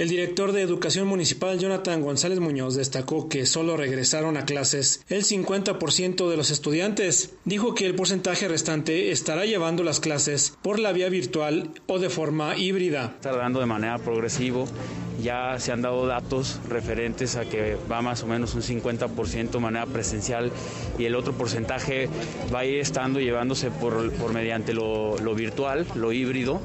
El 0.01 0.09
director 0.09 0.53
de 0.53 0.63
Educación 0.63 1.07
Municipal, 1.07 1.59
Jonathan 1.59 2.01
González 2.01 2.41
Muñoz, 2.41 2.75
destacó 2.75 3.29
que 3.29 3.45
solo 3.45 3.77
regresaron 3.77 4.39
a 4.39 4.47
clases 4.47 5.05
el 5.11 5.25
50% 5.25 6.31
de 6.31 6.37
los 6.39 6.51
estudiantes. 6.51 7.35
Dijo 7.45 7.75
que 7.75 7.85
el 7.85 7.95
porcentaje 7.95 8.49
restante 8.49 9.11
estará 9.11 9.45
llevando 9.45 9.83
las 9.83 10.01
clases 10.01 10.57
por 10.63 10.79
la 10.79 10.93
vía 10.93 11.11
virtual 11.11 11.69
o 11.87 11.99
de 11.99 12.09
forma 12.09 12.57
híbrida. 12.57 13.13
Está 13.17 13.37
dando 13.37 13.61
de 13.61 13.67
manera 13.67 13.99
progresiva. 13.99 14.65
Ya 15.23 15.59
se 15.59 15.71
han 15.71 15.83
dado 15.83 16.07
datos 16.07 16.61
referentes 16.67 17.37
a 17.37 17.45
que 17.45 17.77
va 17.93 18.01
más 18.01 18.23
o 18.23 18.27
menos 18.27 18.55
un 18.55 18.63
50% 18.63 19.51
de 19.51 19.59
manera 19.59 19.85
presencial 19.85 20.51
y 20.99 21.05
el 21.05 21.15
otro 21.15 21.35
porcentaje 21.35 22.09
va 22.55 22.61
a 22.61 22.65
ir 22.65 22.79
estando 22.79 23.21
llevándose 23.21 23.71
por, 23.71 24.11
por 24.13 24.33
mediante 24.33 24.73
lo, 24.73 25.19
lo 25.19 25.35
virtual, 25.35 25.87
lo 25.95 26.11
híbrido. 26.11 26.63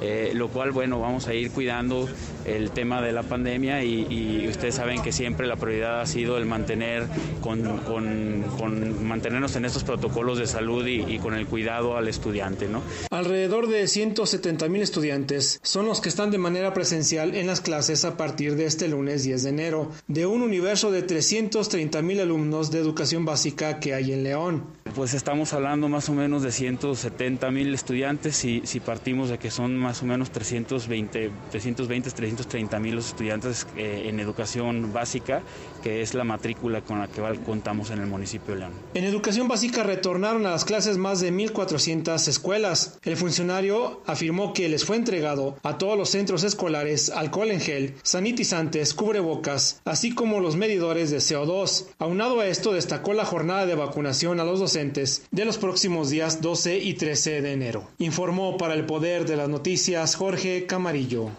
Eh, 0.00 0.30
lo 0.34 0.48
cual, 0.48 0.70
bueno, 0.70 1.00
vamos 1.00 1.26
a 1.26 1.34
ir 1.34 1.50
cuidando 1.50 2.08
el 2.56 2.70
tema 2.70 3.00
de 3.02 3.12
la 3.12 3.22
pandemia 3.22 3.82
y, 3.84 4.06
y 4.08 4.48
ustedes 4.48 4.74
saben 4.74 5.02
que 5.02 5.12
siempre 5.12 5.46
la 5.46 5.56
prioridad 5.56 6.00
ha 6.00 6.06
sido 6.06 6.38
el 6.38 6.46
mantener 6.46 7.06
con, 7.40 7.78
con, 7.78 8.44
con 8.58 9.06
mantenernos 9.06 9.56
en 9.56 9.64
estos 9.64 9.84
protocolos 9.84 10.38
de 10.38 10.46
salud 10.46 10.86
y, 10.86 11.02
y, 11.02 11.18
con 11.18 11.34
el 11.34 11.46
cuidado 11.46 11.96
al 11.96 12.08
estudiante, 12.08 12.68
¿no? 12.68 12.82
Alrededor 13.10 13.68
de 13.68 13.86
170 13.86 14.68
mil 14.68 14.82
estudiantes 14.82 15.60
son 15.62 15.86
los 15.86 16.00
que 16.00 16.08
están 16.08 16.30
de 16.30 16.38
manera 16.38 16.74
presencial 16.74 17.34
en 17.34 17.46
las 17.46 17.60
clases 17.60 18.04
a 18.04 18.16
partir 18.16 18.56
de 18.56 18.66
este 18.66 18.88
lunes 18.88 19.24
10 19.24 19.42
de 19.42 19.48
enero, 19.50 19.90
de 20.06 20.26
un 20.26 20.42
universo 20.42 20.90
de 20.90 21.02
330 21.02 22.02
mil 22.02 22.20
alumnos 22.20 22.70
de 22.70 22.78
educación 22.78 23.24
básica 23.24 23.80
que 23.80 23.94
hay 23.94 24.12
en 24.12 24.24
León. 24.24 24.64
Pues 24.94 25.14
estamos 25.14 25.52
hablando 25.52 25.88
más 25.88 26.08
o 26.08 26.14
menos 26.14 26.42
de 26.42 26.52
170 26.52 27.50
mil 27.50 27.74
estudiantes 27.74 28.36
si, 28.36 28.62
si 28.64 28.80
partimos 28.80 29.28
de 29.28 29.38
que 29.38 29.50
son 29.50 29.76
más 29.76 30.02
o 30.02 30.06
menos 30.06 30.30
320, 30.30 31.30
320 31.50 32.08
330 32.38 32.78
mil 32.78 32.94
los 32.94 33.08
estudiantes 33.08 33.66
eh, 33.76 34.04
en 34.06 34.20
educación 34.20 34.92
básica, 34.92 35.42
que 35.82 36.02
es 36.02 36.14
la 36.14 36.24
matrícula 36.24 36.82
con 36.82 37.00
la 37.00 37.08
que 37.08 37.22
contamos 37.44 37.90
en 37.90 38.00
el 38.00 38.06
municipio 38.06 38.54
de 38.54 38.60
León. 38.60 38.72
En 38.94 39.04
educación 39.04 39.48
básica 39.48 39.82
retornaron 39.82 40.46
a 40.46 40.50
las 40.50 40.64
clases 40.64 40.98
más 40.98 41.20
de 41.20 41.32
1.400 41.32 42.28
escuelas. 42.28 42.98
El 43.02 43.16
funcionario 43.16 44.02
afirmó 44.06 44.52
que 44.52 44.68
les 44.68 44.84
fue 44.84 44.96
entregado 44.96 45.56
a 45.62 45.78
todos 45.78 45.98
los 45.98 46.10
centros 46.10 46.44
escolares 46.44 47.10
alcohol 47.10 47.50
en 47.50 47.60
gel, 47.60 47.94
sanitizantes, 48.02 48.94
cubrebocas, 48.94 49.80
así 49.84 50.14
como 50.14 50.40
los 50.40 50.56
medidores 50.56 51.10
de 51.10 51.18
CO2. 51.18 51.86
Aunado 51.98 52.40
a 52.40 52.46
esto, 52.46 52.72
destacó 52.72 53.12
la 53.12 53.24
jornada 53.24 53.66
de 53.66 53.74
vacunación 53.74 54.40
a 54.40 54.44
los 54.44 54.60
docentes 54.60 55.26
de 55.30 55.44
los 55.44 55.58
próximos 55.58 56.10
días 56.10 56.40
12 56.40 56.78
y 56.78 56.94
13 56.94 57.42
de 57.42 57.52
enero. 57.52 57.88
Informó 57.98 58.56
para 58.56 58.74
el 58.74 58.86
Poder 58.86 59.26
de 59.26 59.36
las 59.36 59.48
Noticias 59.48 60.14
Jorge 60.14 60.66
Camarillo. 60.66 61.30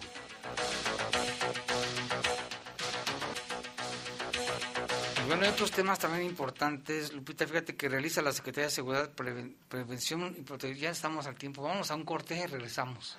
Bueno, 5.39 5.51
hay 5.51 5.53
otros 5.53 5.71
temas 5.71 5.97
también 5.97 6.25
importantes. 6.25 7.13
Lupita, 7.13 7.47
fíjate 7.47 7.77
que 7.77 7.87
realiza 7.87 8.21
la 8.21 8.33
Secretaría 8.33 8.65
de 8.65 8.71
Seguridad, 8.71 9.09
Preven 9.11 9.55
Prevención 9.69 10.35
y 10.37 10.41
Protección. 10.41 10.81
Ya 10.81 10.89
estamos 10.89 11.27
al 11.27 11.35
tiempo. 11.35 11.63
Vamos 11.63 11.89
a 11.91 11.95
un 11.95 12.03
corte 12.03 12.35
y 12.35 12.45
regresamos. 12.45 13.17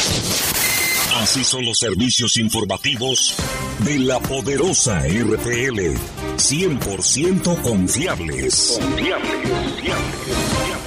Así 1.16 1.44
son 1.44 1.66
los 1.66 1.80
servicios 1.80 2.38
informativos 2.38 3.36
de 3.80 4.00
la 4.00 4.20
poderosa 4.20 5.02
RPL. 5.02 5.98
100% 6.38 7.62
confiables. 7.62 8.80
Confiables, 8.80 9.50
confiables. 9.50 10.87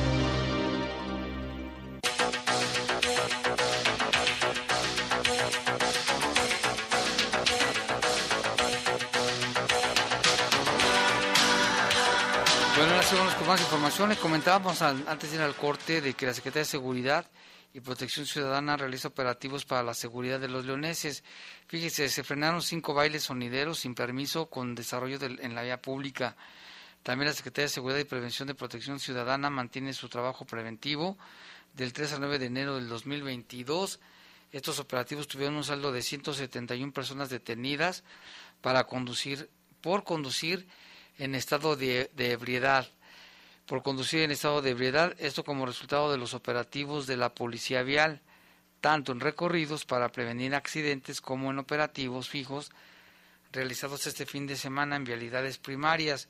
Más 13.51 13.59
información. 13.59 14.07
Les 14.07 14.17
comentábamos 14.17 14.81
antes 14.81 15.29
de 15.29 15.35
ir 15.35 15.41
al 15.41 15.57
corte 15.57 15.99
de 15.99 16.13
que 16.13 16.25
la 16.25 16.33
Secretaría 16.33 16.61
de 16.61 16.69
Seguridad 16.69 17.29
y 17.73 17.81
Protección 17.81 18.25
Ciudadana 18.25 18.77
realiza 18.77 19.09
operativos 19.09 19.65
para 19.65 19.83
la 19.83 19.93
seguridad 19.93 20.39
de 20.39 20.47
los 20.47 20.63
leoneses. 20.63 21.25
Fíjese, 21.67 22.07
se 22.07 22.23
frenaron 22.23 22.61
cinco 22.61 22.93
bailes 22.93 23.23
sonideros 23.23 23.79
sin 23.79 23.93
permiso 23.93 24.45
con 24.45 24.73
desarrollo 24.73 25.17
en 25.21 25.53
la 25.53 25.63
vía 25.63 25.81
pública. 25.81 26.37
También 27.03 27.27
la 27.27 27.33
Secretaría 27.33 27.65
de 27.65 27.73
Seguridad 27.73 27.99
y 27.99 28.05
Prevención 28.05 28.47
de 28.47 28.55
Protección 28.55 29.01
Ciudadana 29.01 29.49
mantiene 29.49 29.91
su 29.91 30.07
trabajo 30.07 30.45
preventivo 30.45 31.17
del 31.73 31.91
3 31.91 32.13
al 32.13 32.19
9 32.21 32.39
de 32.39 32.45
enero 32.45 32.75
del 32.75 32.87
2022. 32.87 33.99
Estos 34.53 34.79
operativos 34.79 35.27
tuvieron 35.27 35.57
un 35.57 35.65
saldo 35.65 35.91
de 35.91 36.01
171 36.01 36.93
personas 36.93 37.29
detenidas 37.29 38.05
para 38.61 38.85
conducir 38.85 39.49
por 39.81 40.05
conducir 40.05 40.69
en 41.17 41.35
estado 41.35 41.75
de 41.75 42.09
ebriedad. 42.15 42.87
Por 43.71 43.83
conducir 43.83 44.19
en 44.19 44.31
estado 44.31 44.61
de 44.61 44.71
ebriedad, 44.71 45.15
esto 45.17 45.45
como 45.45 45.65
resultado 45.65 46.11
de 46.11 46.17
los 46.17 46.33
operativos 46.33 47.07
de 47.07 47.15
la 47.15 47.33
policía 47.33 47.83
vial, 47.83 48.19
tanto 48.81 49.13
en 49.13 49.21
recorridos 49.21 49.85
para 49.85 50.11
prevenir 50.11 50.55
accidentes 50.55 51.21
como 51.21 51.51
en 51.51 51.57
operativos 51.57 52.27
fijos 52.27 52.69
realizados 53.53 54.07
este 54.07 54.25
fin 54.25 54.45
de 54.45 54.57
semana 54.57 54.97
en 54.97 55.05
vialidades 55.05 55.57
primarias. 55.57 56.27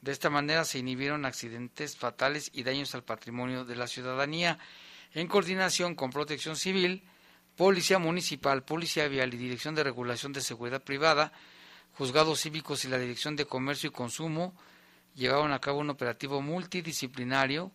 De 0.00 0.10
esta 0.10 0.30
manera 0.30 0.64
se 0.64 0.80
inhibieron 0.80 1.24
accidentes 1.26 1.96
fatales 1.96 2.50
y 2.52 2.64
daños 2.64 2.92
al 2.96 3.04
patrimonio 3.04 3.64
de 3.64 3.76
la 3.76 3.86
ciudadanía, 3.86 4.58
en 5.12 5.28
coordinación 5.28 5.94
con 5.94 6.10
Protección 6.10 6.56
Civil, 6.56 7.04
Policía 7.56 8.00
Municipal, 8.00 8.64
Policía 8.64 9.06
Vial 9.06 9.32
y 9.32 9.36
Dirección 9.36 9.76
de 9.76 9.84
Regulación 9.84 10.32
de 10.32 10.40
Seguridad 10.40 10.82
Privada, 10.82 11.30
Juzgados 11.96 12.40
Cívicos 12.40 12.84
y 12.84 12.88
la 12.88 12.98
Dirección 12.98 13.36
de 13.36 13.44
Comercio 13.46 13.90
y 13.90 13.92
Consumo 13.92 14.56
llevaron 15.14 15.52
a 15.52 15.60
cabo 15.60 15.78
un 15.78 15.90
operativo 15.90 16.42
multidisciplinario 16.42 17.70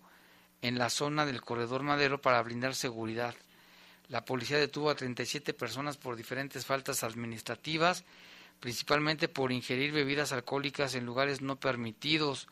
en 0.61 0.77
la 0.77 0.89
zona 0.89 1.25
del 1.25 1.41
Corredor 1.41 1.83
Madero 1.83 2.21
para 2.21 2.41
brindar 2.41 2.75
seguridad. 2.75 3.35
La 4.09 4.25
policía 4.25 4.57
detuvo 4.57 4.89
a 4.89 4.95
37 4.95 5.53
personas 5.53 5.97
por 5.97 6.15
diferentes 6.15 6.65
faltas 6.65 7.03
administrativas, 7.03 8.03
principalmente 8.59 9.27
por 9.27 9.51
ingerir 9.51 9.91
bebidas 9.91 10.31
alcohólicas 10.31 10.95
en 10.95 11.05
lugares 11.05 11.41
no 11.41 11.57
permitidos. 11.57 12.47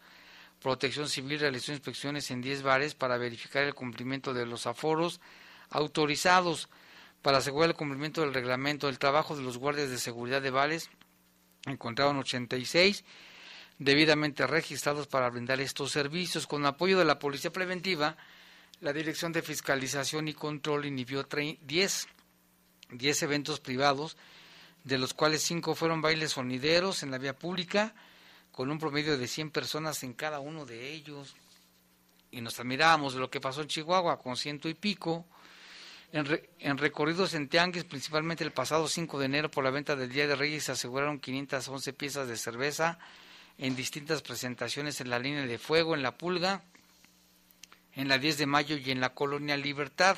Protección 0.62 1.10
Civil 1.10 1.40
realizó 1.40 1.72
inspecciones 1.72 2.32
en 2.32 2.42
10 2.42 2.62
bares 2.62 2.96
para 2.96 3.18
verificar 3.18 3.64
el 3.64 3.74
cumplimiento 3.74 4.34
de 4.34 4.46
los 4.46 4.68
aforos 4.68 5.20
autorizados 5.70 6.70
para 7.22 7.40
asegurar 7.40 7.72
el 7.72 7.76
cumplimiento 7.76 8.22
del 8.22 8.34
reglamento. 8.34 8.88
El 8.88 9.00
trabajo 9.00 9.36
de 9.36 9.44
los 9.44 9.58
guardias 9.58 9.90
de 9.90 9.98
seguridad 9.98 10.42
de 10.42 10.52
bares 10.52 10.90
encontraron 11.66 12.18
86 12.18 13.04
debidamente 13.80 14.48
registrados 14.48 15.08
para 15.08 15.30
brindar 15.30 15.60
estos 15.62 15.92
servicios. 15.92 16.48
Con 16.48 16.66
apoyo 16.66 16.98
de 16.98 17.06
la 17.06 17.20
Policía 17.20 17.52
Preventiva, 17.52 18.18
la 18.80 18.94
Dirección 18.94 19.32
de 19.32 19.42
Fiscalización 19.42 20.28
y 20.28 20.34
Control 20.34 20.86
inhibió 20.86 21.24
10, 21.24 22.08
10 22.92 23.24
eventos 23.24 23.60
privados, 23.60 24.18
de 24.84 24.98
los 24.98 25.14
cuales 25.14 25.42
5 25.44 25.76
fueron 25.76 26.02
bailes 26.02 26.32
sonideros 26.32 27.04
en 27.04 27.12
la 27.12 27.18
vía 27.18 27.38
pública, 27.38 27.94
con 28.52 28.72
un 28.72 28.80
promedio 28.80 29.18
de 29.18 29.28
100 29.28 29.52
personas 29.52 30.04
en 30.04 30.14
cada 30.14 30.40
uno 30.40 30.66
de 30.66 30.92
ellos. 30.92 31.36
Y 32.32 32.42
nos 32.42 32.60
admirábamos 32.60 33.14
de 33.14 33.20
lo 33.20 33.30
que 33.30 33.40
pasó 33.40 33.62
en 33.62 33.68
Chihuahua, 33.68 34.20
con 34.20 34.36
ciento 34.38 34.68
y 34.70 34.74
pico. 34.74 35.26
En, 36.12 36.42
en, 36.60 36.78
recorridos 36.78 37.34
en 37.34 37.50
Tianguis, 37.50 37.84
principalmente 37.84 38.44
el 38.44 38.52
pasado 38.52 38.88
5 38.88 39.20
de 39.20 39.26
enero 39.26 39.52
por 39.52 39.64
la 39.64 39.72
venta 39.72 39.96
del 39.96 40.12
Día 40.12 40.26
de 40.26 40.36
Reyes, 40.36 40.64
se 40.64 40.72
aseguraron 40.72 41.20
511 41.20 41.94
piezas 41.94 42.28
de 42.28 42.38
cerveza 42.38 42.98
en 43.58 43.76
distintas 43.76 44.22
presentaciones 44.22 45.02
en 45.02 45.10
la 45.10 45.20
línea 45.20 45.46
de 45.46 45.58
fuego, 45.58 45.96
en 45.96 46.04
la 46.04 46.18
Pulga, 46.18 46.64
en 47.96 48.08
la 48.08 48.18
10 48.18 48.38
de 48.38 48.46
mayo 48.46 48.78
y 48.78 48.92
en 48.92 49.02
la 49.02 49.14
Colonia 49.14 49.58
Libertad. 49.58 50.18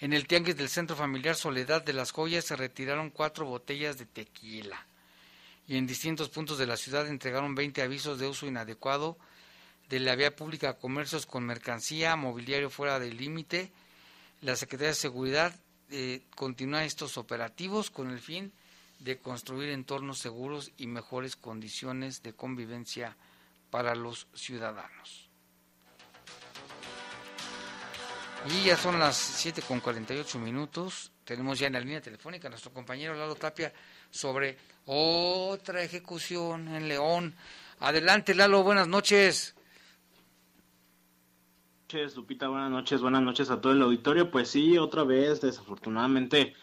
En 0.00 0.12
el 0.12 0.26
Tianguis 0.26 0.56
del 0.56 0.68
Centro 0.68 0.94
Familiar 0.94 1.34
Soledad 1.34 1.82
de 1.82 1.92
las 1.92 2.12
Joyas 2.12 2.44
se 2.44 2.56
retiraron 2.56 3.10
cuatro 3.10 3.46
botellas 3.46 3.98
de 3.98 4.06
tequila. 4.06 4.86
Y 5.66 5.76
en 5.76 5.86
distintos 5.86 6.28
puntos 6.28 6.58
de 6.58 6.66
la 6.66 6.76
ciudad 6.76 7.08
entregaron 7.08 7.54
20 7.54 7.82
avisos 7.82 8.18
de 8.18 8.28
uso 8.28 8.46
inadecuado 8.46 9.18
de 9.88 10.00
la 10.00 10.14
vía 10.14 10.36
pública 10.36 10.70
a 10.70 10.78
comercios 10.78 11.26
con 11.26 11.44
mercancía, 11.44 12.14
mobiliario 12.16 12.70
fuera 12.70 12.98
del 12.98 13.16
límite. 13.16 13.72
La 14.42 14.54
Secretaría 14.54 14.90
de 14.90 14.94
Seguridad 14.94 15.58
eh, 15.90 16.22
continúa 16.36 16.84
estos 16.84 17.16
operativos 17.16 17.90
con 17.90 18.10
el 18.10 18.20
fin 18.20 18.52
de 18.98 19.18
construir 19.18 19.70
entornos 19.70 20.18
seguros 20.18 20.72
y 20.76 20.86
mejores 20.86 21.36
condiciones 21.36 22.22
de 22.22 22.32
convivencia 22.32 23.16
para 23.70 23.94
los 23.94 24.26
ciudadanos. 24.34 25.28
Y 28.46 28.64
ya 28.64 28.76
son 28.76 28.98
las 28.98 29.16
7 29.16 29.62
con 29.62 29.80
48 29.80 30.38
minutos. 30.38 31.12
Tenemos 31.24 31.58
ya 31.58 31.66
en 31.66 31.72
la 31.74 31.80
línea 31.80 32.00
telefónica 32.00 32.48
a 32.48 32.50
nuestro 32.50 32.72
compañero 32.72 33.14
Lalo 33.14 33.34
Tapia 33.34 33.72
sobre 34.10 34.56
otra 34.86 35.82
ejecución 35.82 36.68
en 36.68 36.88
León. 36.88 37.34
Adelante, 37.80 38.34
Lalo, 38.34 38.62
buenas 38.62 38.88
noches. 38.88 39.54
Buenas 41.90 42.04
noches, 42.04 42.16
Lupita, 42.16 42.48
buenas 42.48 42.70
noches, 42.70 43.00
buenas 43.00 43.22
noches 43.22 43.50
a 43.50 43.60
todo 43.60 43.72
el 43.72 43.82
auditorio. 43.82 44.30
Pues 44.30 44.48
sí, 44.48 44.78
otra 44.78 45.04
vez, 45.04 45.40
desafortunadamente, 45.40 46.54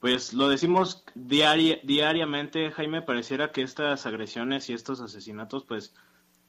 pues 0.00 0.32
lo 0.32 0.48
decimos 0.48 1.04
diariamente, 1.14 2.70
Jaime, 2.70 3.02
pareciera 3.02 3.50
que 3.50 3.62
estas 3.62 4.06
agresiones 4.06 4.70
y 4.70 4.72
estos 4.72 5.00
asesinatos 5.00 5.64
pues 5.64 5.94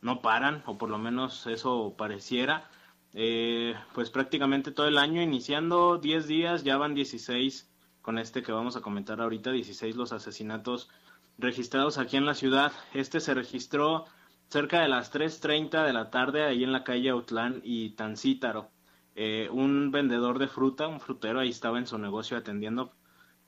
no 0.02 0.22
paran, 0.22 0.64
o 0.66 0.78
por 0.78 0.90
lo 0.90 0.98
menos 0.98 1.48
eso 1.48 1.96
pareciera. 1.98 2.70
Eh, 3.14 3.74
pues 3.94 4.12
prácticamente 4.12 4.72
todo 4.72 4.88
el 4.88 4.98
año, 4.98 5.22
iniciando 5.22 5.98
10 5.98 6.28
días, 6.28 6.64
ya 6.64 6.78
van 6.78 6.94
16 6.94 7.70
con 8.02 8.20
este 8.20 8.44
que 8.44 8.52
vamos 8.52 8.76
a 8.76 8.82
comentar 8.82 9.20
ahorita, 9.20 9.52
16 9.52 9.96
los 9.96 10.14
asesinatos 10.14 10.90
registrados 11.38 11.98
aquí 11.98 12.18
en 12.18 12.26
la 12.26 12.36
ciudad. 12.36 12.72
Este 12.94 13.20
se 13.20 13.34
registró 13.34 14.06
cerca 14.50 14.82
de 14.82 14.90
las 14.90 15.12
3.30 15.14 15.86
de 15.86 15.94
la 15.94 16.10
tarde 16.12 16.44
ahí 16.44 16.64
en 16.64 16.72
la 16.72 16.84
calle 16.84 17.10
Autlán 17.10 17.62
y 17.64 17.92
Tancítaro. 17.92 18.70
Eh, 19.16 19.50
un 19.52 19.92
vendedor 19.92 20.40
de 20.40 20.48
fruta, 20.48 20.88
un 20.88 21.00
frutero, 21.00 21.40
ahí 21.40 21.50
estaba 21.50 21.80
en 21.80 21.88
su 21.88 21.98
negocio 21.98 22.38
atendiendo 22.38 22.94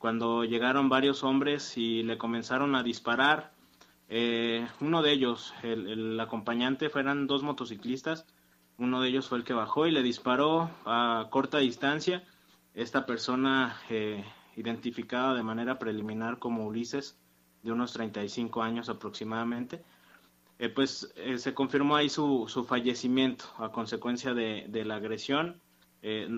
cuando 0.01 0.43
llegaron 0.43 0.89
varios 0.89 1.23
hombres 1.23 1.77
y 1.77 2.01
le 2.01 2.17
comenzaron 2.17 2.75
a 2.75 2.81
disparar. 2.81 3.53
Eh, 4.09 4.67
uno 4.79 5.03
de 5.03 5.11
ellos, 5.11 5.53
el, 5.61 6.19
acompañante, 6.19 6.89
fueron 6.89 7.27
dos 7.27 7.43
motociclistas. 7.43 8.25
Uno 8.79 8.99
de 8.99 9.09
ellos 9.09 9.29
fue 9.29 9.37
el 9.37 9.43
que 9.43 9.53
bajó 9.53 9.85
y 9.85 9.91
le 9.91 10.01
disparó 10.01 10.71
a 10.85 11.27
corta 11.29 11.59
distancia. 11.59 12.23
Esta 12.73 13.05
persona, 13.05 13.77
eh, 13.91 14.25
identificada 14.55 15.35
de 15.35 15.43
manera 15.43 15.77
preliminar 15.77 16.39
como 16.39 16.65
Ulises, 16.65 17.19
de 17.61 17.71
unos 17.71 17.93
35 17.93 18.63
años 18.63 18.89
aproximadamente, 18.89 19.83
eh, 20.57 20.69
pues 20.69 21.13
se 21.37 21.53
confirmó 21.53 21.95
ahí 21.95 22.09
su, 22.09 22.45
su, 22.47 22.63
fallecimiento 22.63 23.45
a 23.59 23.71
consecuencia 23.71 24.33
de, 24.33 24.65
de 24.67 24.83
la 24.83 24.95
agresión, 24.95 25.61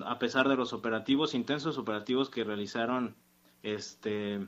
a 0.05 0.19
pesar 0.19 0.49
de 0.49 0.57
los 0.57 0.73
operativos, 0.73 1.33
intensos 1.33 1.77
operativos 1.77 2.29
que 2.29 2.43
realizaron 2.43 3.15
este 3.63 4.47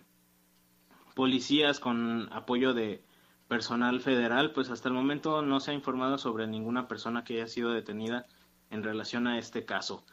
policías 1.16 1.80
con 1.80 2.30
apoyo 2.32 2.74
de 2.74 3.04
personal 3.48 4.02
federal, 4.02 4.52
pues 4.52 4.70
hasta 4.70 4.90
el 4.90 4.96
momento 4.96 5.42
no 5.42 5.60
se 5.60 5.72
ha 5.72 5.74
informado 5.74 6.18
sobre 6.18 6.48
ninguna 6.48 6.88
persona 6.88 7.24
que 7.24 7.36
haya 7.36 7.48
sido 7.48 7.72
detenida 7.72 8.28
en 8.70 8.84
relación 8.84 9.28
a 9.28 9.40
este 9.40 9.66
caso. 9.66 10.04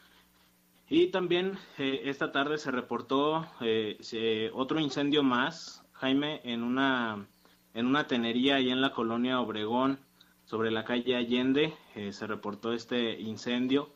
Y 0.88 1.08
también 1.08 1.58
eh, 1.78 2.02
esta 2.04 2.32
tarde 2.32 2.58
se 2.58 2.70
reportó 2.70 3.46
eh, 3.60 4.50
otro 4.52 4.78
incendio 4.78 5.22
más, 5.22 5.82
Jaime, 5.92 6.40
en 6.44 6.62
una, 6.62 7.26
en 7.74 7.86
una 7.86 8.06
tenería 8.06 8.56
ahí 8.56 8.70
en 8.70 8.80
la 8.80 8.92
colonia 8.92 9.40
Obregón, 9.40 9.98
sobre 10.44 10.70
la 10.70 10.84
calle 10.84 11.16
Allende, 11.16 11.72
eh, 11.94 12.12
se 12.12 12.26
reportó 12.26 12.72
este 12.74 13.18
incendio. 13.20 13.94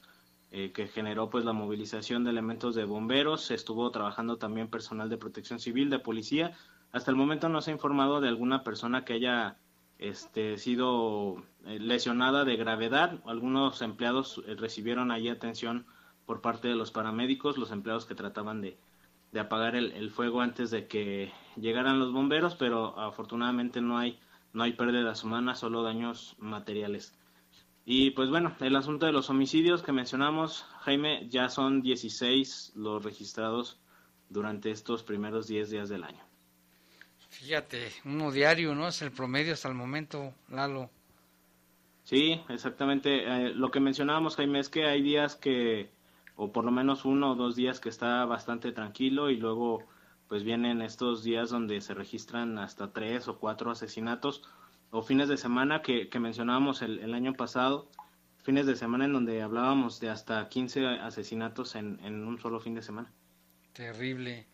Eh, 0.53 0.71
que 0.73 0.87
generó 0.87 1.29
pues 1.29 1.45
la 1.45 1.53
movilización 1.53 2.23
de 2.23 2.31
elementos 2.31 2.77
de 2.77 2.85
bomberos, 2.85 3.51
estuvo 3.51 3.91
trabajando 3.91 4.39
también 4.39 4.69
personal 4.69 5.09
de 5.09 5.19
protección 5.19 5.59
civil, 5.59 5.91
de 5.91 5.99
policía. 5.99 6.53
Hasta 6.93 7.11
el 7.11 7.17
momento 7.17 7.49
no 7.49 7.61
se 7.61 7.71
ha 7.71 7.75
informado 7.75 8.21
de 8.21 8.29
alguna 8.29 8.63
persona 8.63 9.05
que 9.05 9.15
haya 9.15 9.59
este, 9.99 10.57
sido 10.57 11.43
eh, 11.67 11.81
lesionada 11.81 12.45
de 12.45 12.57
gravedad. 12.57 13.21
Algunos 13.27 13.83
empleados 13.83 14.41
eh, 14.47 14.55
recibieron 14.55 15.11
allí 15.11 15.29
atención 15.29 15.85
por 16.27 16.41
parte 16.41 16.69
de 16.69 16.77
los 16.77 16.93
paramédicos, 16.93 17.59
los 17.59 17.73
empleados 17.73 18.07
que 18.07 18.15
trataban 18.15 18.61
de, 18.61 18.79
de 19.33 19.41
apagar 19.41 19.75
el, 19.75 19.93
el, 19.93 20.11
fuego 20.11 20.43
antes 20.43 20.71
de 20.71 20.87
que 20.87 21.33
llegaran 21.57 21.99
los 21.99 22.13
bomberos, 22.13 22.55
pero 22.55 22.99
afortunadamente 22.99 23.81
no 23.81 23.99
hay, 23.99 24.19
no 24.53 24.63
hay 24.63 24.73
pérdidas 24.75 25.25
humanas, 25.25 25.59
solo 25.59 25.83
daños 25.83 26.37
materiales. 26.39 27.15
Y 27.89 28.11
pues 28.11 28.31
bueno, 28.31 28.53
el 28.59 28.75
asunto 28.75 29.07
de 29.07 29.13
los 29.13 29.31
homicidios 29.31 29.81
que 29.81 29.93
mencionamos, 29.93 30.67
Jaime, 30.81 31.29
ya 31.29 31.49
son 31.49 31.83
16 31.83 32.73
los 32.75 33.05
registrados 33.05 33.79
durante 34.29 34.73
estos 34.73 35.05
primeros 35.05 35.47
10 35.47 35.71
días 35.71 35.89
del 35.89 36.03
año. 36.03 36.23
Fíjate, 37.29 37.93
uno 38.05 38.33
diario, 38.33 38.75
¿no? 38.75 38.89
Es 38.89 39.03
el 39.03 39.13
promedio 39.13 39.53
hasta 39.53 39.69
el 39.69 39.75
momento, 39.75 40.35
Lalo. 40.51 40.91
Sí, 42.03 42.43
exactamente. 42.49 43.23
Eh, 43.23 43.55
lo 43.55 43.71
que 43.71 43.79
mencionábamos, 43.79 44.35
Jaime, 44.35 44.59
es 44.59 44.69
que 44.69 44.87
hay 44.87 45.01
días 45.01 45.37
que, 45.37 45.89
o 46.35 46.51
por 46.51 46.65
lo 46.65 46.73
menos 46.73 47.05
uno 47.05 47.33
o 47.33 47.35
dos 47.37 47.55
días 47.55 47.79
que 47.79 47.89
está 47.89 48.25
bastante 48.25 48.73
tranquilo 48.73 49.31
y 49.31 49.37
luego 49.37 49.85
pues 50.27 50.43
vienen 50.43 50.83
estos 50.83 51.23
días 51.23 51.51
donde 51.51 51.81
se 51.81 51.95
registran 51.95 52.59
hasta 52.59 52.93
tres 52.93 53.29
o 53.29 53.39
cuatro 53.39 53.71
asesinatos 53.71 54.43
o 54.91 55.03
fines 55.03 55.29
de 55.29 55.37
semana 55.37 55.83
que, 55.83 56.09
mencionábamos 56.19 56.83
el, 56.83 57.13
año 57.15 57.35
pasado, 57.35 57.89
fines 58.43 58.67
de 58.67 58.77
semana 58.77 59.05
en 59.05 59.13
donde 59.13 59.43
hablábamos 59.43 60.01
de 60.01 60.11
hasta 60.11 60.49
15 60.49 60.87
asesinatos 61.01 61.75
en, 61.75 61.99
un 62.03 62.39
solo 62.41 62.61
fin 62.61 62.75
de 62.75 62.83
semana. 62.83 63.13
Terrible. 63.73 64.47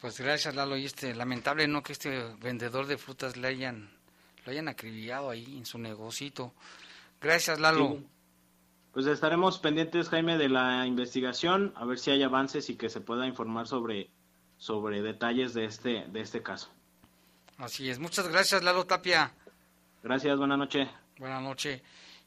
Pues 0.00 0.18
gracias 0.18 0.54
Lalo 0.54 0.76
y 0.76 0.86
este 0.86 1.14
lamentable 1.14 1.68
no 1.68 1.82
que 1.82 1.92
este 1.92 2.34
vendedor 2.40 2.86
de 2.86 2.96
frutas 2.96 3.36
le 3.36 3.48
hayan 3.48 3.90
lo 4.46 4.52
hayan 4.52 4.68
acribillado 4.68 5.28
ahí 5.28 5.58
en 5.58 5.66
su 5.66 5.78
negocito. 5.78 6.54
Gracias 7.20 7.60
Lalo. 7.60 8.02
Pues 8.92 9.06
estaremos 9.06 9.58
pendientes, 9.60 10.08
Jaime, 10.08 10.36
de 10.36 10.48
la 10.48 10.84
investigación, 10.86 11.72
a 11.76 11.84
ver 11.84 11.98
si 11.98 12.10
hay 12.10 12.22
avances 12.24 12.70
y 12.70 12.76
que 12.76 12.88
se 12.88 13.00
pueda 13.00 13.26
informar 13.26 13.68
sobre, 13.68 14.10
sobre 14.56 15.00
detalles 15.00 15.54
de 15.54 15.66
este, 15.66 16.06
de 16.08 16.20
este 16.20 16.42
caso. 16.42 16.70
Así 17.58 17.88
es. 17.88 18.00
Muchas 18.00 18.26
gracias, 18.26 18.64
Lalo 18.64 18.86
Tapia. 18.86 19.32
Gracias, 20.02 20.38
buenas 20.38 20.56
noches. 20.56 20.88
Buenas 21.18 21.42
noches. 21.42 21.82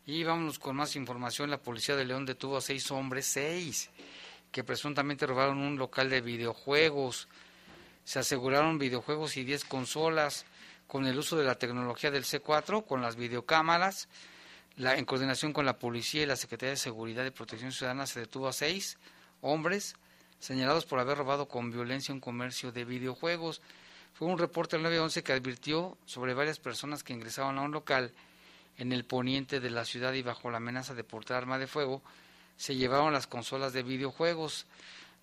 Y 0.06 0.24
vámonos 0.24 0.60
con 0.60 0.76
más 0.76 0.96
información. 0.96 1.50
La 1.50 1.62
policía 1.62 1.96
de 1.96 2.06
León 2.06 2.26
detuvo 2.26 2.58
a 2.58 2.62
seis 2.62 2.92
hombres, 2.92 3.26
seis, 3.26 3.90
que 4.52 4.64
presuntamente 4.64 5.26
robaron 5.26 5.58
un 5.58 5.78
local 5.78 6.10
de 6.10 6.22
videojuegos. 6.22 7.28
Se 8.04 8.20
aseguraron 8.20 8.78
videojuegos 8.78 9.38
y 9.38 9.44
diez 9.44 9.66
consolas 9.66 10.46
con 10.86 11.08
el 11.08 11.18
uso 11.18 11.36
de 11.36 11.46
la 11.46 11.56
tecnología 11.56 12.12
del 12.12 12.26
C4, 12.26 12.86
con 12.86 13.02
las 13.02 13.16
videocámaras. 13.16 14.08
La, 14.76 14.96
en 14.96 15.06
coordinación 15.06 15.52
con 15.52 15.66
la 15.66 15.80
policía 15.80 16.24
y 16.24 16.26
la 16.28 16.36
Secretaría 16.36 16.72
de 16.72 16.78
Seguridad 16.78 17.26
y 17.26 17.32
Protección 17.32 17.72
Ciudadana 17.72 18.06
se 18.06 18.20
detuvo 18.20 18.48
a 18.48 18.54
seis 18.54 19.00
hombres 19.42 19.96
señalados 20.38 20.86
por 20.86 21.00
haber 21.00 21.18
robado 21.18 21.48
con 21.48 21.72
violencia 21.72 22.14
un 22.14 22.20
comercio 22.20 22.72
de 22.72 22.86
videojuegos. 22.86 23.62
Fue 24.14 24.28
un 24.28 24.38
reporte 24.38 24.76
del 24.76 24.84
911 24.84 25.24
que 25.24 25.34
advirtió 25.34 25.98
sobre 26.06 26.34
varias 26.34 26.60
personas 26.60 27.04
que 27.04 27.14
ingresaban 27.14 27.58
a 27.58 27.62
un 27.62 27.72
local 27.72 28.12
en 28.78 28.92
el 28.92 29.06
poniente 29.06 29.60
de 29.60 29.70
la 29.70 29.86
ciudad 29.86 30.14
y 30.14 30.22
bajo 30.22 30.52
la 30.52 30.58
amenaza 30.58 30.94
de 30.94 31.04
portar 31.04 31.38
arma 31.38 31.58
de 31.58 31.68
fuego, 31.68 32.02
se 32.56 32.76
llevaron 32.76 33.14
las 33.14 33.28
consolas 33.28 33.74
de 33.74 33.84
videojuegos. 33.84 34.68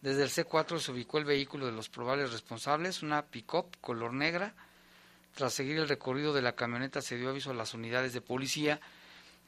Desde 0.02 0.22
el 0.22 0.30
C4 0.30 0.78
se 0.78 0.92
ubicó 0.92 1.18
el 1.18 1.24
vehículo 1.24 1.66
de 1.66 1.72
los 1.72 1.88
probables 1.88 2.32
responsables, 2.32 3.02
una 3.02 3.22
pick-up 3.22 3.76
color 3.80 4.12
negra. 4.12 4.54
Tras 5.34 5.52
seguir 5.52 5.78
el 5.78 5.88
recorrido 5.88 6.32
de 6.32 6.42
la 6.42 6.56
camioneta 6.56 7.00
se 7.00 7.16
dio 7.16 7.30
aviso 7.30 7.50
a 7.50 7.54
las 7.54 7.74
unidades 7.74 8.12
de 8.12 8.20
policía, 8.20 8.80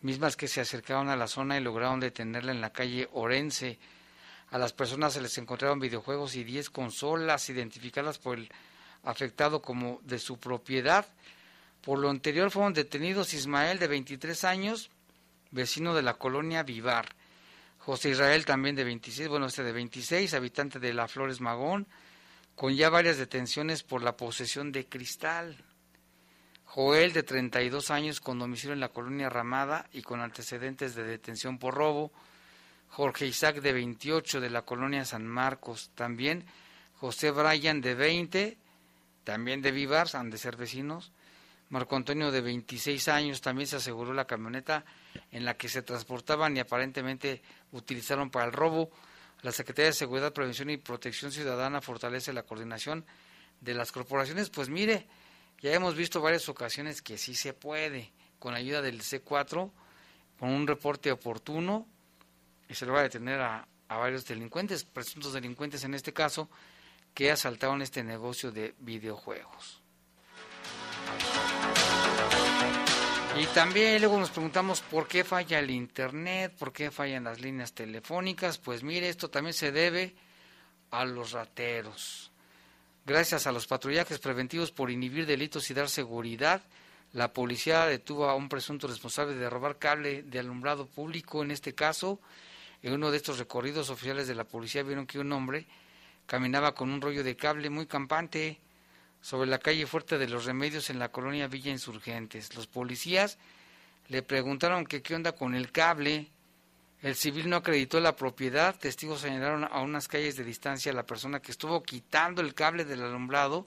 mismas 0.03 0.37
que 0.37 0.49
se 0.49 0.61
acercaron 0.61 1.09
a 1.09 1.17
la 1.17 1.27
zona 1.27 1.57
y 1.57 1.61
lograron 1.61 1.99
detenerla 2.01 2.53
en 2.53 2.61
la 2.61 2.73
calle 2.73 3.09
Orense. 3.13 3.79
A 4.51 4.59
las 4.59 4.73
personas 4.73 5.15
se 5.15 5.21
les 5.21 5.37
encontraron 5.39 5.81
videojuegos 5.81 6.37
y 6.37 6.45
10 6.45 6.71
consolas 6.71 7.49
identificadas 7.49 8.19
por 8.19 8.39
el 8.39 8.51
afectado 9.03 9.63
como 9.63 10.01
de 10.05 10.19
su 10.19 10.39
propiedad. 10.39 11.07
Por 11.81 11.99
lo 11.99 12.11
anterior 12.11 12.51
fueron 12.51 12.73
detenidos 12.73 13.35
Ismael 13.35 13.79
de 13.79 13.89
23 13.89 14.45
años, 14.45 14.91
vecino 15.51 15.95
de 15.95 16.03
la 16.03 16.15
colonia 16.15 16.63
Vivar. 16.63 17.15
José 17.79 18.11
Israel 18.11 18.45
también 18.45 18.77
de 18.77 18.85
26, 18.85 19.29
bueno, 19.29 19.47
este 19.47 19.65
de 19.65 19.73
26, 19.73 20.35
habitante 20.35 20.79
de 20.79 20.95
La 20.95 21.09
Flores 21.09 21.41
Magón, 21.41 21.89
con 22.55 22.75
ya 22.75 22.91
varias 22.91 23.19
detenciones 23.19 23.83
por 23.83 24.03
la 24.03 24.17
posesión 24.17 24.71
de 24.71 24.87
cristal. 24.87 25.57
Joel 26.65 27.13
de 27.13 27.23
32 27.23 27.91
años 27.91 28.21
con 28.21 28.39
domicilio 28.39 28.73
en 28.73 28.81
la 28.81 28.89
colonia 28.89 29.29
Ramada 29.29 29.89
y 29.93 30.03
con 30.03 30.21
antecedentes 30.21 30.95
de 30.95 31.03
detención 31.03 31.59
por 31.59 31.75
robo. 31.75 32.13
Jorge 32.89 33.27
Isaac 33.27 33.61
de 33.61 33.73
28 33.73 34.41
de 34.41 34.49
la 34.49 34.63
colonia 34.63 35.05
San 35.05 35.27
Marcos 35.27 35.91
también. 35.95 36.47
José 36.95 37.31
Bryan 37.31 37.81
de 37.81 37.95
20, 37.95 38.59
también 39.25 39.63
de 39.63 39.71
Vivar, 39.71 40.09
han 40.15 40.31
de 40.31 40.39
ser 40.39 40.57
vecinos. 40.57 41.13
Marco 41.69 41.97
Antonio 41.97 42.31
de 42.31 42.41
26 42.41 43.09
años 43.09 43.41
también 43.41 43.67
se 43.67 43.77
aseguró 43.77 44.13
la 44.13 44.27
camioneta 44.27 44.85
en 45.31 45.45
la 45.45 45.57
que 45.57 45.69
se 45.69 45.83
transportaban 45.83 46.57
y 46.57 46.61
aparentemente 46.61 47.43
utilizaron 47.73 48.31
para 48.31 48.45
el 48.45 48.53
robo. 48.53 48.91
La 49.41 49.53
Secretaría 49.53 49.87
de 49.87 49.95
Seguridad, 49.95 50.33
Prevención 50.33 50.71
y 50.71 50.77
Protección 50.77 51.33
Ciudadana 51.33 51.81
fortalece 51.81 52.33
la 52.33 52.43
coordinación 52.43 53.05
de 53.61 53.75
las 53.75 53.91
corporaciones. 53.91 54.51
Pues 54.51 54.69
mire, 54.69 55.07
ya 55.63 55.73
hemos 55.73 55.97
visto 55.97 56.21
varias 56.21 56.49
ocasiones 56.49 57.01
que 57.01 57.17
sí 57.17 57.35
se 57.35 57.55
puede, 57.55 58.13
con 58.39 58.55
ayuda 58.55 58.83
del 58.83 59.01
C4, 59.01 59.71
con 60.39 60.51
un 60.51 60.67
reporte 60.67 61.11
oportuno, 61.11 61.87
y 62.69 62.75
se 62.75 62.85
le 62.85 62.93
va 62.93 63.01
a 63.01 63.05
detener 63.05 63.41
a, 63.41 63.67
a 63.89 63.97
varios 63.97 64.27
delincuentes, 64.27 64.85
presuntos 64.85 65.33
delincuentes 65.33 65.85
en 65.85 65.95
este 65.95 66.13
caso, 66.13 66.51
que 67.15 67.31
asaltaron 67.31 67.83
este 67.83 68.03
negocio 68.03 68.51
de 68.51 68.75
videojuegos. 68.79 69.81
Y 73.39 73.47
también 73.47 74.01
luego 74.01 74.19
nos 74.19 74.31
preguntamos 74.31 74.83
por 74.83 75.09
qué 75.09 75.25
falla 75.25 75.59
el 75.59 75.71
Internet, 75.71 76.55
por 76.59 76.73
qué 76.73 76.91
fallan 76.91 77.25
las 77.25 77.41
líneas 77.41 77.73
telefónicas. 77.73 78.59
Pues 78.59 78.83
mire, 78.83 79.09
esto 79.09 79.31
también 79.31 79.55
se 79.55 79.73
debe 79.73 80.15
a 80.91 81.05
los 81.07 81.33
rateros. 81.33 82.31
Gracias 83.07 83.47
a 83.47 83.53
los 83.53 83.67
patrullajes 83.67 84.19
preventivos 84.19 84.71
por 84.71 84.91
inhibir 84.91 85.27
delitos 85.27 85.71
y 85.71 85.75
dar 85.75 85.89
seguridad, 85.89 86.63
la 87.13 87.33
policía 87.33 87.87
detuvo 87.87 88.29
a 88.29 88.35
un 88.35 88.49
presunto 88.49 88.87
responsable 88.87 89.35
de 89.35 89.51
robar 89.51 89.79
cable 89.79 90.23
de 90.23 90.39
alumbrado 90.39 90.87
público. 90.87 91.43
En 91.43 91.51
este 91.51 91.75
caso, 91.75 92.21
en 92.83 92.93
uno 92.95 93.11
de 93.11 93.17
estos 93.17 93.39
recorridos 93.39 93.91
oficiales 93.91 94.29
de 94.29 94.35
la 94.35 94.45
policía 94.45 94.83
vieron 94.83 95.07
que 95.07 95.19
un 95.19 95.33
hombre 95.33 95.67
caminaba 96.27 96.75
con 96.75 96.91
un 96.91 97.01
rollo 97.01 97.25
de 97.25 97.37
cable 97.37 97.71
muy 97.71 97.87
campante 97.87 98.61
sobre 99.21 99.49
la 99.49 99.59
calle 99.59 99.87
Fuerte 99.87 100.19
de 100.19 100.29
los 100.29 100.45
Remedios 100.45 100.91
en 100.91 100.99
la 100.99 101.11
colonia 101.11 101.47
Villa 101.47 101.71
Insurgentes. 101.71 102.55
Los 102.55 102.67
policías 102.67 103.39
le 104.09 104.23
preguntaron 104.23 104.85
qué 104.85 105.15
onda 105.15 105.33
con 105.33 105.55
el 105.55 105.71
cable. 105.71 106.29
El 107.03 107.15
civil 107.15 107.49
no 107.49 107.57
acreditó 107.57 108.01
la 108.01 108.17
propiedad. 108.17 108.79
Testigos 108.79 109.21
señalaron 109.21 109.65
a 109.65 109.81
unas 109.81 110.09
calles 110.09 110.37
de 110.37 110.45
distancia 110.45 110.93
a 110.93 110.95
la 110.95 111.07
persona 111.07 111.41
que 111.41 111.53
estuvo 111.53 111.83
quitando 111.83 112.43
el 112.43 112.55
cable 112.55 112.85
del 112.85 113.03
alumbrado, 113.03 113.67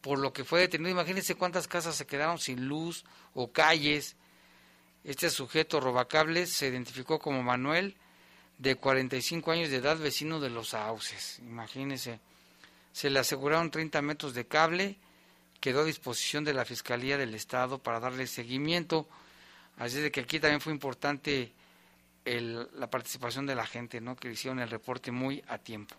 por 0.00 0.18
lo 0.18 0.32
que 0.32 0.44
fue 0.44 0.60
detenido. 0.60 0.90
Imagínense 0.90 1.34
cuántas 1.34 1.68
casas 1.68 1.96
se 1.96 2.06
quedaron 2.06 2.38
sin 2.38 2.66
luz 2.66 3.04
o 3.34 3.52
calles. 3.52 4.16
Este 5.04 5.30
sujeto 5.30 5.80
robacables 5.80 6.50
se 6.52 6.68
identificó 6.68 7.18
como 7.18 7.42
Manuel, 7.42 7.96
de 8.58 8.76
45 8.76 9.50
años 9.52 9.70
de 9.70 9.76
edad, 9.76 9.96
vecino 9.96 10.40
de 10.40 10.50
los 10.50 10.70
Sauces. 10.70 11.38
Imagínense 11.40 12.20
se 12.98 13.10
le 13.10 13.20
aseguraron 13.20 13.70
30 13.70 14.02
metros 14.02 14.34
de 14.34 14.48
cable, 14.48 14.96
quedó 15.60 15.82
a 15.82 15.84
disposición 15.84 16.42
de 16.42 16.52
la 16.52 16.64
Fiscalía 16.64 17.16
del 17.16 17.32
Estado 17.32 17.78
para 17.78 18.00
darle 18.00 18.26
seguimiento. 18.26 19.06
Así 19.76 20.00
de 20.00 20.10
que 20.10 20.22
aquí 20.22 20.40
también 20.40 20.60
fue 20.60 20.72
importante 20.72 21.52
la 22.24 22.90
participación 22.90 23.46
de 23.46 23.54
la 23.54 23.64
gente, 23.66 24.00
¿no? 24.00 24.16
que 24.16 24.32
hicieron 24.32 24.58
el 24.58 24.68
reporte 24.68 25.12
muy 25.12 25.44
a 25.46 25.58
tiempo. 25.58 25.94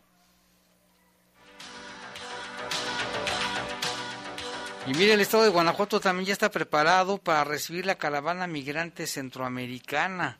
Y 4.85 4.91
mire, 4.91 5.13
el 5.13 5.21
estado 5.21 5.43
de 5.43 5.49
Guanajuato 5.51 6.01
también 6.01 6.25
ya 6.25 6.33
está 6.33 6.51
preparado 6.51 7.17
para 7.17 7.45
recibir 7.45 7.85
la 7.85 7.95
caravana 7.95 8.45
migrante 8.45 9.07
centroamericana. 9.07 10.37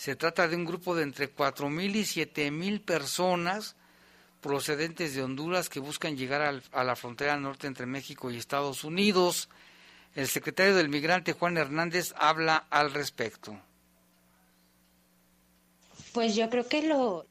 Se 0.00 0.16
trata 0.16 0.48
de 0.48 0.56
un 0.56 0.64
grupo 0.64 0.96
de 0.96 1.02
entre 1.02 1.30
4.000 1.30 1.94
y 1.94 2.04
7.000 2.04 2.82
personas 2.82 3.76
procedentes 4.40 5.14
de 5.14 5.22
Honduras 5.22 5.68
que 5.68 5.78
buscan 5.78 6.16
llegar 6.16 6.62
a 6.72 6.84
la 6.84 6.96
frontera 6.96 7.36
norte 7.36 7.66
entre 7.66 7.84
México 7.84 8.30
y 8.30 8.38
Estados 8.38 8.82
Unidos. 8.82 9.50
El 10.14 10.26
secretario 10.26 10.74
del 10.74 10.88
Migrante, 10.88 11.34
Juan 11.34 11.58
Hernández, 11.58 12.14
habla 12.16 12.66
al 12.70 12.94
respecto. 12.94 13.60
Pues 16.14 16.34
yo 16.34 16.48
creo 16.48 16.66
que 16.66 16.80
lo... 16.80 17.26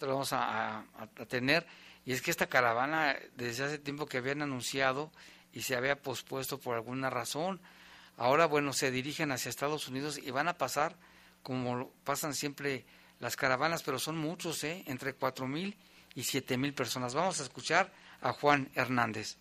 Lo 0.00 0.08
vamos 0.08 0.32
a, 0.32 0.84
tener. 1.28 1.64
Y 2.04 2.14
es 2.14 2.20
que 2.20 2.32
esta 2.32 2.48
caravana, 2.48 3.14
desde 3.36 3.62
hace 3.62 3.78
tiempo 3.78 4.06
que 4.06 4.18
habían 4.18 4.42
anunciado 4.42 5.12
y 5.52 5.62
se 5.62 5.76
había 5.76 6.02
pospuesto 6.02 6.58
por 6.58 6.74
alguna 6.74 7.10
razón, 7.10 7.60
ahora, 8.16 8.46
bueno, 8.46 8.72
se 8.72 8.90
dirigen 8.90 9.30
hacia 9.30 9.50
Estados 9.50 9.86
Unidos 9.86 10.18
y 10.18 10.32
van 10.32 10.48
a 10.48 10.58
pasar, 10.58 10.96
como 11.42 11.92
pasan 12.04 12.34
siempre 12.34 12.84
las 13.20 13.36
caravanas, 13.36 13.82
pero 13.82 13.98
son 13.98 14.16
muchos, 14.16 14.62
¿eh? 14.64 14.82
entre 14.86 15.14
cuatro 15.14 15.46
mil 15.46 15.76
y 16.14 16.24
siete 16.24 16.56
mil 16.56 16.74
personas. 16.74 17.14
Vamos 17.14 17.40
a 17.40 17.44
escuchar 17.44 17.92
a 18.20 18.32
Juan 18.32 18.70
Hernández. 18.74 19.36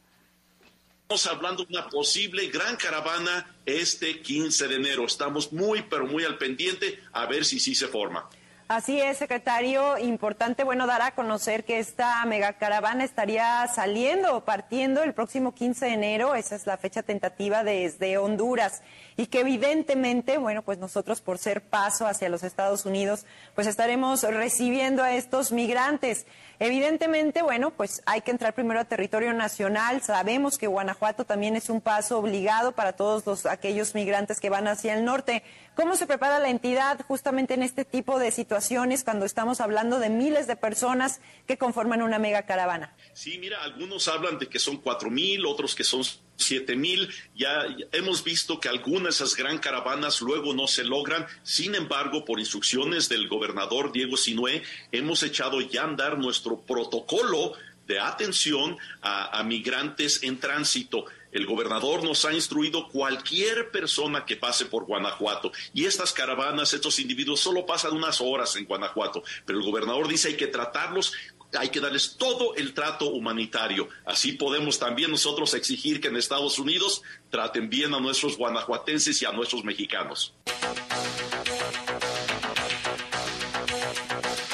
Estamos 1.03 1.27
hablando 1.27 1.65
de 1.65 1.77
una 1.77 1.89
posible 1.89 2.47
gran 2.47 2.77
caravana 2.77 3.55
este 3.65 4.21
15 4.21 4.67
de 4.69 4.75
enero. 4.75 5.05
Estamos 5.05 5.51
muy, 5.51 5.81
pero 5.81 6.05
muy 6.05 6.23
al 6.23 6.37
pendiente 6.37 7.03
a 7.11 7.25
ver 7.25 7.43
si 7.43 7.59
sí 7.59 7.75
se 7.75 7.87
forma. 7.87 8.29
Así 8.69 9.01
es, 9.01 9.17
secretario. 9.17 9.97
Importante, 9.97 10.63
bueno, 10.63 10.87
dar 10.87 11.01
a 11.01 11.13
conocer 11.13 11.65
que 11.65 11.79
esta 11.79 12.23
megacaravana 12.23 13.03
estaría 13.03 13.67
saliendo, 13.67 14.45
partiendo 14.45 15.03
el 15.03 15.13
próximo 15.13 15.53
15 15.53 15.87
de 15.87 15.91
enero. 15.91 16.35
Esa 16.35 16.55
es 16.55 16.65
la 16.65 16.77
fecha 16.77 17.03
tentativa 17.03 17.65
desde 17.65 18.17
Honduras. 18.17 18.81
Y 19.21 19.27
que 19.27 19.41
evidentemente, 19.41 20.39
bueno, 20.39 20.63
pues 20.63 20.79
nosotros 20.79 21.21
por 21.21 21.37
ser 21.37 21.61
paso 21.61 22.07
hacia 22.07 22.27
los 22.27 22.41
Estados 22.41 22.87
Unidos, 22.87 23.27
pues 23.53 23.67
estaremos 23.67 24.23
recibiendo 24.23 25.03
a 25.03 25.13
estos 25.13 25.51
migrantes. 25.51 26.25
Evidentemente, 26.57 27.43
bueno, 27.43 27.69
pues 27.69 28.01
hay 28.07 28.21
que 28.21 28.31
entrar 28.31 28.55
primero 28.55 28.79
a 28.79 28.85
territorio 28.85 29.31
nacional. 29.33 30.01
Sabemos 30.01 30.57
que 30.57 30.65
Guanajuato 30.65 31.23
también 31.23 31.55
es 31.55 31.69
un 31.69 31.81
paso 31.81 32.17
obligado 32.17 32.71
para 32.71 32.93
todos 32.93 33.23
los, 33.27 33.45
aquellos 33.45 33.93
migrantes 33.93 34.39
que 34.39 34.49
van 34.49 34.67
hacia 34.67 34.95
el 34.95 35.05
norte. 35.05 35.43
¿Cómo 35.75 35.95
se 35.95 36.07
prepara 36.07 36.39
la 36.39 36.49
entidad 36.49 36.99
justamente 37.07 37.53
en 37.53 37.61
este 37.61 37.85
tipo 37.85 38.17
de 38.17 38.31
situaciones 38.31 39.03
cuando 39.03 39.25
estamos 39.27 39.61
hablando 39.61 39.99
de 39.99 40.09
miles 40.09 40.47
de 40.47 40.55
personas 40.55 41.21
que 41.45 41.59
conforman 41.59 42.01
una 42.01 42.17
mega 42.17 42.47
caravana? 42.47 42.95
Sí, 43.13 43.37
mira, 43.37 43.61
algunos 43.61 44.07
hablan 44.07 44.39
de 44.39 44.49
que 44.49 44.57
son 44.57 44.77
cuatro 44.77 45.11
mil, 45.11 45.45
otros 45.45 45.75
que 45.75 45.83
son 45.83 46.03
siete 46.41 46.75
mil. 46.75 47.09
Ya 47.35 47.65
hemos 47.91 48.23
visto 48.23 48.59
que 48.59 48.67
algunas 48.67 49.03
de 49.03 49.09
esas 49.25 49.35
gran 49.35 49.59
caravanas 49.59 50.21
luego 50.21 50.53
no 50.53 50.67
se 50.67 50.83
logran. 50.83 51.25
Sin 51.43 51.75
embargo, 51.75 52.25
por 52.25 52.39
instrucciones 52.39 53.07
del 53.07 53.27
gobernador 53.27 53.91
Diego 53.91 54.17
Sinué, 54.17 54.63
hemos 54.91 55.23
echado 55.23 55.61
ya 55.61 55.83
a 55.83 55.85
andar 55.85 56.17
nuestro 56.17 56.59
protocolo 56.61 57.53
de 57.87 57.99
atención 57.99 58.77
a, 59.01 59.39
a 59.39 59.43
migrantes 59.43 60.23
en 60.23 60.39
tránsito. 60.39 61.05
El 61.31 61.45
gobernador 61.45 62.03
nos 62.03 62.25
ha 62.25 62.33
instruido 62.33 62.89
cualquier 62.89 63.71
persona 63.71 64.25
que 64.25 64.35
pase 64.35 64.65
por 64.65 64.85
Guanajuato. 64.85 65.51
Y 65.73 65.85
estas 65.85 66.11
caravanas, 66.11 66.73
estos 66.73 66.99
individuos 66.99 67.39
solo 67.39 67.65
pasan 67.65 67.93
unas 67.93 68.19
horas 68.19 68.55
en 68.57 68.65
Guanajuato. 68.65 69.23
Pero 69.45 69.59
el 69.59 69.65
gobernador 69.65 70.07
dice 70.07 70.29
hay 70.29 70.35
que 70.35 70.47
tratarlos 70.47 71.13
hay 71.57 71.69
que 71.69 71.79
darles 71.79 72.17
todo 72.17 72.55
el 72.55 72.73
trato 72.73 73.09
humanitario. 73.09 73.87
Así 74.05 74.33
podemos 74.33 74.79
también 74.79 75.11
nosotros 75.11 75.53
exigir 75.53 76.01
que 76.01 76.07
en 76.07 76.17
Estados 76.17 76.57
Unidos 76.59 77.03
traten 77.29 77.69
bien 77.69 77.93
a 77.93 77.99
nuestros 77.99 78.37
guanajuatenses 78.37 79.21
y 79.21 79.25
a 79.25 79.31
nuestros 79.31 79.63
mexicanos. 79.63 80.33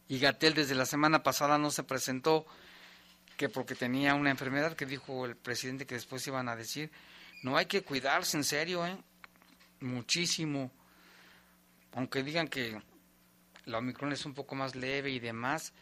Y 0.09 0.19
Gatel 0.19 0.55
desde 0.55 0.75
la 0.75 0.85
semana 0.85 1.23
pasada 1.23 1.57
no 1.57 1.71
se 1.71 1.85
presentó, 1.85 2.45
que 3.37 3.49
porque 3.49 3.77
tenía 3.77 4.17
una 4.17 4.33
enfermedad 4.33 4.75
que 4.75 4.85
dijo 4.85 5.27
el 5.27 5.37
presidente 5.37 5.87
que 5.87 5.95
después 5.95 6.27
iban 6.27 6.49
a 6.49 6.57
decir. 6.57 6.91
No 7.45 7.57
hay 7.57 7.67
que 7.67 7.85
cuidarse, 7.85 8.37
en 8.37 8.43
serio, 8.43 8.85
¿eh? 8.85 8.99
Muchísimo. 9.79 10.73
Aunque 11.93 12.25
digan 12.25 12.49
que 12.49 12.83
la 13.65 13.79
Omicron 13.79 14.13
es 14.13 14.27
un 14.27 14.35
poco 14.35 14.57
más 14.57 14.75
leve 14.75 15.11
y 15.11 15.21
demás, 15.21 15.73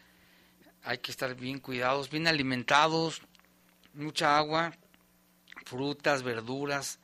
hay 0.83 0.99
que 0.99 1.09
estar 1.09 1.33
bien 1.33 1.57
cuidados, 1.57 2.11
bien 2.11 2.27
alimentados, 2.27 3.23
mucha 3.95 4.37
agua 4.37 4.71
frutas, 5.67 6.23
verduras, 6.23 6.99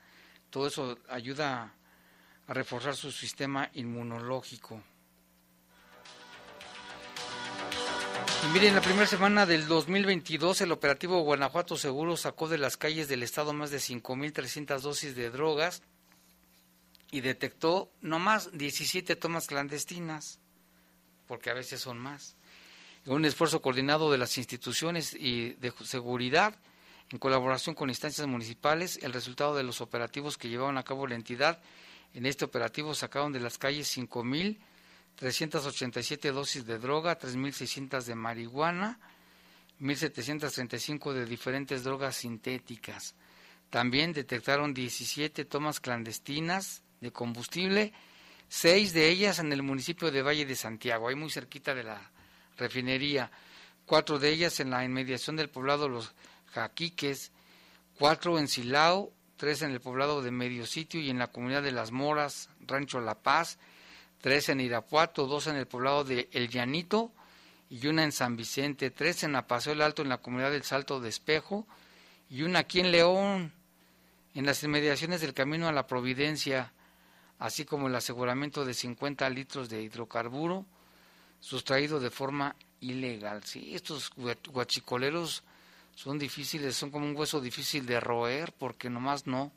todo 0.49 0.68
eso 0.68 0.97
ayuda 1.09 1.74
a 2.47 2.53
reforzar 2.53 2.95
su 2.95 3.11
sistema 3.11 3.70
inmunológico. 3.74 4.82
Y 8.43 8.53
miren, 8.53 8.70
en 8.70 8.76
la 8.76 8.82
primera 8.82 9.07
semana 9.07 9.45
del 9.45 9.68
2022 9.68 10.61
el 10.61 10.72
operativo 10.72 11.22
Guanajuato 11.22 11.78
Seguro 11.78 12.18
sacó 12.18 12.47
de 12.47 12.57
las 12.57 12.78
calles 12.78 13.07
del 13.07 13.24
estado 13.24 13.53
más 13.53 13.72
de 13.72 13.78
5.300 13.78 14.80
dosis 14.80 15.16
de 15.16 15.30
drogas 15.30 15.82
y 17.11 17.22
detectó 17.22 17.91
no 18.01 18.20
más 18.20 18.57
17 18.57 19.16
tomas 19.16 19.47
clandestinas, 19.47 20.39
porque 21.28 21.49
a 21.49 21.53
veces 21.53 21.82
son 21.82 21.99
más. 21.99 22.36
Un 23.05 23.26
esfuerzo 23.26 23.61
coordinado 23.61 24.11
de 24.11 24.18
las 24.18 24.38
instituciones 24.38 25.14
y 25.14 25.53
de 25.53 25.74
seguridad 25.84 26.55
en 27.14 27.20
colaboración 27.20 27.76
con 27.76 27.89
instancias 27.89 28.26
municipales, 28.26 28.97
el 29.03 29.14
resultado 29.14 29.55
de 29.55 29.61
los 29.61 29.82
operativos 29.82 30.36
que 30.36 30.49
llevaron 30.49 30.80
a 30.80 30.84
cabo 30.84 31.05
la 31.05 31.14
entidad. 31.14 31.61
En 32.16 32.26
este 32.26 32.43
operativo 32.43 32.95
sacaron 32.95 33.32
de 33.32 33.39
las 33.39 33.59
calles 33.59 33.95
5.387 33.95 36.32
dosis 36.32 36.66
de 36.66 36.80
droga, 36.80 37.20
3.600 37.20 38.05
de 38.05 38.16
marihuana, 38.16 38.99
1.735 39.80 41.14
de 41.14 41.28
diferentes 41.28 41.84
drogas 41.84 42.16
sintéticas. 42.16 43.14
También 43.70 44.11
detectaron 44.11 44.74
17 44.74 45.45
tomas 45.45 45.80
clandestinas 45.80 46.82
de 46.99 47.11
combustible, 47.11 47.93
seis 48.49 48.91
de 48.91 49.09
ellas 49.09 49.38
en 49.38 49.53
el 49.53 49.61
municipio 49.61 50.09
de 50.09 50.24
Valle 50.24 50.47
de 50.47 50.55
Santiago, 50.55 51.09
ahí 51.09 51.16
muy 51.16 51.30
cerquita 51.30 51.76
de 51.76 51.84
la 51.84 52.09
refinería, 52.57 53.30
cuatro 53.86 54.18
de 54.18 54.32
ellas 54.32 54.59
en 54.59 54.72
la 54.72 54.84
inmediación 54.84 55.36
del 55.36 55.51
poblado 55.51 55.88
Los 55.88 56.16
Jaquiques, 56.54 57.32
cuatro 57.97 58.38
en 58.39 58.47
Silao, 58.47 59.12
tres 59.38 59.62
en 59.62 59.72
el 59.72 59.82
poblado 59.82 60.22
de 60.22 60.32
Medio 60.32 60.66
Sitio 60.66 61.01
y 61.01 61.10
en 61.10 61.20
la 61.20 61.28
comunidad 61.28 61.64
de 61.64 61.72
Las 61.72 61.91
Moras, 61.91 62.49
Rancho 62.62 63.01
La 63.01 63.16
Paz, 63.16 63.58
tres 64.22 64.49
en 64.49 64.62
Irapuato, 64.62 65.28
dos 65.28 65.47
en 65.47 65.56
el 65.56 65.68
poblado 65.68 66.04
de 66.04 66.30
El 66.32 66.49
Llanito 66.49 67.12
y 67.70 67.88
una 67.88 68.04
en 68.04 68.12
San 68.12 68.38
Vicente, 68.38 68.91
tres 68.91 69.24
en 69.24 69.36
Apaseo 69.36 69.74
el 69.74 69.82
Alto 69.82 70.01
en 70.01 70.10
la 70.10 70.20
comunidad 70.20 70.51
del 70.51 70.64
Salto 70.64 70.99
de 70.99 71.10
Espejo 71.10 71.68
y 72.30 72.43
una 72.43 72.60
aquí 72.60 72.80
en 72.80 72.91
León, 72.91 73.51
en 74.34 74.45
las 74.45 74.64
inmediaciones 74.64 75.22
del 75.22 75.34
Camino 75.34 75.68
a 75.68 75.72
la 75.72 75.88
Providencia, 75.88 76.72
así 77.39 77.66
como 77.66 77.88
el 77.88 77.95
aseguramiento 77.95 78.64
de 78.64 78.74
50 78.74 79.30
litros 79.30 79.70
de 79.70 79.82
hidrocarburo 79.82 80.66
sustraído 81.39 81.99
de 81.99 82.10
forma 82.10 82.56
ilegal. 82.80 83.43
Sí, 83.43 83.76
estos 83.76 84.12
guachicoleros 84.16 85.43
son 85.96 86.20
difíciles, 86.20 86.76
son 86.76 86.91
como 86.91 87.06
un 87.06 87.16
hueso 87.16 87.41
difícil 87.41 87.86
de 87.86 88.00
roer 88.00 88.54
porque 88.54 88.89
nomás 88.89 89.28
no, 89.28 89.52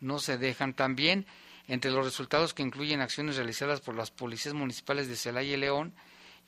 no 0.00 0.18
se 0.18 0.38
dejan. 0.38 0.74
También 0.74 1.26
entre 1.68 1.90
los 1.90 2.04
resultados 2.04 2.54
que 2.54 2.62
incluyen 2.62 3.00
acciones 3.00 3.36
realizadas 3.36 3.80
por 3.80 3.94
las 3.94 4.10
policías 4.10 4.54
municipales 4.54 5.08
de 5.08 5.16
Celaya 5.16 5.54
y 5.54 5.56
León 5.56 5.92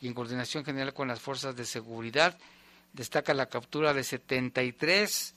y 0.01 0.09
en 0.09 0.15
coordinación 0.15 0.65
general 0.65 0.95
con 0.95 1.09
las 1.09 1.21
fuerzas 1.21 1.55
de 1.55 1.65
seguridad, 1.65 2.37
destaca 2.93 3.33
la 3.35 3.47
captura 3.47 3.95
de 3.95 4.03
73 4.03 5.35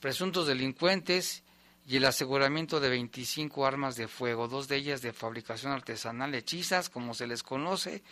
presuntos 0.00 0.46
delincuentes 0.46 1.44
y 1.86 1.96
el 1.96 2.04
aseguramiento 2.06 2.80
de 2.80 2.88
25 2.88 3.66
armas 3.66 3.94
de 3.96 4.08
fuego, 4.08 4.48
dos 4.48 4.68
de 4.68 4.76
ellas 4.76 5.02
de 5.02 5.12
fabricación 5.12 5.72
artesanal 5.72 6.34
hechizas, 6.34 6.88
como 6.88 7.14
se 7.14 7.26
les 7.26 7.42
conoce, 7.42 8.02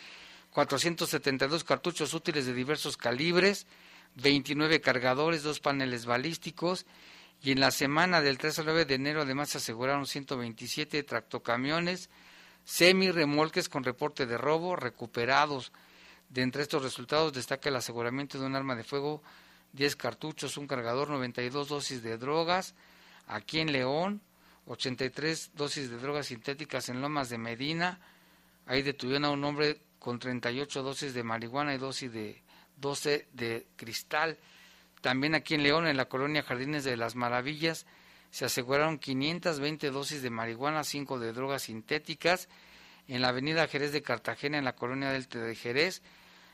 472 0.51 1.63
cartuchos 1.63 2.13
útiles 2.13 2.45
de 2.45 2.53
diversos 2.53 2.95
calibres, 2.95 3.65
29 4.15 4.81
cargadores, 4.81 5.43
dos 5.43 5.59
paneles 5.59 6.05
balísticos 6.05 6.85
y 7.41 7.51
en 7.51 7.59
la 7.59 7.71
semana 7.71 8.21
del 8.21 8.37
3 8.37 8.59
al 8.59 8.65
9 8.65 8.85
de 8.85 8.95
enero 8.95 9.21
además 9.21 9.49
se 9.49 9.57
aseguraron 9.57 10.05
127 10.05 11.03
tractocamiones, 11.03 12.09
semi-remolques 12.63 13.67
con 13.67 13.83
reporte 13.83 14.25
de 14.25 14.37
robo 14.37 14.75
recuperados. 14.75 15.71
De 16.29 16.41
entre 16.41 16.63
estos 16.63 16.83
resultados 16.83 17.33
destaca 17.33 17.69
el 17.69 17.75
aseguramiento 17.75 18.39
de 18.39 18.45
un 18.45 18.55
arma 18.55 18.75
de 18.75 18.83
fuego, 18.83 19.21
10 19.73 19.95
cartuchos, 19.95 20.57
un 20.57 20.67
cargador, 20.67 21.09
92 21.09 21.67
dosis 21.67 22.03
de 22.03 22.17
drogas, 22.17 22.75
aquí 23.27 23.59
en 23.59 23.71
León, 23.71 24.21
83 24.67 25.51
dosis 25.55 25.89
de 25.89 25.97
drogas 25.97 26.27
sintéticas 26.27 26.89
en 26.89 27.01
Lomas 27.01 27.29
de 27.29 27.37
Medina, 27.37 27.99
ahí 28.65 28.81
detuvieron 28.81 29.25
a 29.25 29.31
un 29.31 29.43
hombre 29.43 29.81
con 29.99 30.19
38 30.19 30.83
dosis 30.83 31.13
de 31.13 31.23
marihuana 31.23 31.73
y 31.73 31.77
dosis 31.77 32.11
de 32.13 32.42
12 32.77 33.27
de 33.33 33.67
cristal. 33.75 34.37
También 35.01 35.35
aquí 35.35 35.55
en 35.55 35.63
León, 35.63 35.87
en 35.87 35.97
la 35.97 36.05
colonia 36.05 36.43
Jardines 36.43 36.83
de 36.83 36.95
las 36.95 37.15
Maravillas, 37.15 37.85
se 38.31 38.45
aseguraron 38.45 38.97
520 38.97 39.91
dosis 39.91 40.21
de 40.21 40.29
marihuana, 40.29 40.83
5 40.83 41.19
de 41.19 41.33
drogas 41.33 41.63
sintéticas. 41.63 42.49
En 43.07 43.21
la 43.21 43.27
avenida 43.27 43.67
Jerez 43.67 43.91
de 43.91 44.01
Cartagena, 44.01 44.57
en 44.57 44.63
la 44.63 44.75
colonia 44.75 45.11
del 45.11 45.27
de 45.27 45.55
Jerez, 45.55 46.01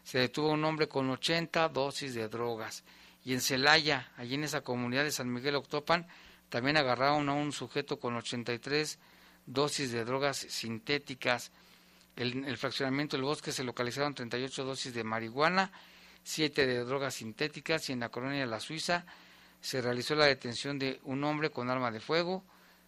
se 0.04 0.18
detuvo 0.18 0.50
un 0.50 0.66
hombre 0.66 0.88
con 0.88 1.10
80 1.10 1.70
dosis 1.70 2.16
de 2.16 2.28
drogas. 2.28 2.84
Y 3.24 3.34
en 3.34 3.42
Celaya, 3.42 4.12
allí 4.18 4.36
en 4.36 4.44
esa 4.44 4.62
comunidad 4.62 5.04
de 5.04 5.12
San 5.12 5.32
Miguel 5.32 5.56
Octopan, 5.56 6.08
también 6.50 6.78
agarraron 6.78 7.30
a 7.30 7.34
un 7.34 7.52
sujeto 7.52 8.00
con 8.00 8.16
83 8.16 8.98
dosis 9.46 9.92
de 9.92 10.04
drogas 10.04 10.38
sintéticas. 10.38 11.52
En 12.16 12.46
el 12.46 12.58
fraccionamiento 12.58 13.16
del 13.16 13.26
bosque 13.26 13.52
se 13.52 13.64
localizaron 13.64 14.16
38 14.16 14.66
dosis 14.66 14.94
de 14.94 15.04
marihuana 15.04 15.72
siete 16.30 16.68
de 16.68 16.86
drogas 16.86 17.16
sintéticas 17.16 17.90
y 17.90 17.94
en 17.94 18.02
la 18.02 18.10
colonia 18.10 18.42
de 18.42 18.46
La 18.46 18.60
Suiza 18.60 19.04
se 19.62 19.82
realizó 19.82 20.14
la 20.14 20.26
detención 20.26 20.78
de 20.78 21.00
un 21.04 21.24
hombre 21.24 21.50
con 21.50 21.72
arma 21.72 21.90
de 21.90 22.00
fuego, 22.00 22.44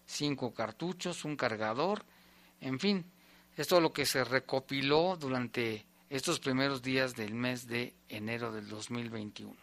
cinco 0.05 0.53
cartuchos, 0.53 1.25
un 1.25 1.35
cargador, 1.35 2.05
en 2.61 2.79
fin, 2.79 3.03
Es 3.57 3.67
todo 3.67 3.81
lo 3.81 3.91
que 3.91 4.05
se 4.05 4.23
recopiló 4.23 5.17
durante 5.17 5.85
estos 6.09 6.39
primeros 6.39 6.81
días 6.81 7.15
del 7.15 7.33
mes 7.33 7.67
de 7.67 7.93
enero 8.07 8.51
del 8.51 8.69
2021. 8.69 9.53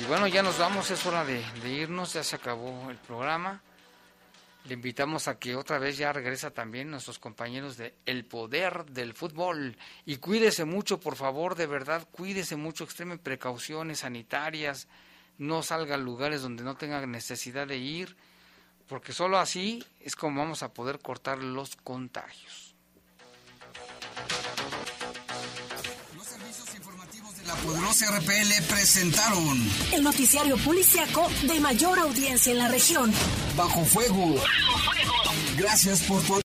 Y 0.00 0.04
bueno, 0.06 0.26
ya 0.28 0.42
nos 0.42 0.58
vamos, 0.58 0.90
es 0.90 1.04
hora 1.04 1.24
de, 1.24 1.42
irnos, 1.68 2.14
ya 2.14 2.22
se 2.22 2.36
acabó 2.36 2.88
el 2.90 2.96
programa. 2.96 3.60
Le 4.68 4.74
invitamos 4.74 5.28
a 5.28 5.38
que 5.38 5.56
otra 5.56 5.78
vez 5.78 5.96
ya 5.96 6.12
regresa 6.12 6.50
también 6.50 6.90
nuestros 6.90 7.18
compañeros 7.18 7.78
de 7.78 7.94
El 8.04 8.26
Poder 8.26 8.84
del 8.84 9.14
Fútbol. 9.14 9.78
Y 10.04 10.18
cuídese 10.18 10.66
mucho, 10.66 11.00
por 11.00 11.16
favor, 11.16 11.54
de 11.54 11.66
verdad, 11.66 12.06
cuídese 12.10 12.54
mucho, 12.54 12.84
extreme 12.84 13.16
precauciones 13.16 14.00
sanitarias, 14.00 14.86
no 15.38 15.62
salga 15.62 15.94
a 15.94 15.98
lugares 15.98 16.42
donde 16.42 16.64
no 16.64 16.76
tenga 16.76 17.06
necesidad 17.06 17.66
de 17.66 17.78
ir, 17.78 18.14
porque 18.86 19.14
solo 19.14 19.38
así 19.38 19.82
es 20.00 20.14
como 20.14 20.42
vamos 20.42 20.62
a 20.62 20.74
poder 20.74 20.98
cortar 20.98 21.38
los 21.38 21.74
contagios. 21.76 22.67
La 27.48 27.54
poderosa 27.54 28.04
RPL 28.10 28.62
presentaron 28.68 29.66
el 29.94 30.02
noticiario 30.02 30.58
policiaco 30.58 31.30
de 31.44 31.58
mayor 31.60 31.98
audiencia 31.98 32.52
en 32.52 32.58
la 32.58 32.68
región. 32.68 33.10
Bajo 33.56 33.86
fuego. 33.86 34.34
Bajo 34.34 34.92
fuego. 34.92 35.14
Gracias 35.56 36.02
por 36.02 36.20
tu 36.24 36.38